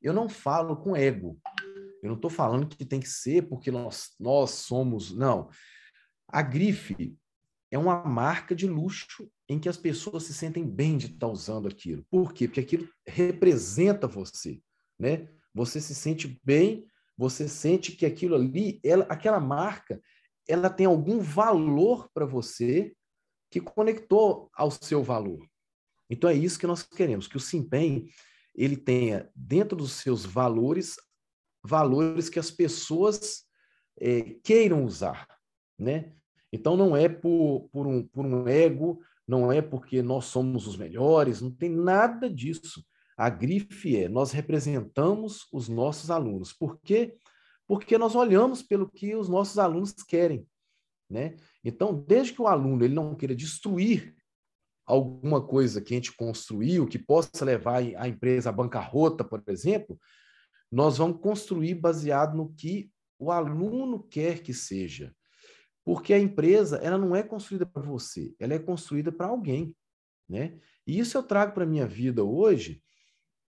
eu 0.02 0.14
não 0.14 0.28
falo 0.28 0.76
com 0.76 0.96
ego, 0.96 1.40
eu 2.02 2.10
não 2.10 2.16
estou 2.16 2.30
falando 2.30 2.68
que 2.68 2.86
tem 2.86 3.00
que 3.00 3.10
ser 3.10 3.48
porque 3.48 3.72
nós, 3.72 4.16
nós 4.20 4.52
somos. 4.52 5.12
Não. 5.16 5.50
A 6.28 6.42
grife 6.42 7.18
é 7.72 7.78
uma 7.78 8.04
marca 8.04 8.56
de 8.56 8.68
luxo 8.68 9.30
em 9.50 9.60
que 9.60 9.70
as 9.70 9.78
pessoas 9.78 10.24
se 10.24 10.34
sentem 10.34 10.66
bem 10.66 10.98
de 10.98 11.08
estar 11.08 11.28
usando 11.28 11.68
aquilo. 11.68 12.06
Por 12.10 12.34
quê? 12.34 12.48
Porque 12.48 12.60
aquilo 12.60 12.90
representa 13.06 14.08
você, 14.08 14.62
né? 15.00 15.28
Você 15.58 15.82
se 15.82 15.96
sente 15.96 16.40
bem, 16.44 16.86
você 17.18 17.50
sente 17.50 17.92
que 17.94 18.06
aquilo 18.06 18.36
ali, 18.36 18.80
ela, 18.84 19.06
aquela 19.10 19.40
marca, 19.40 20.00
ela 20.48 20.70
tem 20.70 20.86
algum 20.86 21.20
valor 21.20 22.08
para 22.14 22.28
você 22.28 22.96
que 23.50 23.60
conectou 23.60 24.52
ao 24.54 24.70
seu 24.70 25.04
valor. 25.04 25.44
Então 26.08 26.30
é 26.30 26.36
isso 26.36 26.60
que 26.60 26.68
nós 26.68 26.84
queremos, 26.84 27.28
que 27.28 27.38
o 27.38 27.40
Simpen 27.40 28.08
ele 28.54 28.78
tenha 28.78 29.30
dentro 29.36 29.76
dos 29.76 29.94
seus 29.94 30.24
valores 30.26 30.96
valores 31.64 32.30
que 32.30 32.40
as 32.40 32.52
pessoas 32.52 33.44
é, 34.00 34.36
queiram 34.44 34.86
usar, 34.86 35.28
né? 35.78 36.14
Então 36.54 36.78
não 36.78 36.96
é 36.96 37.10
por, 37.10 37.68
por, 37.72 37.88
um, 37.88 38.08
por 38.08 38.26
um 38.26 38.48
ego, 38.48 39.02
não 39.28 39.52
é 39.52 39.62
porque 39.62 40.02
nós 40.04 40.26
somos 40.26 40.68
os 40.68 40.78
melhores, 40.78 41.42
não 41.42 41.52
tem 41.52 41.70
nada 41.70 42.30
disso. 42.30 42.86
A 43.18 43.30
grife 43.30 43.98
é 43.98 44.08
nós 44.08 44.32
representamos 44.32 45.48
os 45.52 45.68
nossos 45.68 46.12
alunos. 46.12 46.54
Por 46.54 46.80
quê? 46.80 47.18
Porque 47.66 47.98
nós 47.98 48.16
olhamos 48.16 48.62
pelo 48.62 48.88
que 48.90 49.16
os 49.16 49.28
nossos 49.28 49.58
alunos 49.58 49.92
querem, 49.92 50.48
né? 51.10 51.36
Então, 51.64 51.94
desde 52.08 52.34
que 52.34 52.42
o 52.42 52.48
aluno 52.48 52.86
ele 52.86 52.94
não 52.94 53.16
queira 53.16 53.36
destruir 53.36 54.16
alguma 54.86 55.46
coisa 55.46 55.82
que 55.82 55.94
a 55.94 55.98
gente 55.98 56.16
construiu, 56.16 56.88
que 56.88 57.00
possa 57.00 57.44
levar 57.44 57.82
a 57.98 58.08
empresa 58.08 58.50
à 58.50 58.54
bancarrota, 58.54 59.24
por 59.24 59.44
exemplo, 59.48 60.00
nós 60.72 60.98
vamos 60.98 61.20
construir 61.20 61.76
baseado 61.76 62.38
no 62.38 62.54
que 62.54 62.90
o 63.20 63.32
aluno 63.32 64.04
quer 64.04 64.42
que 64.42 64.54
seja. 64.54 65.14
Porque 65.84 66.14
a 66.14 66.20
empresa, 66.20 66.78
ela 66.78 66.98
não 66.98 67.16
é 67.16 67.24
construída 67.24 67.66
para 67.66 67.82
você, 67.82 68.34
ela 68.40 68.54
é 68.54 68.60
construída 68.60 69.12
para 69.12 69.28
alguém. 69.28 69.76
né? 70.30 70.60
E 70.86 71.00
isso 71.00 71.18
eu 71.18 71.24
trago 71.24 71.54
para 71.54 71.66
minha 71.66 71.88
vida 71.88 72.24
hoje 72.24 72.82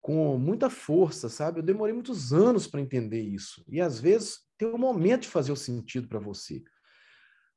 com 0.01 0.37
muita 0.37 0.69
força, 0.69 1.29
sabe? 1.29 1.59
Eu 1.59 1.63
demorei 1.63 1.93
muitos 1.93 2.33
anos 2.33 2.67
para 2.67 2.81
entender 2.81 3.21
isso. 3.21 3.63
E 3.67 3.79
às 3.79 3.99
vezes 3.99 4.39
tem 4.57 4.67
um 4.67 4.77
momento 4.77 5.23
de 5.23 5.27
fazer 5.27 5.51
o 5.51 5.55
sentido 5.55 6.07
para 6.07 6.19
você. 6.19 6.63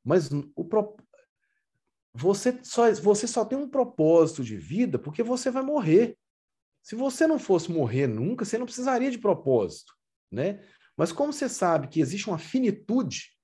Mas 0.05 0.31
o 0.55 0.65
pro... 0.65 0.97
você, 2.13 2.59
só, 2.63 2.93
você 2.93 3.27
só 3.27 3.45
tem 3.45 3.59
um 3.59 3.69
propósito 3.69 4.45
de 4.45 4.57
vida 4.57 4.99
porque 4.99 5.23
você 5.23 5.51
vai 5.51 5.63
morrer. 5.63 6.19
Se 6.83 6.95
você 6.95 7.27
não 7.27 7.39
fosse 7.39 7.73
morrer 7.73 8.07
nunca, 8.07 8.45
você 8.45 8.59
não 8.59 8.67
precisaria 8.67 9.11
de 9.11 9.19
propósito, 9.19 9.95
né? 10.31 10.63
Mas 10.95 11.11
como 11.11 11.33
você 11.33 11.49
sabe 11.49 11.89
que 11.89 11.99
existe 11.99 12.29
uma 12.29 12.39
finitude, 12.39 13.35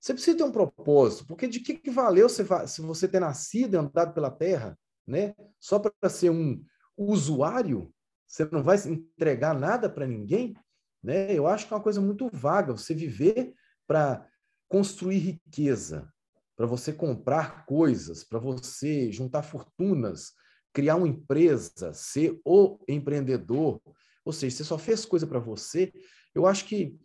você 0.00 0.14
precisa 0.14 0.36
ter 0.36 0.44
um 0.44 0.50
propósito, 0.50 1.26
porque 1.26 1.46
de 1.46 1.60
que, 1.60 1.74
que 1.74 1.90
valeu 1.90 2.28
se 2.28 2.42
você 2.80 3.06
ter 3.06 3.20
nascido 3.20 3.74
e 3.74 3.76
andado 3.76 4.14
pela 4.14 4.30
Terra, 4.30 4.78
né? 5.06 5.34
Só 5.60 5.78
para 5.78 6.08
ser 6.08 6.30
um 6.30 6.64
usuário, 6.96 7.93
você 8.34 8.48
não 8.50 8.64
vai 8.64 8.76
entregar 8.88 9.54
nada 9.54 9.88
para 9.88 10.08
ninguém, 10.08 10.56
né? 11.00 11.32
Eu 11.32 11.46
acho 11.46 11.68
que 11.68 11.72
é 11.72 11.76
uma 11.76 11.82
coisa 11.82 12.00
muito 12.00 12.28
vaga 12.32 12.72
você 12.72 12.92
viver 12.92 13.54
para 13.86 14.28
construir 14.68 15.18
riqueza, 15.18 16.12
para 16.56 16.66
você 16.66 16.92
comprar 16.92 17.64
coisas, 17.64 18.24
para 18.24 18.40
você 18.40 19.12
juntar 19.12 19.44
fortunas, 19.44 20.32
criar 20.72 20.96
uma 20.96 21.06
empresa, 21.06 21.92
ser 21.92 22.40
o 22.44 22.76
empreendedor, 22.88 23.80
ou 24.24 24.32
seja, 24.32 24.56
você 24.56 24.64
só 24.64 24.78
fez 24.78 25.04
coisa 25.04 25.28
para 25.28 25.38
você, 25.38 25.92
eu 26.34 26.44
acho 26.44 26.64
que 26.64 26.98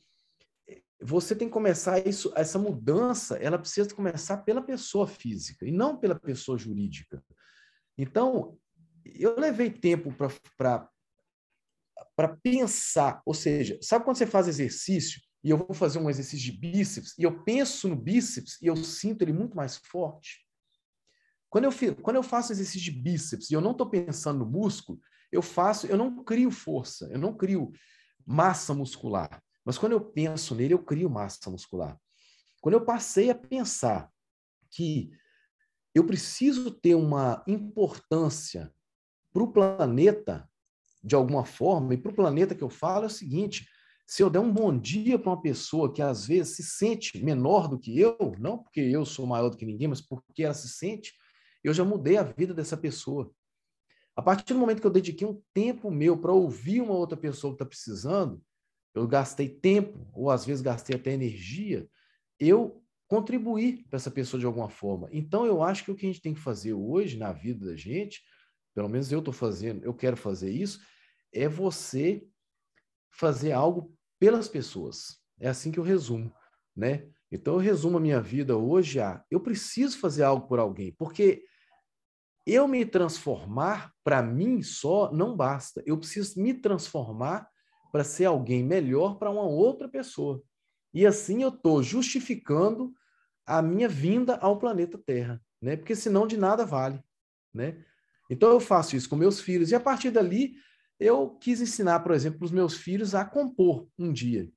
você 0.99 1.35
tem 1.35 1.47
que 1.47 1.53
começar 1.53 2.07
isso, 2.07 2.33
essa 2.35 2.57
mudança, 2.57 3.37
ela 3.37 3.59
precisa 3.59 3.93
começar 3.93 4.37
pela 4.37 4.63
pessoa 4.63 5.05
física 5.05 5.63
e 5.63 5.71
não 5.71 5.95
pela 5.95 6.19
pessoa 6.19 6.57
jurídica. 6.57 7.23
Então, 7.95 8.57
eu 9.05 9.39
levei 9.39 9.69
tempo 9.69 10.11
para 10.57 10.89
pensar, 12.27 13.21
ou 13.25 13.33
seja, 13.33 13.77
sabe 13.81 14.03
quando 14.03 14.17
você 14.17 14.27
faz 14.27 14.47
exercício 14.47 15.21
e 15.43 15.49
eu 15.49 15.57
vou 15.57 15.73
fazer 15.73 15.99
um 15.99 16.09
exercício 16.09 16.51
de 16.51 16.59
bíceps 16.59 17.17
e 17.17 17.23
eu 17.23 17.43
penso 17.43 17.87
no 17.87 17.95
bíceps 17.95 18.61
e 18.61 18.67
eu 18.67 18.75
sinto 18.75 19.21
ele 19.21 19.33
muito 19.33 19.55
mais 19.55 19.77
forte? 19.77 20.45
Quando 21.49 21.65
eu, 21.65 21.95
quando 22.01 22.17
eu 22.17 22.23
faço 22.23 22.51
exercício 22.51 22.81
de 22.81 22.99
bíceps 22.99 23.49
e 23.49 23.53
eu 23.53 23.61
não 23.61 23.71
estou 23.71 23.89
pensando 23.89 24.39
no 24.39 24.45
músculo, 24.45 24.99
eu 25.31 25.41
faço, 25.41 25.87
eu 25.87 25.97
não 25.97 26.23
crio 26.23 26.51
força, 26.51 27.07
eu 27.11 27.19
não 27.19 27.35
crio 27.35 27.71
massa 28.25 28.73
muscular. 28.73 29.41
Mas 29.63 29.77
quando 29.77 29.93
eu 29.93 30.01
penso 30.01 30.55
nele, 30.55 30.73
eu 30.73 30.83
crio 30.83 31.09
massa 31.09 31.49
muscular. 31.49 31.99
Quando 32.61 32.73
eu 32.73 32.85
passei 32.85 33.29
a 33.29 33.35
pensar 33.35 34.11
que 34.71 35.11
eu 35.93 36.05
preciso 36.05 36.71
ter 36.71 36.95
uma 36.95 37.43
importância 37.47 38.73
para 39.31 39.43
o 39.43 39.51
planeta, 39.51 40.48
de 41.03 41.15
alguma 41.15 41.45
forma, 41.45 41.93
e 41.93 41.97
para 41.97 42.11
o 42.11 42.15
planeta 42.15 42.53
que 42.53 42.63
eu 42.63 42.69
falo 42.69 43.05
é 43.05 43.07
o 43.07 43.09
seguinte: 43.09 43.67
se 44.05 44.23
eu 44.23 44.29
der 44.29 44.39
um 44.39 44.51
bom 44.51 44.77
dia 44.77 45.19
para 45.19 45.29
uma 45.29 45.41
pessoa 45.41 45.93
que 45.93 46.01
às 46.01 46.25
vezes 46.25 46.55
se 46.55 46.63
sente 46.63 47.23
menor 47.23 47.67
do 47.67 47.79
que 47.79 47.97
eu, 47.99 48.17
não 48.39 48.57
porque 48.57 48.79
eu 48.79 49.05
sou 49.05 49.25
maior 49.25 49.49
do 49.49 49.57
que 49.57 49.65
ninguém, 49.65 49.87
mas 49.87 50.01
porque 50.01 50.43
ela 50.43 50.53
se 50.53 50.67
sente, 50.69 51.13
eu 51.63 51.73
já 51.73 51.83
mudei 51.83 52.17
a 52.17 52.23
vida 52.23 52.53
dessa 52.53 52.75
pessoa. 52.75 53.31
A 54.15 54.21
partir 54.21 54.53
do 54.53 54.59
momento 54.59 54.81
que 54.81 54.87
eu 54.87 54.91
dediquei 54.91 55.25
um 55.25 55.41
tempo 55.53 55.89
meu 55.89 56.17
para 56.17 56.33
ouvir 56.33 56.81
uma 56.81 56.93
outra 56.93 57.17
pessoa 57.17 57.53
que 57.53 57.55
está 57.55 57.65
precisando, 57.65 58.41
eu 58.93 59.07
gastei 59.07 59.47
tempo, 59.47 60.09
ou 60.13 60.29
às 60.29 60.45
vezes 60.45 60.61
gastei 60.61 60.95
até 60.95 61.13
energia, 61.13 61.87
eu 62.39 62.83
contribuí 63.07 63.83
para 63.89 63.97
essa 63.97 64.11
pessoa 64.11 64.39
de 64.39 64.45
alguma 64.45 64.69
forma. 64.69 65.09
Então, 65.11 65.45
eu 65.45 65.63
acho 65.63 65.85
que 65.85 65.91
o 65.91 65.95
que 65.95 66.05
a 66.05 66.09
gente 66.09 66.21
tem 66.21 66.33
que 66.33 66.39
fazer 66.39 66.73
hoje 66.73 67.17
na 67.17 67.31
vida 67.31 67.65
da 67.65 67.75
gente, 67.75 68.21
pelo 68.73 68.89
menos 68.89 69.11
eu 69.11 69.19
estou 69.19 69.33
fazendo, 69.33 69.83
eu 69.83 69.93
quero 69.93 70.17
fazer 70.17 70.51
isso, 70.51 70.79
é 71.33 71.47
você 71.47 72.25
fazer 73.11 73.51
algo 73.51 73.95
pelas 74.19 74.47
pessoas. 74.47 75.19
É 75.39 75.47
assim 75.47 75.71
que 75.71 75.79
eu 75.79 75.83
resumo, 75.83 76.33
né? 76.75 77.09
Então, 77.31 77.53
eu 77.55 77.59
resumo 77.59 77.97
a 77.97 78.01
minha 78.01 78.21
vida 78.21 78.57
hoje 78.57 78.99
a 78.99 79.23
eu 79.29 79.39
preciso 79.39 79.99
fazer 79.99 80.23
algo 80.23 80.47
por 80.47 80.59
alguém, 80.59 80.91
porque 80.93 81.43
eu 82.45 82.67
me 82.67 82.83
transformar 82.85 83.93
para 84.03 84.23
mim 84.23 84.63
só 84.63 85.11
não 85.11 85.35
basta. 85.35 85.83
Eu 85.85 85.97
preciso 85.97 86.41
me 86.41 86.53
transformar 86.53 87.47
para 87.91 88.03
ser 88.03 88.25
alguém 88.25 88.63
melhor 88.63 89.17
para 89.17 89.29
uma 89.29 89.43
outra 89.43 89.87
pessoa. 89.87 90.41
E 90.93 91.05
assim 91.05 91.43
eu 91.43 91.49
estou 91.49 91.83
justificando 91.83 92.93
a 93.45 93.61
minha 93.61 93.87
vinda 93.87 94.35
ao 94.37 94.57
planeta 94.57 94.97
Terra, 94.97 95.41
né? 95.61 95.75
Porque 95.75 95.95
senão 95.95 96.25
de 96.25 96.37
nada 96.37 96.65
vale, 96.65 97.03
né? 97.53 97.83
Então 98.29 98.49
eu 98.49 98.59
faço 98.59 98.95
isso 98.95 99.09
com 99.09 99.15
meus 99.15 99.39
filhos 99.41 99.71
e 99.71 99.75
a 99.75 99.79
partir 99.79 100.11
dali 100.11 100.55
eu 100.99 101.29
quis 101.29 101.61
ensinar, 101.61 102.01
por 102.01 102.13
exemplo, 102.13 102.39
os 102.43 102.51
meus 102.51 102.75
filhos 102.75 103.15
a 103.15 103.23
compor 103.23 103.87
um 103.97 104.11
dia. 104.11 104.49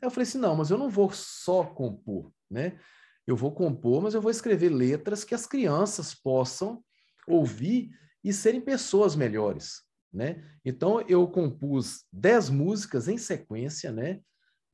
Eu 0.00 0.10
falei 0.10 0.24
assim, 0.24 0.38
não, 0.38 0.54
mas 0.54 0.70
eu 0.70 0.78
não 0.78 0.88
vou 0.88 1.10
só 1.10 1.64
compor, 1.64 2.30
né? 2.50 2.78
Eu 3.26 3.36
vou 3.36 3.52
compor, 3.52 4.02
mas 4.02 4.14
eu 4.14 4.20
vou 4.20 4.30
escrever 4.30 4.68
letras 4.68 5.24
que 5.24 5.34
as 5.34 5.46
crianças 5.46 6.14
possam 6.14 6.82
ouvir 7.26 7.90
e 8.22 8.32
serem 8.32 8.60
pessoas 8.60 9.16
melhores, 9.16 9.82
né? 10.12 10.44
Então 10.64 11.00
eu 11.02 11.26
compus 11.26 12.04
dez 12.12 12.48
músicas 12.48 13.08
em 13.08 13.18
sequência, 13.18 13.90
né? 13.90 14.20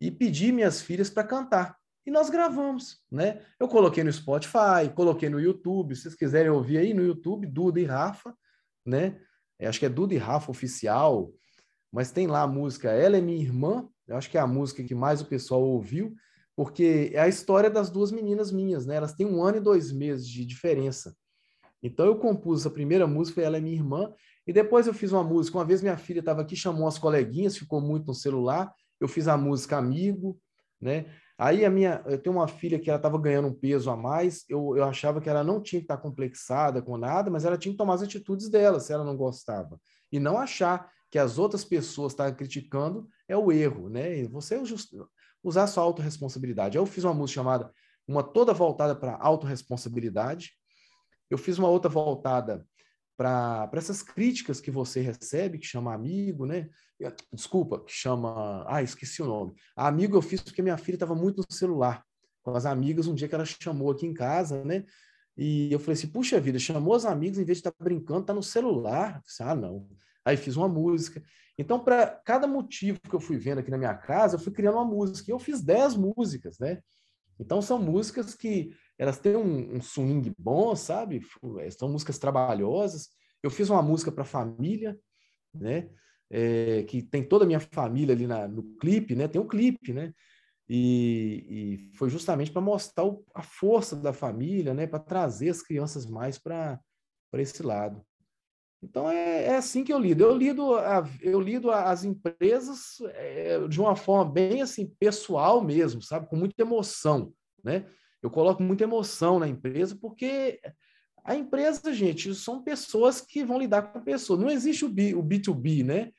E 0.01 0.11
pedi 0.11 0.53
minhas 0.53 0.83
filhas 0.83 1.09
para 1.09 1.25
cantar. 1.25 1.77
E 2.07 2.11
nós 2.11 2.29
gravamos, 2.29 3.03
né? 3.11 3.41
Eu 3.59 3.67
coloquei 3.67 4.05
no 4.05 4.13
Spotify, 4.13 4.93
coloquei 4.95 5.31
no 5.31 5.41
YouTube, 5.41 5.97
se 5.97 6.03
vocês 6.03 6.15
quiserem 6.15 6.51
ouvir 6.51 6.79
aí 6.79 6.93
no 6.93 7.03
YouTube, 7.03 7.47
Duda 7.47 7.81
e 7.81 7.85
Rafa, 7.85 8.37
né? 8.85 9.19
Eu 9.59 9.69
acho 9.69 9.79
que 9.79 9.87
é 9.87 9.89
Duda 9.89 10.13
e 10.13 10.19
Rafa 10.19 10.51
oficial, 10.51 11.33
mas 11.91 12.11
tem 12.11 12.27
lá 12.27 12.43
a 12.43 12.47
música 12.47 12.91
Ela 12.91 13.17
é 13.17 13.21
minha 13.21 13.41
irmã, 13.41 13.89
eu 14.07 14.17
acho 14.17 14.31
que 14.31 14.37
é 14.37 14.41
a 14.41 14.47
música 14.47 14.83
que 14.85 14.95
mais 14.95 15.23
o 15.23 15.27
pessoal 15.27 15.63
ouviu, 15.63 16.15
porque 16.55 17.11
é 17.15 17.21
a 17.21 17.29
história 17.29 17.71
das 17.71 17.89
duas 17.89 18.13
meninas 18.13 18.53
minhas, 18.53 18.85
né? 18.85 18.97
Elas 18.97 19.15
têm 19.15 19.27
um 19.27 19.43
ano 19.43 19.57
e 19.57 19.61
dois 19.61 19.91
meses 19.91 20.29
de 20.29 20.45
diferença. 20.45 21.17
Então 21.83 22.07
eu 22.07 22.17
compus 22.17 22.67
a 22.67 22.71
primeira 22.71 23.07
música, 23.07 23.41
Ela 23.41 23.57
é 23.57 23.61
minha 23.61 23.77
irmã, 23.77 24.13
e 24.47 24.53
depois 24.53 24.87
eu 24.87 24.95
fiz 24.95 25.11
uma 25.11 25.25
música. 25.25 25.57
Uma 25.57 25.65
vez 25.65 25.81
minha 25.81 25.97
filha 25.97 26.21
estava 26.21 26.43
aqui, 26.43 26.55
chamou 26.55 26.87
as 26.87 26.99
coleguinhas, 26.99 27.57
ficou 27.57 27.81
muito 27.81 28.07
no 28.07 28.15
celular. 28.15 28.73
Eu 29.01 29.09
fiz 29.09 29.27
a 29.27 29.37
música 29.37 29.79
Amigo, 29.79 30.39
né? 30.81 31.07
Aí 31.37 31.65
a 31.65 31.71
minha, 31.71 32.03
eu 32.07 32.17
tenho 32.17 32.37
uma 32.37 32.47
filha 32.47 32.79
que 32.79 32.89
ela 32.89 32.99
estava 32.99 33.19
ganhando 33.19 33.49
um 33.49 33.55
peso 33.55 33.91
a 33.91 33.97
mais. 33.97 34.45
Eu, 34.49 34.77
eu 34.77 34.85
achava 34.85 35.21
que 35.21 35.29
ela 35.29 35.43
não 35.43 35.61
tinha 35.61 35.81
que 35.81 35.85
estar 35.85 35.97
complexada 35.97 36.81
com 36.81 36.97
nada, 36.97 37.31
mas 37.31 37.45
ela 37.45 37.59
tinha 37.59 37.73
que 37.73 37.79
tomar 37.79 37.95
as 37.95 38.03
atitudes 38.03 38.49
dela 38.49 38.79
se 38.79 38.93
ela 38.93 39.05
não 39.05 39.17
gostava 39.17 39.81
e 40.13 40.21
não 40.21 40.39
achar 40.39 40.89
que 41.11 41.19
as 41.19 41.39
outras 41.39 41.65
pessoas 41.65 42.13
estavam 42.13 42.35
criticando 42.35 43.09
é 43.29 43.37
o 43.37 43.51
erro, 43.51 43.89
né? 43.89 44.25
Você 44.29 44.61
usar 45.43 45.67
sua 45.67 45.83
autorresponsabilidade. 45.83 46.77
Eu 46.77 46.87
fiz 46.87 47.05
uma 47.05 47.15
música 47.15 47.41
chamada 47.41 47.73
uma 48.07 48.23
toda 48.23 48.53
voltada 48.53 48.95
para 48.95 49.17
autorresponsabilidade. 49.17 50.53
Eu 51.31 51.39
fiz 51.39 51.59
uma 51.59 51.69
outra 51.69 51.91
voltada 51.91 52.67
para 53.17 53.71
essas 53.75 54.03
críticas 54.03 54.61
que 54.61 54.71
você 54.71 55.01
recebe, 55.01 55.59
que 55.59 55.67
chama 55.67 55.95
amigo, 55.95 56.47
né? 56.47 56.69
Desculpa, 57.33 57.81
que 57.85 57.93
chama. 57.93 58.65
Ah, 58.69 58.83
esqueci 58.83 59.23
o 59.23 59.27
nome. 59.27 59.55
Amigo 59.77 60.17
eu 60.17 60.23
fiz 60.23 60.41
porque 60.41 60.63
minha 60.63 60.77
filha 60.77 60.97
estava 60.97 61.15
muito 61.15 61.39
no 61.39 61.55
celular 61.55 62.05
com 62.43 62.55
as 62.55 62.67
amigas 62.67 63.07
um 63.07 63.15
dia 63.15 63.27
que 63.27 63.35
ela 63.35 63.45
chamou 63.45 63.91
aqui 63.91 64.07
em 64.07 64.15
casa, 64.15 64.65
né? 64.65 64.85
E 65.37 65.73
eu 65.73 65.79
falei 65.79 65.95
assim: 65.95 66.09
puxa 66.09 66.41
vida, 66.41 66.59
chamou 66.59 66.95
as 66.95 67.05
amigas 67.05 67.39
em 67.39 67.45
vez 67.45 67.59
de 67.59 67.61
estar 67.61 67.73
tá 67.73 67.85
brincando, 67.85 68.21
está 68.21 68.35
no 68.35 68.43
celular. 68.43 69.23
ah, 69.41 69.55
não. 69.55 69.89
Aí 70.25 70.37
fiz 70.37 70.57
uma 70.57 70.69
música. 70.69 71.23
Então, 71.59 71.79
para 71.79 72.07
cada 72.07 72.47
motivo 72.47 73.01
que 73.01 73.15
eu 73.15 73.21
fui 73.21 73.37
vendo 73.37 73.59
aqui 73.59 73.71
na 73.71 73.79
minha 73.79 73.95
casa, 73.95 74.37
eu 74.37 74.41
fui 74.41 74.53
criando 74.53 74.77
uma 74.77 74.85
música. 74.85 75.31
E 75.31 75.33
eu 75.33 75.39
fiz 75.39 75.63
dez 75.63 75.97
músicas, 75.97 76.59
né? 76.59 76.81
Então, 77.39 77.61
são 77.61 77.79
músicas 77.79 78.35
que 78.35 78.71
elas 78.99 79.19
têm 79.19 79.37
um, 79.37 79.77
um 79.77 79.81
swing 79.81 80.33
bom, 80.39 80.75
sabe? 80.77 81.21
É, 81.61 81.71
são 81.71 81.89
músicas 81.89 82.19
trabalhosas. 82.19 83.09
Eu 83.43 83.51
fiz 83.51 83.69
uma 83.71 83.83
música 83.83 84.13
para 84.13 84.25
família, 84.25 84.99
né? 85.53 85.91
É, 86.31 86.85
que 86.85 87.03
tem 87.03 87.23
toda 87.23 87.45
a 87.45 87.47
minha 87.47 87.61
família 87.61 88.15
ali 88.15 88.27
na, 88.27 88.49
no 88.49 88.63
clipe, 88.77 89.15
né? 89.15 89.29
Tem 89.29 89.41
um 89.41 89.49
clipe, 89.49 89.93
né? 89.93 90.13
E, 90.69 91.47
e 91.91 91.97
foi 91.97 92.09
justamente 92.09 92.51
para 92.51 92.63
mostrar 92.63 93.05
o, 93.05 93.25
a 93.35 93.43
força 93.43 93.95
da 93.95 94.13
família, 94.13 94.73
né? 94.73 94.87
Para 94.87 94.99
trazer 94.99 95.51
as 95.51 95.63
crianças 95.63 96.07
mais 96.07 96.39
para 96.39 96.81
esse 97.35 97.63
lado. 97.63 98.05
Então 98.83 99.11
é, 99.11 99.45
é, 99.47 99.57
assim 99.57 99.83
que 99.83 99.93
eu 99.93 99.99
lido. 99.99 100.23
Eu 100.23 100.37
lido, 100.37 100.75
a, 100.75 101.05
eu 101.21 101.41
lido 101.41 101.71
as 101.71 102.05
empresas 102.05 103.01
é, 103.15 103.67
de 103.67 103.81
uma 103.81 103.97
forma 103.97 104.31
bem 104.31 104.63
assim 104.63 104.87
pessoal 104.99 105.63
mesmo, 105.63 106.03
sabe, 106.03 106.29
com 106.29 106.37
muita 106.37 106.63
emoção, 106.63 107.33
né? 107.63 107.87
Eu 108.25 108.31
coloco 108.31 108.63
muita 108.63 108.85
emoção 108.85 109.39
na 109.39 109.47
empresa, 109.47 109.95
porque 110.01 110.59
a 111.23 111.37
empresa, 111.37 111.93
gente, 111.93 112.35
são 112.35 112.63
pessoas 112.63 113.21
que 113.21 113.45
vão 113.45 113.59
lidar 113.59 113.83
com 113.93 114.01
pessoas. 114.01 114.41
Não 114.41 114.49
existe 114.49 114.83
o, 114.83 114.89
B, 114.89 115.15
o 115.15 115.23
B2B, 115.23 115.85
né? 115.85 116.11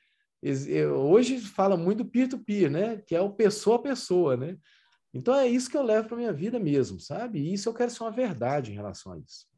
Hoje 0.96 1.40
fala 1.40 1.76
muito 1.76 2.04
do 2.04 2.08
peer-to-peer, 2.08 2.70
né? 2.70 2.98
Que 2.98 3.16
é 3.16 3.20
o 3.20 3.32
pessoa 3.32 3.74
a 3.74 3.82
pessoa, 3.82 4.36
né? 4.36 4.56
Então 5.12 5.34
é 5.34 5.48
isso 5.48 5.68
que 5.68 5.76
eu 5.76 5.82
levo 5.82 6.06
para 6.06 6.16
minha 6.16 6.32
vida 6.32 6.60
mesmo, 6.60 7.00
sabe? 7.00 7.40
E 7.40 7.54
isso 7.54 7.68
eu 7.68 7.74
quero 7.74 7.90
ser 7.90 8.04
uma 8.04 8.12
verdade 8.12 8.70
em 8.70 8.76
relação 8.76 9.12
a 9.12 9.18
isso. 9.18 9.48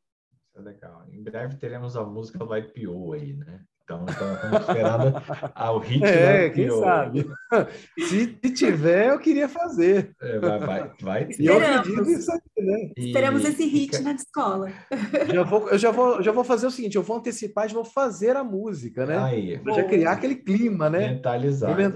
é 0.56 0.60
legal. 0.62 1.06
Em 1.12 1.22
breve 1.22 1.58
teremos 1.58 1.98
a 1.98 2.04
música 2.04 2.38
do 2.38 2.56
IPO 2.56 3.12
aí, 3.12 3.34
né? 3.34 3.62
Então, 3.88 4.04
estamos 4.06 4.60
esperando 4.60 5.16
o 5.56 5.78
hit 5.78 6.04
é, 6.04 6.50
quem 6.50 6.70
sabe. 6.70 7.26
se, 7.98 8.38
se, 8.44 8.52
tiver, 8.52 9.08
eu 9.08 9.18
queria 9.18 9.48
fazer. 9.48 10.14
É, 10.20 10.38
vai, 10.38 10.58
vai, 10.58 10.92
vai 11.00 11.24
ter. 11.24 11.42
Esperamos, 11.42 12.08
isso 12.08 12.30
aí, 12.30 12.38
né? 12.58 12.92
Esperamos 12.98 13.46
esse 13.46 13.64
hit 13.64 13.96
e... 13.96 14.02
na 14.02 14.12
escola. 14.12 14.70
Já 15.32 15.42
vou, 15.42 15.70
eu 15.70 15.78
já 15.78 15.90
vou, 15.90 16.22
já 16.22 16.32
vou 16.32 16.44
fazer 16.44 16.66
o 16.66 16.70
seguinte, 16.70 16.96
eu 16.96 17.02
vou 17.02 17.16
antecipar 17.16 17.66
e 17.66 17.72
vou 17.72 17.84
fazer 17.84 18.36
a 18.36 18.44
música, 18.44 19.06
né? 19.06 19.16
Aí. 19.16 19.58
Pra 19.58 19.72
já 19.72 19.84
criar 19.84 20.12
aquele 20.12 20.36
clima, 20.36 20.90
né? 20.90 21.14
Mentalizar, 21.14 21.74
Para 21.74 21.88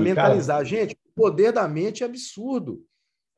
mentalizar. 0.00 0.56
Cara... 0.56 0.64
Gente, 0.64 0.92
o 0.92 1.14
poder 1.14 1.52
da 1.52 1.66
mente 1.66 2.02
é 2.02 2.06
absurdo. 2.06 2.84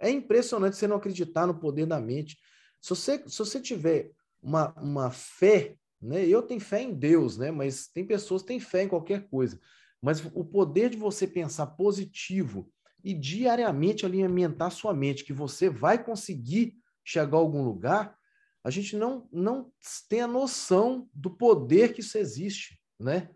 É 0.01 0.11
impressionante 0.11 0.77
você 0.77 0.89
não 0.89 0.97
acreditar 0.97 1.47
no 1.47 1.55
poder 1.55 1.87
da 1.87 2.01
mente. 2.01 2.37
Se 2.81 2.91
você, 2.91 3.23
se 3.29 3.39
você 3.39 3.61
tiver 3.61 4.11
uma, 4.43 4.75
uma 4.77 5.09
fé 5.11 5.77
né? 6.03 6.27
Eu 6.27 6.43
tenho 6.43 6.61
fé 6.61 6.83
em 6.83 6.93
Deus, 6.93 7.39
né? 7.39 7.51
mas 7.51 7.87
tem 7.87 8.05
pessoas 8.05 8.43
que 8.43 8.49
têm 8.49 8.61
fé 8.61 8.83
em 8.83 8.89
qualquer 8.89 9.29
coisa. 9.29 9.61
Mas 10.01 10.21
o 10.35 10.45
poder 10.45 10.91
de 10.91 10.97
você 10.97 11.27
pensar 11.27 11.67
positivo 11.69 12.69
e 13.05 13.15
diariamente 13.15 14.05
alimentar 14.05 14.71
sua 14.71 14.93
mente, 14.93 15.25
que 15.25 15.33
você 15.33 15.71
vai 15.71 16.03
conseguir 16.03 16.77
chegar 17.05 17.37
a 17.37 17.41
algum 17.41 17.63
lugar, 17.63 18.17
a 18.65 18.71
gente 18.71 18.97
não, 18.97 19.29
não 19.33 19.73
tem 20.09 20.21
a 20.21 20.27
noção 20.27 21.09
do 21.13 21.31
poder 21.31 21.93
que 21.93 22.01
isso 22.01 22.19
existe, 22.19 22.81
né? 22.99 23.29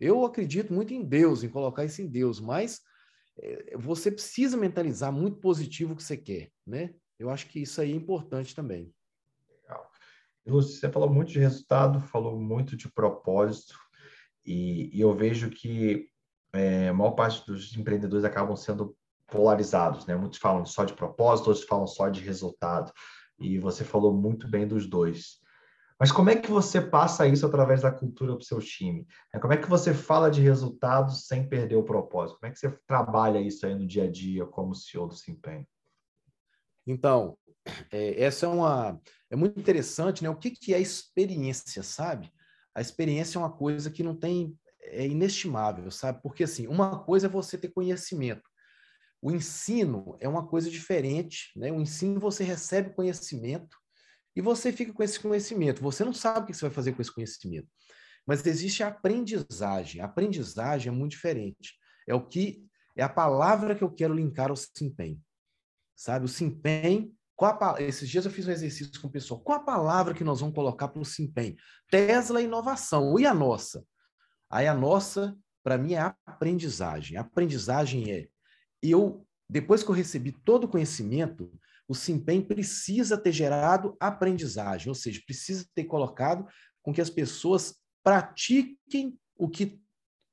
Eu 0.00 0.24
acredito 0.24 0.72
muito 0.72 0.92
em 0.92 1.04
Deus, 1.04 1.42
em 1.42 1.48
colocar 1.48 1.84
isso 1.84 2.02
em 2.02 2.06
Deus, 2.06 2.40
mas 2.40 2.80
é, 3.38 3.76
você 3.76 4.10
precisa 4.10 4.56
mentalizar 4.56 5.12
muito 5.12 5.38
positivo 5.38 5.92
o 5.92 5.96
que 5.96 6.02
você 6.02 6.16
quer, 6.16 6.50
né? 6.66 6.94
Eu 7.18 7.30
acho 7.30 7.46
que 7.46 7.60
isso 7.60 7.80
aí 7.80 7.92
é 7.92 7.96
importante 7.96 8.54
também. 8.54 8.92
Lúcio, 10.46 10.78
você 10.78 10.90
falou 10.90 11.08
muito 11.08 11.32
de 11.32 11.38
resultado, 11.38 12.00
falou 12.00 12.38
muito 12.38 12.76
de 12.76 12.90
propósito, 12.90 13.74
e, 14.44 14.90
e 14.96 15.00
eu 15.00 15.14
vejo 15.14 15.50
que 15.50 16.08
é, 16.52 16.88
a 16.88 16.94
maior 16.94 17.12
parte 17.12 17.46
dos 17.46 17.76
empreendedores 17.76 18.24
acabam 18.24 18.56
sendo 18.56 18.96
polarizados, 19.28 20.04
né? 20.06 20.14
Muitos 20.16 20.38
falam 20.38 20.64
só 20.66 20.84
de 20.84 20.94
propósito, 20.94 21.48
outros 21.48 21.66
falam 21.66 21.86
só 21.86 22.08
de 22.08 22.20
resultado, 22.20 22.92
e 23.38 23.58
você 23.58 23.84
falou 23.84 24.12
muito 24.12 24.48
bem 24.48 24.66
dos 24.66 24.86
dois. 24.86 25.40
Mas 25.98 26.10
como 26.10 26.30
é 26.30 26.36
que 26.36 26.50
você 26.50 26.80
passa 26.80 27.28
isso 27.28 27.46
através 27.46 27.82
da 27.82 27.92
cultura 27.92 28.34
do 28.34 28.42
seu 28.42 28.58
time? 28.58 29.06
É, 29.32 29.38
como 29.38 29.52
é 29.52 29.56
que 29.56 29.68
você 29.68 29.94
fala 29.94 30.30
de 30.30 30.40
resultados 30.40 31.26
sem 31.28 31.48
perder 31.48 31.76
o 31.76 31.84
propósito? 31.84 32.40
Como 32.40 32.50
é 32.50 32.52
que 32.52 32.58
você 32.58 32.70
trabalha 32.86 33.40
isso 33.40 33.64
aí 33.64 33.74
no 33.74 33.86
dia 33.86 34.04
a 34.04 34.10
dia 34.10 34.44
como 34.44 34.74
CEO 34.74 35.06
do 35.06 35.14
Simpen? 35.14 35.64
Então, 36.86 37.38
é, 37.90 38.22
essa 38.22 38.46
é 38.46 38.48
uma 38.48 39.00
é 39.30 39.36
muito 39.36 39.58
interessante, 39.58 40.22
né? 40.22 40.28
O 40.28 40.36
que, 40.36 40.50
que 40.50 40.74
é 40.74 40.80
experiência, 40.80 41.82
sabe? 41.82 42.30
A 42.74 42.80
experiência 42.80 43.38
é 43.38 43.40
uma 43.40 43.52
coisa 43.52 43.90
que 43.90 44.02
não 44.02 44.14
tem 44.14 44.56
é 44.82 45.06
inestimável, 45.06 45.90
sabe? 45.90 46.20
Porque 46.22 46.44
assim, 46.44 46.66
uma 46.66 47.04
coisa 47.04 47.26
é 47.26 47.30
você 47.30 47.56
ter 47.56 47.68
conhecimento. 47.68 48.42
O 49.20 49.30
ensino 49.30 50.16
é 50.20 50.28
uma 50.28 50.46
coisa 50.46 50.68
diferente, 50.68 51.52
né? 51.56 51.70
O 51.70 51.80
ensino 51.80 52.20
você 52.20 52.42
recebe 52.42 52.94
conhecimento 52.94 53.76
e 54.34 54.40
você 54.40 54.72
fica 54.72 54.92
com 54.92 55.02
esse 55.02 55.20
conhecimento. 55.20 55.82
Você 55.82 56.04
não 56.04 56.12
sabe 56.12 56.40
o 56.40 56.46
que 56.46 56.54
você 56.54 56.66
vai 56.66 56.74
fazer 56.74 56.92
com 56.92 57.02
esse 57.02 57.14
conhecimento. 57.14 57.68
Mas 58.26 58.44
existe 58.44 58.82
a 58.82 58.88
aprendizagem. 58.88 60.00
A 60.00 60.06
aprendizagem 60.06 60.92
é 60.92 60.94
muito 60.94 61.12
diferente. 61.12 61.74
É 62.06 62.14
o 62.14 62.26
que 62.26 62.66
é 62.96 63.02
a 63.02 63.08
palavra 63.08 63.74
que 63.74 63.82
eu 63.82 63.90
quero 63.90 64.14
linkar 64.14 64.50
ao 64.50 64.56
Simpen. 64.56 65.20
Sabe? 65.94 66.24
O 66.24 66.28
Simpen 66.28 67.14
qual 67.42 67.76
esses 67.80 68.08
dias 68.08 68.24
eu 68.24 68.30
fiz 68.30 68.46
um 68.46 68.52
exercício 68.52 69.00
com 69.00 69.08
o 69.08 69.10
pessoal. 69.10 69.40
Qual 69.40 69.58
a 69.58 69.64
palavra 69.64 70.14
que 70.14 70.22
nós 70.22 70.38
vamos 70.38 70.54
colocar 70.54 70.86
para 70.86 71.02
o 71.02 71.04
Simpen? 71.04 71.56
Tesla 71.90 72.40
inovação. 72.40 73.18
E 73.18 73.26
a 73.26 73.34
nossa? 73.34 73.84
Aí 74.48 74.68
a 74.68 74.74
nossa, 74.74 75.36
para 75.64 75.78
mim, 75.78 75.94
é 75.94 76.14
aprendizagem. 76.26 77.16
Aprendizagem 77.16 78.12
é 78.12 78.28
eu, 78.82 79.26
depois 79.48 79.82
que 79.82 79.90
eu 79.90 79.94
recebi 79.94 80.30
todo 80.30 80.64
o 80.64 80.68
conhecimento, 80.68 81.52
o 81.88 81.94
Simpen 81.94 82.42
precisa 82.42 83.18
ter 83.18 83.32
gerado 83.32 83.96
aprendizagem, 83.98 84.88
ou 84.88 84.94
seja, 84.94 85.20
precisa 85.26 85.66
ter 85.74 85.84
colocado 85.84 86.46
com 86.82 86.92
que 86.92 87.00
as 87.00 87.10
pessoas 87.10 87.76
pratiquem 88.04 89.18
o 89.36 89.48
que, 89.48 89.80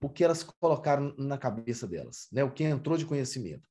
o 0.03 0.09
que 0.09 0.23
elas 0.23 0.43
colocaram 0.43 1.15
na 1.17 1.37
cabeça 1.37 1.87
delas, 1.87 2.27
né? 2.31 2.43
o 2.43 2.51
que 2.51 2.63
entrou 2.63 2.97
de 2.97 3.05
conhecimento. 3.05 3.68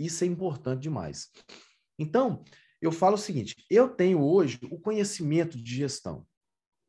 Isso 0.00 0.24
é 0.24 0.26
importante 0.26 0.80
demais. 0.80 1.28
Então, 1.98 2.42
eu 2.80 2.90
falo 2.90 3.14
o 3.14 3.18
seguinte: 3.18 3.54
eu 3.70 3.88
tenho 3.88 4.22
hoje 4.22 4.58
o 4.70 4.80
conhecimento 4.80 5.56
de 5.56 5.76
gestão. 5.76 6.26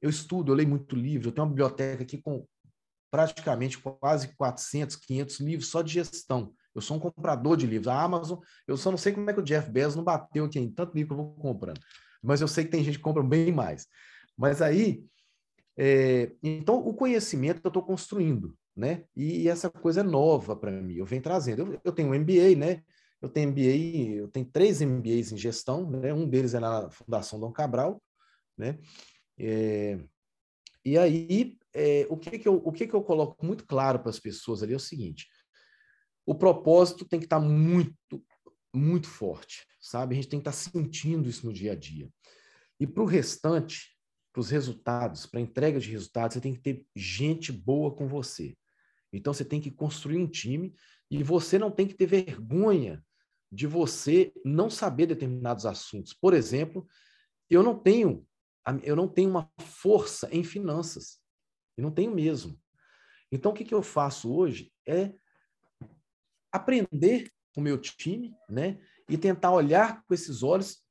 Eu 0.02 0.10
estudo, 0.10 0.52
eu 0.52 0.56
leio 0.56 0.70
muito 0.70 0.96
livro, 0.96 1.28
eu 1.28 1.32
tenho 1.32 1.46
uma 1.46 1.52
biblioteca 1.52 2.02
aqui 2.02 2.18
com 2.18 2.48
praticamente 3.12 3.78
quase 3.78 4.34
400, 4.36 4.96
500 4.96 5.40
livros 5.42 5.70
só 5.70 5.82
de 5.82 5.94
gestão. 5.94 6.54
Eu 6.74 6.82
sou 6.82 6.96
um 6.96 7.00
comprador 7.00 7.58
de 7.58 7.68
livros. 7.68 7.90
A 7.90 8.02
Amazon, 8.02 8.40
eu 8.66 8.78
só 8.78 8.90
não 8.90 8.98
sei 8.98 9.12
como 9.12 9.30
é 9.30 9.34
que 9.34 9.42
o 9.42 9.44
Jeff 9.44 9.70
Bezos 9.70 9.98
não 9.98 10.04
bateu 10.04 10.46
aqui 10.46 10.58
em 10.58 10.72
tanto 10.72 10.96
livro 10.96 11.14
que 11.14 11.22
eu 11.22 11.26
vou 11.26 11.36
comprando. 11.36 11.82
Mas 12.24 12.40
eu 12.40 12.48
sei 12.48 12.64
que 12.64 12.72
tem 12.72 12.84
gente 12.84 12.98
que 12.98 13.04
compra 13.04 13.22
bem 13.22 13.52
mais. 13.52 13.86
Mas 14.38 14.62
aí, 14.62 15.04
é, 15.78 16.32
então, 16.42 16.78
o 16.78 16.94
conhecimento 16.94 17.60
eu 17.64 17.68
estou 17.68 17.84
construindo, 17.84 18.56
né? 18.76 19.04
E, 19.16 19.50
essa 19.50 19.70
coisa 19.70 20.00
é 20.00 20.04
nova 20.04 20.56
para 20.56 20.72
mim. 20.72 20.96
Eu 20.96 21.06
venho 21.06 21.22
trazendo. 21.22 21.62
Eu, 21.62 21.82
eu 21.84 21.92
tenho 21.92 22.10
um 22.10 22.16
MBA, 22.16 22.56
né? 22.56 22.84
Eu 23.22 23.30
tenho 23.30 23.50
MBA, 23.50 24.16
eu 24.18 24.28
tenho 24.28 24.46
três 24.46 24.82
MBAs 24.82 25.32
em 25.32 25.38
gestão, 25.38 25.90
né? 25.90 26.14
Um 26.14 26.28
deles 26.28 26.54
é 26.54 26.60
na 26.60 26.90
Fundação 26.90 27.40
Dom 27.40 27.52
Cabral, 27.52 28.02
né? 28.58 28.80
É, 29.38 30.00
e 30.84 30.98
aí, 30.98 31.58
é, 31.74 32.08
o, 32.10 32.18
que, 32.18 32.40
que, 32.40 32.48
eu, 32.48 32.56
o 32.66 32.72
que, 32.72 32.88
que 32.88 32.94
eu 32.94 33.04
coloco 33.04 33.46
muito 33.46 33.66
claro 33.66 34.00
para 34.00 34.10
as 34.10 34.20
pessoas 34.20 34.64
ali 34.64 34.74
é 34.74 34.76
o 34.76 34.80
seguinte: 34.80 35.28
o 36.26 36.34
propósito 36.34 37.06
tem 37.06 37.20
que 37.20 37.26
estar 37.26 37.40
tá 37.40 37.46
muito, 37.46 37.96
muito 38.74 39.08
forte, 39.08 39.68
sabe? 39.80 40.14
A 40.14 40.16
gente 40.16 40.30
tem 40.30 40.42
que 40.42 40.50
estar 40.50 40.72
tá 40.72 40.72
sentindo 40.72 41.30
isso 41.30 41.46
no 41.46 41.54
dia 41.54 41.74
a 41.74 41.76
dia. 41.76 42.10
E 42.80 42.88
para 42.88 43.04
o 43.04 43.06
restante, 43.06 43.96
para 44.34 44.40
os 44.40 44.50
resultados, 44.50 45.28
para 45.28 45.40
a 45.40 45.44
entrega 45.44 45.80
de 45.80 45.92
resultados, 45.92 46.34
você 46.34 46.42
tem 46.42 46.54
que 46.54 46.62
ter 46.62 46.86
gente 46.96 47.52
boa 47.52 47.94
com 47.94 48.08
você. 48.08 48.58
Então, 49.14 49.34
você 49.34 49.46
tem 49.46 49.62
que 49.62 49.70
construir 49.70 50.18
um 50.18 50.28
time 50.28 50.74
e 51.10 51.22
você 51.22 51.60
não 51.60 51.70
tem 51.70 51.86
que 51.86 51.94
ter 51.94 52.06
vergonha 52.06 53.04
de 53.52 53.68
você 53.68 54.32
não 54.46 54.70
saber 54.70 55.08
determinados 55.08 55.66
assuntos. 55.66 56.14
Por 56.14 56.34
exemplo, 56.34 56.88
eu 57.50 57.62
não 57.62 57.78
tenho 57.78 58.26
eu 58.84 58.96
não 58.96 59.08
tenho 59.08 59.30
uma 59.30 59.52
força 59.60 60.30
em 60.32 60.44
finanças. 60.44 61.20
Eu 61.76 61.84
não 61.84 61.92
tenho 61.92 62.14
mesmo. 62.14 62.60
Então, 63.32 63.52
o 63.52 63.56
que, 63.56 63.66
que 63.66 63.74
eu 63.74 63.82
faço 63.82 64.34
hoje 64.34 64.72
é 64.88 65.14
aprender 66.52 67.32
com 67.54 67.62
o 67.62 67.64
meu 67.64 67.80
time, 67.80 68.36
né? 68.50 68.80
E 69.10 69.18
tentar 69.18 69.52
olhar 69.52 70.04
com 70.04 70.14
esses 70.14 70.44
olhos 70.44 70.84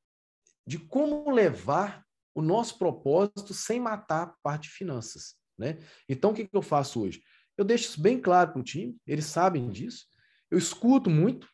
de 0.67 0.77
como 0.77 1.31
levar 1.31 2.05
o 2.33 2.41
nosso 2.41 2.77
propósito 2.77 3.53
sem 3.53 3.79
matar 3.79 4.23
a 4.23 4.35
parte 4.43 4.63
de 4.63 4.75
finanças, 4.75 5.35
né? 5.57 5.77
Então, 6.09 6.31
o 6.31 6.33
que, 6.33 6.47
que 6.47 6.55
eu 6.55 6.61
faço 6.61 7.01
hoje? 7.01 7.21
Eu 7.57 7.65
deixo 7.65 7.89
isso 7.89 8.01
bem 8.01 8.19
claro 8.19 8.51
para 8.51 8.61
o 8.61 8.63
time, 8.63 8.97
eles 9.05 9.25
sabem 9.25 9.69
disso. 9.69 10.05
Eu 10.49 10.57
escuto 10.57 11.09
muito, 11.09 11.47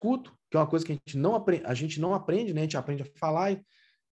escuto, 0.00 0.34
que 0.50 0.56
é 0.56 0.60
uma 0.60 0.66
coisa 0.66 0.84
que 0.84 0.92
a 0.92 0.94
gente 0.94 1.18
não 1.18 1.34
aprende, 1.34 1.64
a 1.66 1.74
gente 1.74 2.00
não 2.00 2.14
aprende, 2.14 2.54
né? 2.54 2.60
A 2.60 2.64
gente 2.64 2.76
aprende 2.76 3.02
a 3.02 3.18
falar, 3.18 3.60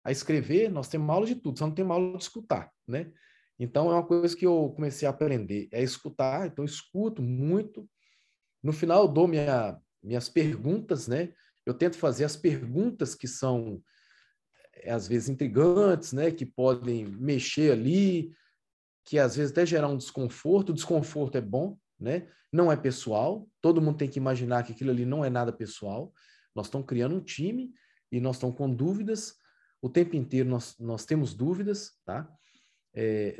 a 0.02 0.10
escrever, 0.10 0.70
nós 0.70 0.88
temos 0.88 1.08
aula 1.10 1.26
de 1.26 1.36
tudo, 1.36 1.58
só 1.58 1.66
não 1.66 1.74
temos 1.74 1.92
aula 1.92 2.16
de 2.16 2.22
escutar, 2.22 2.70
né? 2.88 3.12
Então 3.58 3.90
é 3.90 3.94
uma 3.94 4.06
coisa 4.06 4.34
que 4.34 4.46
eu 4.46 4.72
comecei 4.74 5.06
a 5.06 5.10
aprender, 5.10 5.68
é 5.70 5.82
escutar, 5.82 6.46
então 6.46 6.64
escuto 6.64 7.22
muito. 7.22 7.88
No 8.62 8.72
final 8.72 9.02
eu 9.02 9.08
dou 9.08 9.28
minha, 9.28 9.78
minhas 10.02 10.28
perguntas, 10.28 11.06
né? 11.06 11.32
Eu 11.64 11.74
tento 11.74 11.96
fazer 11.96 12.24
as 12.24 12.36
perguntas 12.36 13.14
que 13.14 13.28
são 13.28 13.80
eh, 14.74 14.90
às 14.90 15.06
vezes 15.06 15.28
intrigantes, 15.28 16.12
né, 16.12 16.30
que 16.30 16.44
podem 16.44 17.06
mexer 17.06 17.72
ali, 17.72 18.32
que 19.04 19.18
às 19.18 19.36
vezes 19.36 19.52
até 19.52 19.64
gerar 19.64 19.88
um 19.88 19.96
desconforto. 19.96 20.70
O 20.70 20.74
desconforto 20.74 21.38
é 21.38 21.40
bom, 21.40 21.78
né? 22.04 22.28
Não 22.52 22.70
é 22.70 22.76
pessoal, 22.76 23.48
todo 23.60 23.80
mundo 23.80 23.96
tem 23.96 24.08
que 24.08 24.18
imaginar 24.18 24.62
que 24.62 24.72
aquilo 24.72 24.90
ali 24.90 25.04
não 25.06 25.24
é 25.24 25.30
nada 25.30 25.52
pessoal. 25.52 26.12
Nós 26.54 26.66
estamos 26.66 26.86
criando 26.86 27.16
um 27.16 27.20
time 27.20 27.72
e 28.12 28.20
nós 28.20 28.36
estamos 28.36 28.56
com 28.56 28.72
dúvidas. 28.72 29.36
O 29.82 29.88
tempo 29.88 30.14
inteiro 30.14 30.48
nós, 30.48 30.76
nós 30.78 31.04
temos 31.04 31.34
dúvidas, 31.34 31.92
tá? 32.04 32.30
É, 32.94 33.36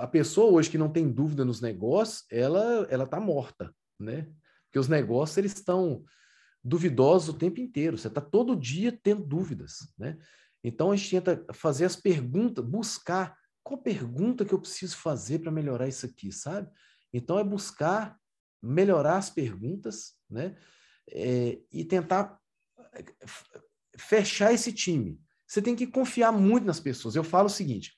a 0.00 0.06
pessoa 0.08 0.50
hoje 0.50 0.70
que 0.70 0.78
não 0.78 0.90
tem 0.90 1.08
dúvida 1.08 1.44
nos 1.44 1.60
negócios, 1.60 2.24
ela 2.30 2.84
ela 2.90 3.04
está 3.04 3.20
morta, 3.20 3.72
né? 3.98 4.26
Porque 4.64 4.78
os 4.78 4.88
negócios 4.88 5.38
eles 5.38 5.52
estão 5.52 6.02
duvidosos 6.64 7.28
o 7.28 7.38
tempo 7.38 7.60
inteiro. 7.60 7.96
Você 7.96 8.08
está 8.08 8.20
todo 8.20 8.56
dia 8.56 8.98
tendo 9.02 9.22
dúvidas, 9.22 9.92
né? 9.96 10.18
Então 10.64 10.90
a 10.90 10.96
gente 10.96 11.10
tenta 11.10 11.46
fazer 11.52 11.84
as 11.84 11.94
perguntas, 11.94 12.64
buscar 12.64 13.36
qual 13.62 13.80
pergunta 13.80 14.44
que 14.44 14.52
eu 14.52 14.60
preciso 14.60 14.96
fazer 14.96 15.38
para 15.38 15.52
melhorar 15.52 15.86
isso 15.86 16.04
aqui, 16.06 16.32
sabe? 16.32 16.68
Então, 17.12 17.38
é 17.38 17.44
buscar 17.44 18.18
melhorar 18.62 19.16
as 19.16 19.30
perguntas, 19.30 20.14
né? 20.28 20.56
É, 21.08 21.58
e 21.72 21.84
tentar 21.84 22.38
fechar 23.96 24.52
esse 24.52 24.72
time. 24.72 25.20
Você 25.46 25.60
tem 25.60 25.74
que 25.74 25.86
confiar 25.86 26.32
muito 26.32 26.66
nas 26.66 26.78
pessoas. 26.78 27.16
Eu 27.16 27.24
falo 27.24 27.46
o 27.46 27.50
seguinte: 27.50 27.92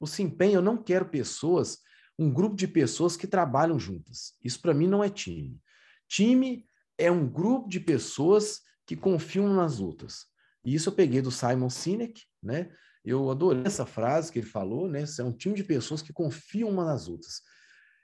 o 0.00 0.06
Simpen, 0.06 0.52
eu 0.52 0.62
não 0.62 0.76
quero 0.82 1.08
pessoas, 1.08 1.78
um 2.18 2.32
grupo 2.32 2.56
de 2.56 2.66
pessoas 2.66 3.16
que 3.16 3.26
trabalham 3.26 3.78
juntas. 3.78 4.34
Isso 4.42 4.60
para 4.60 4.74
mim 4.74 4.86
não 4.86 5.04
é 5.04 5.08
time. 5.08 5.60
Time 6.08 6.66
é 6.98 7.10
um 7.10 7.28
grupo 7.28 7.68
de 7.68 7.78
pessoas 7.78 8.60
que 8.86 8.96
confiam 8.96 9.52
nas 9.54 9.80
outras. 9.80 10.26
E 10.64 10.74
isso 10.74 10.88
eu 10.88 10.94
peguei 10.94 11.20
do 11.20 11.30
Simon 11.30 11.70
Sinek, 11.70 12.22
né? 12.42 12.70
Eu 13.04 13.30
adorei 13.30 13.62
essa 13.64 13.86
frase 13.86 14.32
que 14.32 14.40
ele 14.40 14.46
falou, 14.46 14.88
né? 14.88 15.04
É 15.18 15.22
um 15.22 15.32
time 15.32 15.54
de 15.54 15.62
pessoas 15.62 16.02
que 16.02 16.12
confiam 16.12 16.70
umas 16.70 16.86
nas 16.86 17.08
outras. 17.08 17.40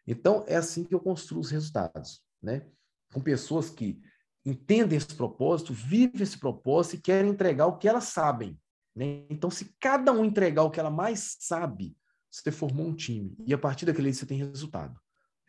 Então, 0.07 0.45
é 0.47 0.57
assim 0.57 0.85
que 0.85 0.95
eu 0.95 1.01
construo 1.01 1.41
os 1.41 1.51
resultados, 1.51 2.23
né? 2.43 2.67
Com 3.13 3.21
pessoas 3.21 3.71
que 3.71 4.01
entendem 4.45 4.97
esse 4.97 5.15
propósito, 5.15 5.73
vivem 5.73 6.23
esse 6.23 6.39
propósito 6.39 6.97
e 6.97 7.01
querem 7.01 7.31
entregar 7.31 7.67
o 7.67 7.79
que 7.79 7.89
elas 7.89 8.05
sabem. 8.05 8.59
Né? 8.95 9.25
Então, 9.31 9.51
se 9.51 9.75
cada 9.79 10.13
um 10.13 10.25
entregar 10.25 10.63
o 10.65 10.71
que 10.71 10.81
ela 10.81 10.91
mais 10.91 11.37
sabe, 11.41 11.97
você 12.31 12.51
formou 12.51 12.87
um 12.87 12.95
time. 12.95 13.37
E 13.47 13.55
a 13.55 13.59
partir 13.59 13.87
daquele 13.87 14.13
você 14.13 14.27
tem 14.27 14.39
resultado. 14.39 14.99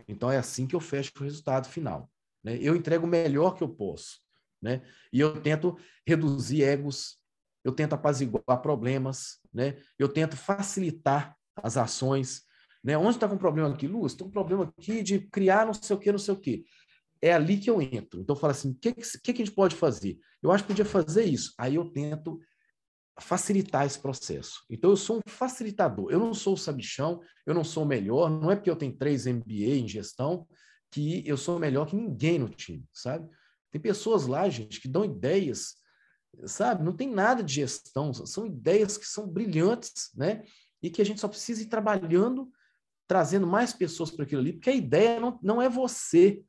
Então, 0.08 0.32
é 0.32 0.38
assim 0.38 0.68
que 0.68 0.76
eu 0.76 0.80
fecho 0.80 1.12
o 1.20 1.24
resultado 1.24 1.68
final. 1.68 2.10
Né? 2.44 2.58
Eu 2.62 2.76
entrego 2.76 3.06
o 3.06 3.10
melhor 3.10 3.56
que 3.56 3.64
eu 3.64 3.70
posso. 3.70 4.20
Né? 4.62 4.82
E 5.12 5.20
eu 5.20 5.42
tento 5.42 5.78
reduzir 6.06 6.64
egos, 6.64 7.18
eu 7.64 7.72
tento 7.72 7.94
apaziguar 7.94 8.62
problemas, 8.62 9.40
né? 9.54 9.78
eu 9.98 10.10
tento 10.10 10.36
facilitar 10.36 11.36
as 11.56 11.78
ações. 11.78 12.44
Né? 12.84 12.98
Onde 12.98 13.12
está 13.16 13.28
com 13.28 13.38
problema 13.38 13.70
aqui, 13.70 13.88
Luz? 13.88 14.12
Estou 14.12 14.28
com 14.28 14.34
problema 14.34 14.74
aqui 14.78 15.02
de 15.02 15.20
criar 15.20 15.66
não 15.66 15.74
sei 15.74 15.96
o 15.96 16.00
que, 16.00 16.12
não 16.12 16.20
sei 16.20 16.34
o 16.34 16.40
que 16.40 16.66
é 17.24 17.32
ali 17.32 17.58
que 17.58 17.70
eu 17.70 17.82
entro. 17.82 18.20
Então, 18.20 18.36
eu 18.36 18.40
falo 18.40 18.52
assim: 18.52 18.72
o 18.72 18.76
que, 18.76 18.94
que, 18.94 19.32
a 19.32 19.36
gente 19.36 19.52
pode 19.52 19.78
fazer? 19.78 20.20
Eu 20.42 20.52
acho 20.52 20.66
que 20.66 20.68
podia 20.68 20.84
fazer 20.84 21.24
isso. 21.24 21.54
Aí 21.58 21.76
eu 21.76 21.90
tento 21.90 22.38
facilitar 23.18 23.86
esse 23.86 23.98
processo. 23.98 24.66
Então, 24.70 24.90
eu 24.90 24.98
sou 24.98 25.18
um 25.20 25.22
facilitador. 25.26 26.12
Eu 26.12 26.20
não 26.20 26.34
sou 26.34 26.56
o 26.56 26.58
sabichão, 26.58 27.22
eu 27.46 27.54
não 27.54 27.64
sou 27.64 27.84
o 27.84 27.88
melhor. 27.88 28.30
Não 28.30 28.52
é 28.52 28.58
porque 28.58 28.70
eu 28.70 28.76
tenho 28.76 28.98
três 28.98 29.26
MBA 29.26 29.78
em 29.78 29.88
gestão 29.88 30.46
que 30.92 31.24
eu 31.26 31.38
sou 31.38 31.58
melhor 31.58 31.88
que 31.88 31.96
ninguém 31.96 32.38
no 32.38 32.50
time, 32.50 32.86
sabe? 32.92 33.28
Tem 33.72 33.82
pessoas 33.82 34.28
lá, 34.28 34.48
gente, 34.50 34.82
que 34.82 34.88
dão 34.90 35.06
ideias, 35.06 35.76
sabe? 36.46 36.84
Não 36.84 36.96
tem 36.96 37.10
nada 37.10 37.42
de 37.42 37.54
gestão, 37.54 38.14
são 38.14 38.46
ideias 38.46 38.98
que 38.98 39.06
são 39.06 39.28
brilhantes, 39.28 40.12
né? 40.14 40.44
E 40.82 40.92
que 40.92 41.02
a 41.02 41.06
gente 41.06 41.22
só 41.22 41.28
precisa 41.28 41.64
ir 41.64 41.68
trabalhando, 41.68 42.52
trazendo 43.14 43.46
mais 43.46 43.72
pessoas 43.72 44.10
para 44.10 44.24
aquilo 44.24 44.42
ali, 44.42 44.54
porque 44.54 44.72
a 44.72 44.76
ideia 44.76 45.20
não, 45.20 45.40
não 45.44 45.62
é 45.62 45.70
você, 45.70 46.44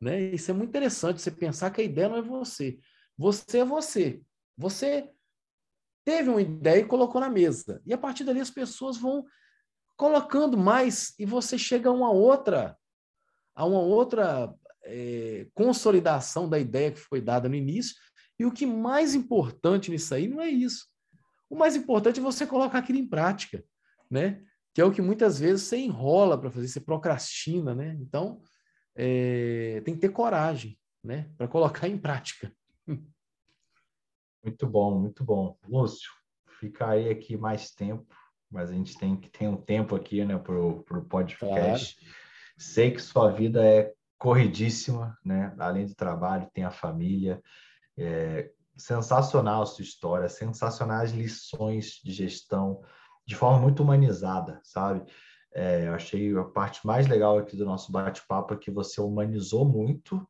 né? 0.00 0.20
Isso 0.34 0.50
é 0.50 0.54
muito 0.54 0.70
interessante, 0.70 1.22
você 1.22 1.30
pensar 1.30 1.70
que 1.70 1.80
a 1.80 1.84
ideia 1.84 2.08
não 2.08 2.16
é 2.16 2.22
você. 2.22 2.76
Você 3.16 3.58
é 3.58 3.64
você. 3.64 4.20
Você 4.56 5.08
teve 6.04 6.28
uma 6.28 6.42
ideia 6.42 6.80
e 6.80 6.86
colocou 6.86 7.20
na 7.20 7.30
mesa. 7.30 7.80
E 7.86 7.94
a 7.94 7.98
partir 7.98 8.24
dali 8.24 8.40
as 8.40 8.50
pessoas 8.50 8.96
vão 8.96 9.24
colocando 9.96 10.58
mais 10.58 11.14
e 11.20 11.24
você 11.24 11.56
chega 11.56 11.88
a 11.88 11.92
uma 11.92 12.10
outra 12.10 12.76
a 13.54 13.64
uma 13.64 13.78
outra 13.78 14.52
é, 14.82 15.46
consolidação 15.54 16.48
da 16.48 16.58
ideia 16.58 16.90
que 16.90 16.98
foi 16.98 17.20
dada 17.20 17.48
no 17.48 17.54
início. 17.54 17.94
E 18.40 18.44
o 18.44 18.50
que 18.50 18.66
mais 18.66 19.14
importante 19.14 19.88
nisso 19.88 20.12
aí 20.12 20.26
não 20.26 20.40
é 20.40 20.48
isso. 20.48 20.88
O 21.48 21.54
mais 21.54 21.76
importante 21.76 22.18
é 22.18 22.22
você 22.24 22.44
colocar 22.44 22.78
aquilo 22.78 22.98
em 22.98 23.08
prática, 23.08 23.64
né? 24.10 24.42
Que 24.78 24.82
é 24.82 24.84
o 24.84 24.92
que 24.92 25.02
muitas 25.02 25.40
vezes 25.40 25.66
você 25.66 25.76
enrola 25.76 26.38
para 26.38 26.52
fazer, 26.52 26.68
você 26.68 26.80
procrastina, 26.80 27.74
né? 27.74 27.98
Então, 28.00 28.40
é, 28.94 29.82
tem 29.84 29.92
que 29.92 30.00
ter 30.00 30.10
coragem, 30.10 30.78
né, 31.02 31.28
para 31.36 31.48
colocar 31.48 31.88
em 31.88 31.98
prática. 31.98 32.54
Muito 34.40 34.68
bom, 34.68 35.00
muito 35.00 35.24
bom. 35.24 35.58
Lúcio, 35.66 36.08
ficarei 36.60 37.10
aqui 37.10 37.36
mais 37.36 37.72
tempo, 37.72 38.06
mas 38.48 38.70
a 38.70 38.72
gente 38.72 38.96
tem 38.96 39.16
que 39.16 39.28
ter 39.28 39.48
um 39.48 39.56
tempo 39.56 39.96
aqui, 39.96 40.24
né, 40.24 40.38
para 40.38 40.56
o 40.56 41.04
podcast. 41.10 41.96
Claro. 41.96 42.14
Sei 42.56 42.92
que 42.92 43.02
sua 43.02 43.32
vida 43.32 43.66
é 43.66 43.92
corridíssima, 44.16 45.18
né? 45.24 45.52
Além 45.58 45.86
do 45.86 45.94
trabalho, 45.96 46.48
tem 46.54 46.62
a 46.62 46.70
família. 46.70 47.42
É 47.96 48.48
sensacional 48.76 49.62
a 49.62 49.66
sua 49.66 49.82
história, 49.82 50.28
sensacionais 50.28 51.10
lições 51.10 52.00
de 52.04 52.12
gestão, 52.12 52.80
de 53.28 53.34
forma 53.34 53.60
muito 53.60 53.82
humanizada, 53.82 54.58
sabe? 54.64 55.04
É, 55.54 55.86
eu 55.86 55.92
achei 55.92 56.34
a 56.34 56.44
parte 56.44 56.86
mais 56.86 57.06
legal 57.06 57.36
aqui 57.36 57.54
do 57.56 57.66
nosso 57.66 57.92
bate-papo 57.92 58.54
é 58.54 58.56
que 58.56 58.70
você 58.70 59.02
humanizou 59.02 59.66
muito 59.66 60.26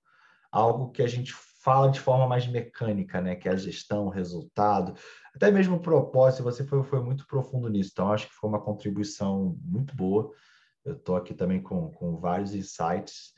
algo 0.50 0.90
que 0.90 1.00
a 1.00 1.06
gente 1.06 1.32
fala 1.32 1.92
de 1.92 2.00
forma 2.00 2.26
mais 2.26 2.48
mecânica, 2.48 3.20
né? 3.20 3.36
Que 3.36 3.48
é 3.48 3.52
a 3.52 3.56
gestão, 3.56 4.06
o 4.06 4.10
resultado, 4.10 4.94
até 5.32 5.48
mesmo 5.48 5.76
o 5.76 5.80
propósito. 5.80 6.42
Você 6.42 6.64
foi, 6.64 6.82
foi 6.82 7.00
muito 7.00 7.24
profundo 7.28 7.68
nisso. 7.68 7.90
Então, 7.92 8.12
acho 8.12 8.26
que 8.26 8.34
foi 8.34 8.50
uma 8.50 8.60
contribuição 8.60 9.56
muito 9.62 9.94
boa. 9.94 10.32
Eu 10.84 10.94
estou 10.94 11.14
aqui 11.14 11.34
também 11.34 11.62
com, 11.62 11.92
com 11.92 12.16
vários 12.16 12.52
insights. 12.52 13.32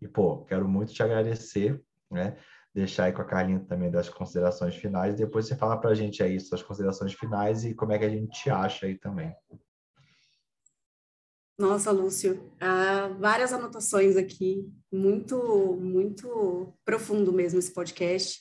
E, 0.00 0.08
pô, 0.08 0.42
quero 0.46 0.66
muito 0.66 0.94
te 0.94 1.02
agradecer, 1.02 1.82
né? 2.10 2.38
Deixar 2.74 3.04
aí 3.04 3.12
com 3.12 3.20
a 3.20 3.24
Carlinha 3.24 3.60
também 3.60 3.90
das 3.90 4.08
considerações 4.08 4.74
finais. 4.76 5.14
Depois 5.14 5.46
você 5.46 5.54
fala 5.54 5.76
para 5.76 5.90
a 5.90 5.94
gente 5.94 6.22
aí 6.22 6.40
suas 6.40 6.62
considerações 6.62 7.12
finais 7.12 7.64
e 7.64 7.74
como 7.74 7.92
é 7.92 7.98
que 7.98 8.04
a 8.04 8.08
gente 8.08 8.42
te 8.42 8.50
acha 8.50 8.86
aí 8.86 8.96
também. 8.96 9.34
Nossa, 11.58 11.90
Lúcio, 11.92 12.50
ah, 12.58 13.14
várias 13.20 13.52
anotações 13.52 14.16
aqui, 14.16 14.68
muito, 14.90 15.76
muito 15.80 16.72
profundo 16.84 17.32
mesmo 17.32 17.58
esse 17.58 17.72
podcast. 17.72 18.40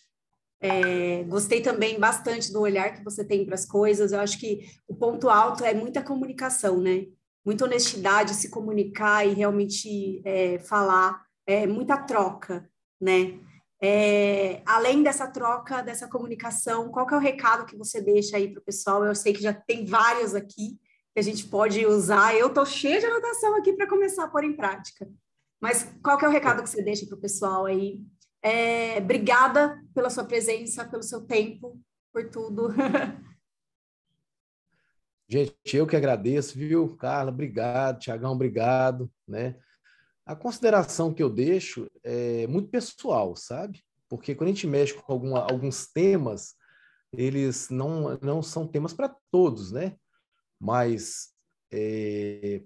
É, 0.63 1.23
gostei 1.23 1.59
também 1.61 1.99
bastante 1.99 2.53
do 2.53 2.61
olhar 2.61 2.93
que 2.93 3.03
você 3.03 3.25
tem 3.25 3.45
para 3.45 3.55
as 3.55 3.65
coisas. 3.65 4.11
Eu 4.11 4.19
acho 4.19 4.39
que 4.39 4.61
o 4.88 4.95
ponto 4.95 5.27
alto 5.27 5.65
é 5.65 5.73
muita 5.73 6.03
comunicação, 6.03 6.79
né? 6.79 7.07
Muita 7.43 7.65
honestidade, 7.65 8.36
se 8.36 8.49
comunicar 8.49 9.25
e 9.27 9.34
realmente 9.34 10.21
é, 10.23 10.59
falar, 10.59 11.25
é, 11.47 11.65
muita 11.65 11.97
troca, 11.97 12.69
né? 12.99 13.39
É, 13.84 14.61
além 14.63 15.01
dessa 15.01 15.27
troca, 15.27 15.82
dessa 15.82 16.07
comunicação, 16.07 16.89
qual 16.89 17.07
que 17.07 17.15
é 17.15 17.17
o 17.17 17.21
recado 17.21 17.65
que 17.65 17.75
você 17.75 17.99
deixa 17.99 18.38
aí 18.38 18.47
para 18.51 18.61
o 18.61 18.63
pessoal? 18.63 19.03
Eu 19.03 19.15
sei 19.15 19.34
que 19.34 19.41
já 19.41 19.53
tem 19.53 19.86
vários 19.86 20.36
aqui, 20.36 20.79
que 21.13 21.19
a 21.19 21.21
gente 21.21 21.47
pode 21.47 21.84
usar. 21.86 22.36
Eu 22.36 22.47
estou 22.47 22.65
cheia 22.65 22.99
de 22.99 23.07
anotação 23.07 23.55
aqui 23.57 23.73
para 23.73 23.89
começar 23.89 24.25
a 24.25 24.29
pôr 24.29 24.43
em 24.43 24.55
prática. 24.55 25.09
Mas 25.59 25.91
qual 26.03 26.15
que 26.17 26.25
é 26.25 26.27
o 26.27 26.32
recado 26.32 26.61
que 26.61 26.69
você 26.69 26.84
deixa 26.84 27.07
para 27.07 27.17
o 27.17 27.21
pessoal 27.21 27.65
aí? 27.65 28.03
É, 28.43 28.97
obrigada 28.99 29.79
pela 29.95 30.11
sua 30.11 30.25
presença, 30.25 30.86
pelo 30.86 31.03
seu 31.03 31.21
tempo, 31.21 31.79
por 32.13 32.29
tudo. 32.29 32.69
Gente, 35.27 35.55
eu 35.73 35.88
que 35.88 35.95
agradeço, 35.95 36.57
viu, 36.57 36.95
Carla? 36.97 37.32
Obrigado, 37.32 37.99
Tiagão, 37.99 38.34
obrigado, 38.34 39.09
né? 39.27 39.55
A 40.32 40.36
consideração 40.36 41.13
que 41.13 41.21
eu 41.21 41.29
deixo 41.29 41.89
é 42.03 42.47
muito 42.47 42.69
pessoal, 42.69 43.36
sabe? 43.36 43.84
Porque 44.09 44.36
quando 44.36 44.49
a 44.49 44.53
gente 44.53 44.67
mexe 44.67 44.93
com 44.93 45.11
alguma, 45.11 45.39
alguns 45.39 45.88
temas, 45.88 46.55
eles 47.13 47.69
não, 47.69 48.17
não 48.21 48.41
são 48.41 48.67
temas 48.67 48.93
para 48.93 49.15
todos, 49.32 49.71
né? 49.71 49.95
mas 50.61 51.34
é, 51.71 52.61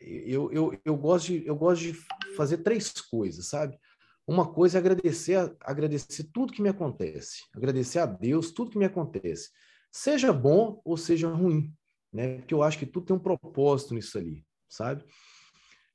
eu, 0.00 0.52
eu, 0.52 0.80
eu, 0.84 0.96
gosto 0.96 1.26
de, 1.26 1.44
eu 1.44 1.56
gosto 1.56 1.82
de 1.82 1.92
fazer 2.36 2.58
três 2.58 2.92
coisas, 2.92 3.46
sabe? 3.46 3.76
Uma 4.24 4.50
coisa 4.50 4.78
é 4.78 4.80
agradecer, 4.80 5.54
agradecer 5.60 6.30
tudo 6.32 6.52
que 6.52 6.62
me 6.62 6.68
acontece, 6.68 7.42
agradecer 7.52 7.98
a 7.98 8.06
Deus 8.06 8.52
tudo 8.52 8.70
que 8.70 8.78
me 8.78 8.84
acontece, 8.84 9.50
seja 9.90 10.32
bom 10.32 10.80
ou 10.84 10.96
seja 10.96 11.28
ruim, 11.28 11.74
né? 12.12 12.36
Porque 12.38 12.54
eu 12.54 12.62
acho 12.62 12.78
que 12.78 12.86
tudo 12.86 13.06
tem 13.06 13.16
um 13.16 13.20
propósito 13.20 13.92
nisso 13.92 14.16
ali, 14.16 14.46
sabe? 14.68 15.04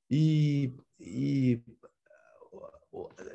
E, 0.10 0.74
e 1.00 1.62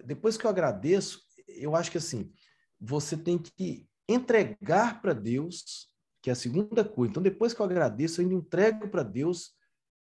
depois 0.05 0.37
que 0.37 0.45
eu 0.45 0.51
agradeço, 0.51 1.21
eu 1.49 1.77
acho 1.77 1.91
que 1.91 1.99
assim, 1.99 2.33
você 2.81 3.17
tem 3.17 3.39
que 3.39 3.89
entregar 4.09 5.01
para 5.01 5.13
Deus 5.13 5.93
que 6.25 6.31
é 6.31 6.33
a 6.33 6.37
segunda 6.37 6.83
coisa. 6.83 7.11
Então, 7.11 7.23
depois 7.23 7.53
que 7.53 7.61
eu 7.61 7.67
agradeço, 7.67 8.19
eu 8.19 8.25
ainda 8.25 8.35
entrego 8.35 8.89
para 8.89 9.03
Deus 9.03 9.53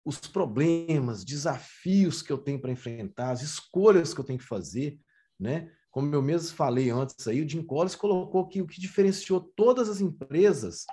os 0.06 0.20
problemas, 0.20 1.26
desafios 1.26 2.22
que 2.22 2.32
eu 2.32 2.38
tenho 2.38 2.62
para 2.62 2.72
enfrentar, 2.72 3.32
as 3.32 3.42
escolhas 3.42 4.14
que 4.14 4.20
eu 4.20 4.24
tenho 4.24 4.38
que 4.38 4.46
fazer, 4.46 5.00
né? 5.40 5.72
Como 5.90 6.14
eu 6.14 6.22
mesmo 6.22 6.56
falei 6.56 6.92
antes 6.92 7.28
aí, 7.28 7.42
o 7.42 7.50
Jim 7.50 7.64
Collins 7.64 7.96
colocou 7.96 8.48
que 8.48 8.62
o 8.62 8.68
que 8.68 8.80
diferenciou 8.80 9.52
todas 9.56 9.90
as 9.90 10.00
empresas, 10.00 10.86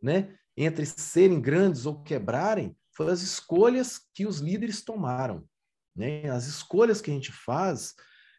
né, 0.00 0.32
entre 0.56 0.86
serem 0.86 1.40
grandes 1.40 1.84
ou 1.84 2.00
quebrarem, 2.00 2.76
foram 2.98 3.12
as 3.12 3.22
escolhas 3.22 4.00
que 4.12 4.26
os 4.26 4.40
líderes 4.40 4.82
tomaram, 4.82 5.48
né? 5.94 6.28
As 6.30 6.48
escolhas 6.48 7.00
que 7.00 7.12
a 7.12 7.14
gente 7.14 7.30
faz, 7.30 7.94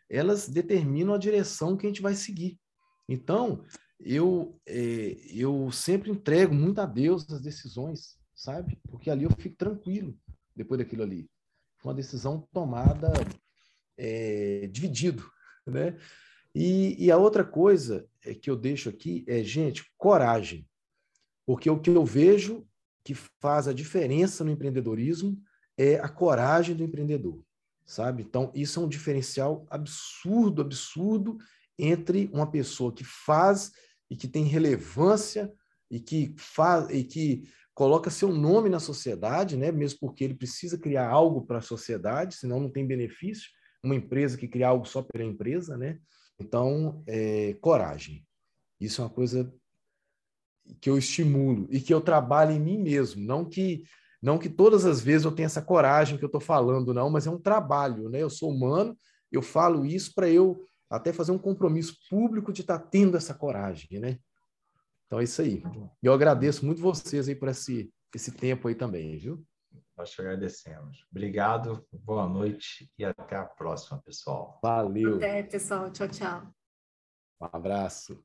elas 0.10 0.50
determinam 0.50 1.14
a 1.14 1.18
direção 1.18 1.78
que 1.78 1.86
a 1.86 1.90
gente 1.90 2.02
vai 2.02 2.14
seguir. 2.14 2.60
Então, 3.08 3.64
eu, 3.98 4.60
é, 4.66 5.16
eu 5.34 5.72
sempre 5.72 6.12
entrego 6.12 6.54
muito 6.54 6.82
a 6.82 6.86
Deus 6.86 7.32
as 7.32 7.42
decisões, 7.42 8.18
sabe? 8.36 8.78
Porque 8.90 9.10
ali 9.10 9.24
eu 9.24 9.32
fico 9.32 9.56
tranquilo 9.56 10.20
depois 10.54 10.78
daquilo 10.78 11.04
ali. 11.04 11.32
Foi 11.78 11.92
uma 11.92 11.96
decisão 11.96 12.46
tomada 12.52 13.14
é, 13.98 14.68
dividido, 14.68 15.24
né? 15.66 15.98
E, 16.54 17.06
e 17.06 17.10
a 17.10 17.16
outra 17.18 17.46
coisa 17.46 18.06
é 18.26 18.34
que 18.34 18.50
eu 18.50 18.58
deixo 18.58 18.90
aqui 18.90 19.24
é, 19.26 19.42
gente, 19.42 19.90
coragem. 19.98 20.68
Porque 21.46 21.70
o 21.70 21.80
que 21.80 21.92
eu 21.92 22.06
vejo 22.06 22.68
que 23.10 23.16
faz 23.16 23.68
a 23.68 23.74
diferença 23.74 24.44
no 24.44 24.52
empreendedorismo 24.52 25.36
é 25.76 25.96
a 25.96 26.08
coragem 26.08 26.76
do 26.76 26.84
empreendedor, 26.84 27.44
sabe? 27.84 28.22
Então, 28.22 28.52
isso 28.54 28.80
é 28.80 28.84
um 28.84 28.88
diferencial 28.88 29.66
absurdo, 29.68 30.62
absurdo 30.62 31.40
entre 31.80 32.30
uma 32.32 32.46
pessoa 32.52 32.94
que 32.94 33.04
faz 33.04 33.72
e 34.12 34.16
que 34.16 34.28
tem 34.28 34.44
relevância 34.44 35.52
e 35.90 36.00
que 36.00 36.36
faz 36.38 36.88
e 36.92 37.04
que 37.04 37.50
coloca 37.74 38.12
seu 38.12 38.32
nome 38.32 38.70
na 38.70 38.80
sociedade, 38.80 39.58
né? 39.58 39.72
Mesmo 39.72 39.98
porque 40.02 40.24
ele 40.24 40.36
precisa 40.36 40.78
criar 40.78 41.10
algo 41.10 41.48
para 41.48 41.58
a 41.58 41.64
sociedade, 41.64 42.36
senão 42.36 42.60
não 42.60 42.70
tem 42.70 42.86
benefício. 42.86 43.50
Uma 43.84 43.96
empresa 43.96 44.38
que 44.38 44.48
cria 44.48 44.68
algo 44.68 44.86
só 44.86 45.02
pela 45.02 45.24
empresa, 45.24 45.76
né? 45.76 45.98
Então, 46.40 47.04
é, 47.08 47.56
coragem. 47.60 48.24
Isso 48.80 49.02
é 49.02 49.06
uma 49.06 49.10
coisa 49.10 49.52
que 50.82 50.90
eu 50.90 50.98
estimulo 50.98 51.68
e 51.70 51.80
que 51.80 51.94
eu 51.94 52.02
trabalho 52.02 52.52
em 52.52 52.60
mim 52.60 52.78
mesmo. 52.78 53.22
Não 53.26 53.46
que 53.46 53.84
não 54.22 54.38
que 54.38 54.50
todas 54.50 54.86
as 54.86 55.00
vezes 55.00 55.24
eu 55.24 55.32
tenha 55.32 55.46
essa 55.46 55.62
coragem 55.62 56.18
que 56.18 56.24
eu 56.24 56.28
estou 56.28 56.42
falando, 56.42 56.94
não, 56.94 57.10
mas 57.10 57.26
é 57.26 57.32
um 57.32 57.40
trabalho, 57.40 58.10
né? 58.10 58.22
Eu 58.22 58.30
sou 58.30 58.52
humano, 58.52 58.98
eu 59.32 59.42
falo 59.42 59.86
isso 59.86 60.14
para 60.14 60.28
eu 60.30 60.62
até 60.90 61.14
fazer 61.14 61.32
um 61.32 61.38
compromisso 61.38 61.96
público 62.10 62.52
de 62.52 62.62
estar 62.62 62.80
tá 62.80 62.86
tendo 62.86 63.16
essa 63.16 63.34
coragem, 63.34 64.00
né? 64.00 64.20
Então 65.06 65.20
é 65.20 65.24
isso 65.24 65.42
aí. 65.42 65.64
E 66.04 66.06
eu 66.06 66.14
agradeço 66.14 66.66
muito 66.66 66.82
vocês 66.82 67.30
aí 67.30 67.36
por 67.36 67.48
esse, 67.48 67.92
esse 68.14 68.32
tempo 68.32 68.68
aí 68.68 68.76
também, 68.76 69.18
viu? 69.18 69.44
Nós 69.98 70.12
te 70.12 70.22
agradecemos. 70.22 71.06
Obrigado, 71.12 71.86
boa 71.92 72.28
noite 72.28 72.92
e 72.98 73.06
até 73.06 73.36
a 73.36 73.46
próxima, 73.46 74.02
pessoal. 74.02 74.60
Valeu. 74.62 75.16
Até, 75.16 75.44
pessoal. 75.44 75.92
Tchau, 75.92 76.08
tchau. 76.08 76.54
Um 77.42 77.48
abraço. 77.52 78.24